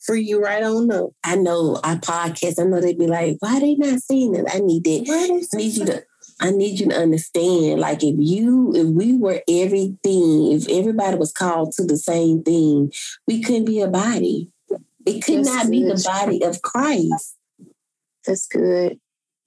for 0.00 0.16
you 0.16 0.42
right 0.42 0.64
on 0.64 0.90
up. 0.90 1.10
I 1.22 1.36
know 1.36 1.80
I 1.84 1.94
podcast. 1.94 2.58
I 2.58 2.64
know 2.64 2.80
they'd 2.80 2.98
be 2.98 3.06
like, 3.06 3.36
"Why 3.38 3.60
they 3.60 3.74
not 3.76 4.00
seeing 4.00 4.34
it?" 4.34 4.46
I 4.52 4.58
need 4.58 4.84
that. 4.84 5.48
I 5.52 5.56
need 5.56 5.74
you 5.74 5.84
to 5.86 6.04
I 6.40 6.50
need 6.50 6.80
you 6.80 6.88
to 6.88 6.96
understand, 6.96 7.80
like 7.80 8.02
if 8.02 8.16
you, 8.18 8.72
if 8.74 8.86
we 8.88 9.16
were 9.16 9.42
everything, 9.48 10.52
if 10.52 10.68
everybody 10.68 11.16
was 11.16 11.32
called 11.32 11.72
to 11.72 11.84
the 11.84 11.96
same 11.96 12.42
thing, 12.42 12.92
we 13.28 13.42
couldn't 13.42 13.66
be 13.66 13.80
a 13.80 13.86
body. 13.86 14.50
It 15.06 15.24
could 15.24 15.44
That's 15.44 15.48
not 15.48 15.62
good. 15.66 15.70
be 15.70 15.82
the 15.84 16.02
body 16.04 16.42
of 16.42 16.60
Christ. 16.62 17.36
That's 18.26 18.48
good. 18.48 18.98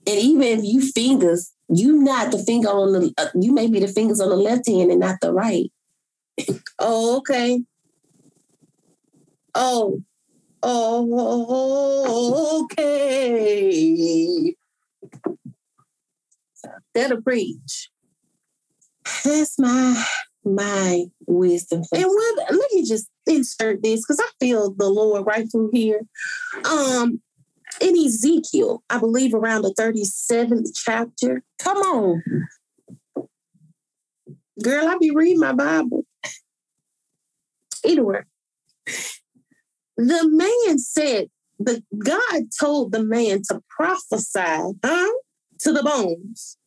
And 0.08 0.20
even 0.20 0.60
if 0.60 0.64
you 0.64 0.82
fingers, 0.82 1.52
you 1.70 1.94
not 1.94 2.32
the 2.32 2.38
finger 2.38 2.70
on 2.70 2.94
the, 2.94 3.14
uh, 3.18 3.28
you 3.40 3.54
may 3.54 3.68
be 3.68 3.80
the 3.80 3.88
fingers 3.88 4.22
on 4.22 4.30
the 4.30 4.36
left 4.36 4.68
hand 4.68 4.92
and 4.92 5.00
not 5.00 5.18
the 5.22 5.34
right. 5.34 5.72
oh, 6.80 7.18
okay. 7.18 7.62
Oh, 9.56 10.04
oh, 10.62 12.64
okay. 12.64 14.56
That'll 16.94 17.22
preach. 17.22 17.90
That's 19.24 19.60
my 19.60 20.04
my 20.44 21.06
wisdom. 21.28 21.84
And 21.94 22.06
let 22.06 22.72
me 22.74 22.86
just 22.86 23.10
insert 23.26 23.82
this 23.82 24.02
because 24.02 24.20
I 24.20 24.30
feel 24.40 24.74
the 24.74 24.88
Lord 24.88 25.26
right 25.26 25.48
through 25.52 25.72
here. 25.74 26.02
Um, 26.64 27.22
in 27.82 27.96
Ezekiel, 27.98 28.84
I 28.90 28.98
believe 28.98 29.34
around 29.34 29.64
the 29.64 29.74
37th 29.74 30.70
chapter. 30.76 31.44
Come 31.60 31.78
on. 31.78 32.24
Girl, 34.62 34.88
I 34.88 34.98
be 35.00 35.12
reading 35.12 35.40
my 35.40 35.54
Bible. 35.54 36.06
Anyway, 37.84 38.22
the 39.98 40.28
man 40.28 40.80
said, 40.80 41.30
the 41.60 41.84
God 41.98 42.44
told 42.60 42.92
the 42.92 43.04
man 43.04 43.42
to 43.50 43.62
prophesy, 43.70 44.74
huh? 44.84 45.12
To 45.60 45.72
the 45.72 45.84
bones 45.84 46.58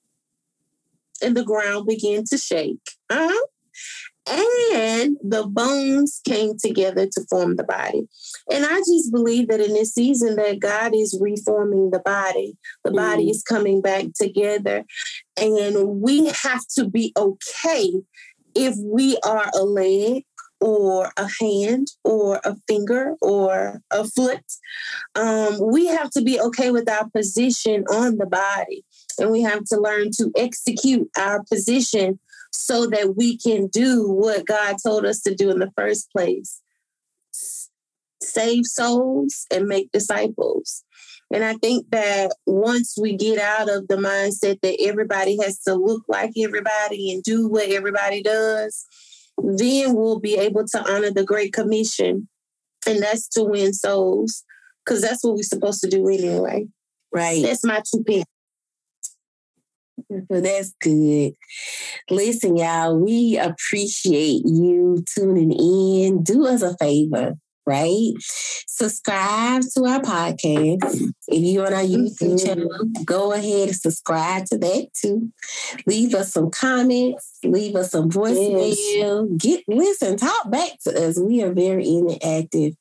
and 1.22 1.36
the 1.36 1.44
ground 1.44 1.86
began 1.86 2.24
to 2.24 2.38
shake. 2.38 2.80
Uh-huh. 3.10 3.46
And 4.30 5.16
the 5.22 5.46
bones 5.46 6.20
came 6.26 6.56
together 6.58 7.06
to 7.06 7.26
form 7.30 7.56
the 7.56 7.64
body. 7.64 8.08
And 8.52 8.64
I 8.64 8.78
just 8.78 9.10
believe 9.12 9.48
that 9.48 9.60
in 9.60 9.72
this 9.72 9.94
season 9.94 10.36
that 10.36 10.60
God 10.60 10.94
is 10.94 11.18
reforming 11.20 11.90
the 11.90 12.00
body. 12.00 12.56
The 12.84 12.92
body 12.92 13.26
mm. 13.26 13.30
is 13.30 13.42
coming 13.42 13.80
back 13.80 14.06
together. 14.14 14.84
And 15.40 16.00
we 16.00 16.26
have 16.26 16.62
to 16.76 16.88
be 16.88 17.12
okay 17.16 17.92
if 18.54 18.74
we 18.82 19.18
are 19.24 19.50
a 19.54 19.62
leg 19.62 20.24
or 20.60 21.10
a 21.16 21.28
hand 21.40 21.88
or 22.04 22.40
a 22.44 22.56
finger 22.66 23.14
or 23.20 23.80
a 23.90 24.04
foot. 24.04 24.42
Um, 25.14 25.58
we 25.60 25.86
have 25.86 26.10
to 26.10 26.22
be 26.22 26.40
okay 26.40 26.70
with 26.70 26.88
our 26.88 27.08
position 27.10 27.84
on 27.90 28.16
the 28.16 28.26
body 28.26 28.84
and 29.18 29.30
we 29.30 29.42
have 29.42 29.64
to 29.66 29.80
learn 29.80 30.10
to 30.18 30.30
execute 30.36 31.08
our 31.16 31.42
position 31.44 32.18
so 32.52 32.86
that 32.86 33.16
we 33.16 33.36
can 33.38 33.66
do 33.68 34.08
what 34.08 34.46
God 34.46 34.76
told 34.84 35.04
us 35.04 35.20
to 35.22 35.34
do 35.34 35.50
in 35.50 35.58
the 35.58 35.72
first 35.76 36.10
place 36.10 36.60
save 38.22 38.66
souls 38.66 39.46
and 39.52 39.66
make 39.66 39.90
disciples. 39.92 40.84
And 41.32 41.44
I 41.44 41.54
think 41.54 41.90
that 41.90 42.34
once 42.46 42.96
we 43.00 43.16
get 43.16 43.38
out 43.38 43.68
of 43.68 43.88
the 43.88 43.96
mindset 43.96 44.60
that 44.62 44.80
everybody 44.80 45.36
has 45.42 45.60
to 45.60 45.74
look 45.74 46.02
like 46.08 46.32
everybody 46.38 47.12
and 47.12 47.22
do 47.22 47.48
what 47.48 47.68
everybody 47.68 48.22
does, 48.22 48.86
then 49.36 49.94
we'll 49.94 50.20
be 50.20 50.36
able 50.36 50.66
to 50.66 50.90
honor 50.90 51.10
the 51.12 51.24
Great 51.24 51.52
Commission, 51.52 52.28
and 52.86 53.02
that's 53.02 53.28
to 53.28 53.44
win 53.44 53.72
souls, 53.72 54.42
because 54.84 55.02
that's 55.02 55.22
what 55.22 55.36
we're 55.36 55.42
supposed 55.42 55.80
to 55.82 55.88
do 55.88 56.08
anyway. 56.08 56.66
Right. 57.12 57.42
That's 57.42 57.64
my 57.64 57.82
two 57.88 58.02
pence. 58.02 58.24
Well, 60.08 60.40
that's 60.40 60.74
good. 60.80 61.32
Listen, 62.10 62.56
y'all, 62.56 62.98
we 62.98 63.38
appreciate 63.38 64.42
you 64.44 65.04
tuning 65.14 65.52
in. 65.52 66.22
Do 66.22 66.46
us 66.46 66.62
a 66.62 66.76
favor 66.78 67.34
right? 67.68 68.12
Subscribe 68.66 69.62
to 69.74 69.84
our 69.84 70.00
podcast. 70.00 71.12
If 71.28 71.42
you're 71.42 71.66
on 71.66 71.74
our 71.74 71.82
YouTube 71.82 72.42
channel, 72.42 72.70
go 73.04 73.32
ahead 73.32 73.68
and 73.68 73.76
subscribe 73.76 74.46
to 74.46 74.58
that 74.58 74.88
too. 74.94 75.30
Leave 75.86 76.14
us 76.14 76.32
some 76.32 76.50
comments, 76.50 77.38
leave 77.44 77.76
us 77.76 77.90
some 77.90 78.10
voicemail. 78.10 79.28
Yes. 79.30 79.42
Get 79.42 79.64
listen, 79.68 80.16
talk 80.16 80.50
back 80.50 80.70
to 80.84 81.08
us. 81.08 81.20
We 81.20 81.42
are 81.42 81.52
very 81.52 81.84
interactive. 81.84 82.74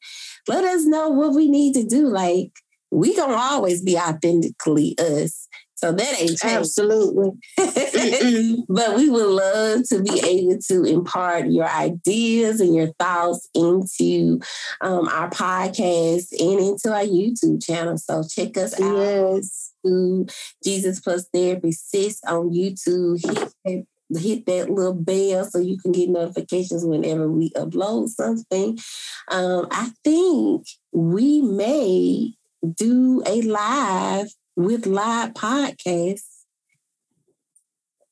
Let 0.48 0.64
us 0.64 0.86
know 0.86 1.10
what 1.10 1.34
we 1.34 1.50
need 1.50 1.74
to 1.74 1.84
do. 1.84 2.08
Like 2.08 2.52
we 2.90 3.14
gonna 3.14 3.36
always 3.36 3.82
be 3.82 3.98
authentically 3.98 4.96
us. 4.98 5.50
So 5.78 5.92
that 5.92 6.20
ain't 6.20 6.40
changed. 6.40 6.44
Absolutely. 6.44 7.32
but 8.68 8.96
we 8.96 9.10
would 9.12 9.28
love 9.28 9.84
to 9.90 10.02
be 10.02 10.20
able 10.26 10.58
to 10.70 10.84
impart 10.84 11.52
your 11.52 11.70
ideas 11.70 12.60
and 12.60 12.74
your 12.74 12.88
thoughts 13.00 13.48
into 13.54 14.40
um, 14.82 15.08
our 15.08 15.30
podcast 15.30 16.32
and 16.40 16.60
into 16.60 16.92
our 16.92 17.04
YouTube 17.04 17.64
channel. 17.64 17.96
So 17.96 18.24
check 18.28 18.58
us 18.58 18.80
out. 18.82 18.98
Yes. 18.98 19.74
To 19.86 20.26
Jesus 20.64 21.00
Plus 21.00 21.28
Therapy 21.32 21.72
Sis 21.72 22.22
on 22.26 22.50
YouTube. 22.50 23.24
Hit 23.24 23.54
that, 23.64 24.20
hit 24.20 24.46
that 24.48 24.72
little 24.72 24.96
bell 24.96 25.46
so 25.46 25.60
you 25.60 25.78
can 25.78 25.92
get 25.92 26.10
notifications 26.10 26.84
whenever 26.84 27.32
we 27.32 27.52
upload 27.52 28.10
something. 28.10 28.80
Um, 29.28 29.68
I 29.70 29.92
think 30.04 30.66
we 30.92 31.44
may 31.44 32.34
do 32.76 33.22
a 33.28 33.44
live 33.44 34.28
with 34.58 34.86
live 34.86 35.34
podcasts 35.34 36.38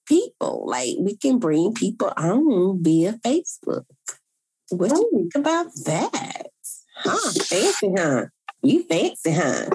people. 0.06 0.66
Like 0.68 0.96
we 1.00 1.18
can 1.18 1.40
bring 1.40 1.74
people 1.74 2.14
on 2.16 2.82
via 2.82 3.14
Facebook. 3.14 3.86
What 4.70 4.92
do 4.92 4.96
you 4.96 5.10
oh. 5.12 5.18
think 5.18 5.36
about 5.36 5.68
that? 5.86 6.48
Huh? 6.98 7.32
Fancy, 7.44 7.92
huh? 7.98 8.26
You 8.66 8.84
fancy, 8.84 9.32
huh? 9.32 9.70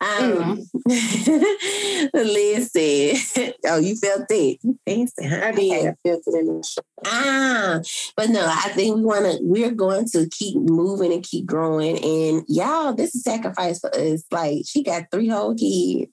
Um, 0.00 0.66
mm. 0.88 2.10
listen. 2.14 3.52
oh, 3.66 3.78
you 3.78 3.94
felt 3.96 4.24
it. 4.28 4.58
You 4.62 4.76
fancy, 4.84 5.26
huh? 5.26 5.40
I 5.44 5.52
did. 5.52 5.86
I 5.86 5.94
felt 6.04 6.22
it 6.26 6.34
in 6.34 6.46
the 6.46 6.62
show. 6.64 6.82
Ah, 7.06 7.80
but 8.16 8.30
no, 8.30 8.44
I 8.44 8.70
think 8.70 8.96
we 8.96 9.02
want 9.02 9.24
to. 9.24 9.38
We're 9.40 9.70
going 9.70 10.06
to 10.06 10.28
keep 10.30 10.56
moving 10.56 11.12
and 11.12 11.22
keep 11.22 11.46
growing. 11.46 11.96
And 12.02 12.44
y'all, 12.48 12.92
this 12.92 13.14
is 13.14 13.22
sacrifice 13.22 13.78
for 13.78 13.94
us. 13.94 14.24
Like 14.32 14.62
she 14.66 14.82
got 14.82 15.04
three 15.12 15.28
whole 15.28 15.54
kids. 15.54 16.10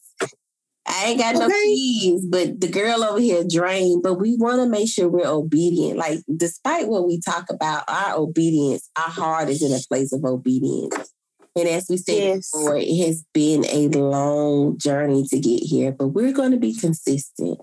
I 0.86 1.06
ain't 1.08 1.20
got 1.20 1.36
okay. 1.36 1.48
no 1.48 1.50
keys, 1.50 2.26
but 2.28 2.60
the 2.60 2.68
girl 2.68 3.04
over 3.04 3.20
here 3.20 3.44
drained. 3.50 4.04
But 4.04 4.16
we 4.16 4.36
want 4.36 4.62
to 4.62 4.68
make 4.68 4.90
sure 4.90 5.10
we're 5.10 5.28
obedient. 5.28 5.98
Like, 5.98 6.20
despite 6.36 6.88
what 6.88 7.08
we 7.08 7.20
talk 7.22 7.50
about, 7.50 7.84
our 7.88 8.18
obedience, 8.18 8.90
our 8.98 9.10
heart 9.10 9.50
is 9.50 9.64
in 9.64 9.72
a 9.72 9.80
place 9.88 10.12
of 10.12 10.26
obedience. 10.26 11.14
And 11.56 11.68
as 11.68 11.88
we 11.90 11.98
said 11.98 12.16
yes. 12.16 12.52
before, 12.52 12.78
it 12.78 13.06
has 13.06 13.26
been 13.34 13.66
a 13.66 13.90
long 13.90 14.78
journey 14.78 15.26
to 15.30 15.40
get 15.40 15.64
here, 15.64 15.92
but 15.92 16.10
we're 16.10 16.32
going 16.32 16.52
to 16.52 16.58
be 16.58 16.74
consistent 16.74 17.60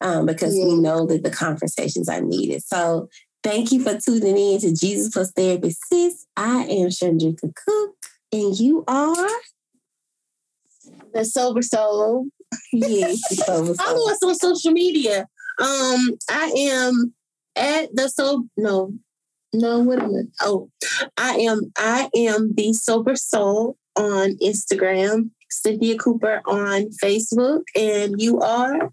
um, 0.00 0.26
because 0.26 0.54
we 0.54 0.74
know 0.74 1.06
that 1.06 1.22
the 1.22 1.30
conversations 1.30 2.08
are 2.08 2.22
needed. 2.22 2.62
So 2.64 3.08
thank 3.42 3.70
you 3.70 3.82
for 3.82 3.98
tuning 3.98 4.38
in 4.38 4.60
to 4.60 4.74
Jesus 4.74 5.10
Plus 5.12 5.30
Therapy 5.32 5.70
Sis. 5.70 6.26
I 6.36 6.64
am 6.64 6.88
Chandrika 6.88 7.52
Cook, 7.54 7.96
and 8.32 8.58
you 8.58 8.84
are 8.88 9.28
the 11.12 11.24
Sober 11.24 11.62
Soul. 11.62 12.28
Yes, 12.72 13.20
Follow 13.44 13.72
us 14.10 14.22
on 14.22 14.34
social 14.36 14.72
media. 14.72 15.26
Um, 15.58 16.16
I 16.30 16.52
am 16.56 17.12
at 17.56 17.94
the 17.94 18.08
so 18.08 18.46
no 18.56 18.92
no, 19.52 19.80
what 19.80 20.02
am 20.02 20.14
I? 20.14 20.22
Oh, 20.40 20.70
I 21.16 21.36
am 21.36 21.72
I 21.76 22.08
am 22.14 22.54
the 22.54 22.72
sober 22.72 23.16
soul 23.16 23.76
on 23.96 24.36
Instagram. 24.42 25.30
Cynthia 25.50 25.96
Cooper 25.96 26.42
on 26.44 26.90
Facebook, 27.02 27.62
and 27.74 28.20
you 28.20 28.38
are? 28.40 28.90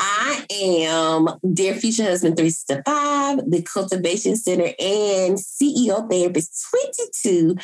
I 0.00 0.46
am 0.50 1.28
Dear 1.52 1.74
Future 1.74 2.04
Husband 2.04 2.36
365, 2.36 3.50
the 3.50 3.62
Cultivation 3.62 4.34
Center, 4.34 4.72
and 4.78 5.36
CEO 5.36 6.10
Therapist 6.10 6.66
22 7.14 7.56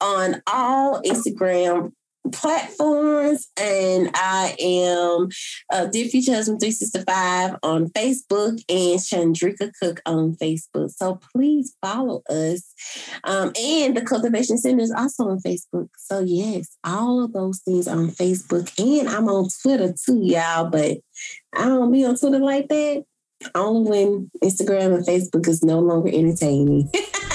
on 0.00 0.42
all 0.46 1.02
Instagram 1.02 1.92
platforms, 2.30 3.48
and 3.60 4.10
I 4.14 4.56
am 4.60 5.28
uh, 5.72 5.86
Dear 5.86 6.08
Future 6.08 6.34
Husband 6.34 6.60
365 6.60 7.56
on 7.62 7.86
Facebook 7.88 8.62
and 8.68 9.00
Chandrika 9.00 9.72
Cook 9.80 10.00
on 10.06 10.36
Facebook. 10.36 10.90
So 10.90 11.20
please 11.34 11.74
follow 11.82 12.22
us. 12.28 12.74
Um, 13.24 13.52
and 13.60 13.96
the 13.96 14.02
Cultivation 14.02 14.58
Center 14.58 14.82
is 14.82 14.92
also 14.92 15.28
on 15.28 15.38
Facebook. 15.40 15.88
So, 15.96 16.20
yes, 16.20 16.76
all 16.84 17.24
of 17.24 17.32
those 17.32 17.60
things 17.60 17.88
on 17.88 18.08
Facebook. 18.08 18.72
And 18.78 19.08
I'm 19.08 19.28
on 19.28 19.48
Twitter 19.62 19.94
too, 20.04 20.20
y'all, 20.22 20.70
but 20.70 20.98
I 21.54 21.64
don't 21.64 21.92
be 21.92 22.04
on 22.04 22.16
Twitter 22.16 22.38
like 22.38 22.68
that. 22.68 23.04
Only 23.54 23.90
when 23.90 24.30
Instagram 24.42 24.96
and 24.96 25.06
Facebook 25.06 25.46
is 25.46 25.62
no 25.62 25.78
longer 25.78 26.10
entertaining. 26.12 26.90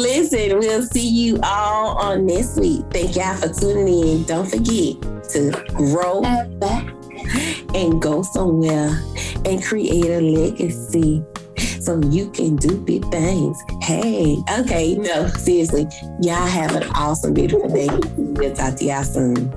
Listen, 0.00 0.58
we'll 0.58 0.82
see 0.82 1.06
you 1.06 1.38
all 1.42 1.98
on 1.98 2.24
next 2.24 2.56
week. 2.58 2.82
Thank 2.90 3.16
y'all 3.16 3.36
for 3.36 3.48
tuning 3.48 3.88
in. 3.88 4.22
Don't 4.24 4.48
forget 4.48 4.96
to 5.32 5.50
grow 5.74 6.22
back 6.58 6.88
and 7.74 8.00
go 8.00 8.22
somewhere 8.22 8.98
and 9.44 9.62
create 9.62 10.06
a 10.06 10.20
legacy 10.22 11.22
so 11.82 12.00
you 12.08 12.30
can 12.30 12.56
do 12.56 12.80
big 12.80 13.04
things. 13.10 13.58
Hey, 13.82 14.38
okay, 14.60 14.94
no, 14.94 15.26
seriously, 15.28 15.86
y'all 16.22 16.46
have 16.46 16.74
an 16.76 16.88
awesome, 16.94 17.34
beautiful 17.34 17.68
day. 17.68 17.90
We'll 18.16 18.54
talk 18.54 18.76
to 18.76 18.84
y'all 18.86 19.04
soon. 19.04 19.50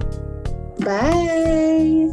Bye. 0.80 2.12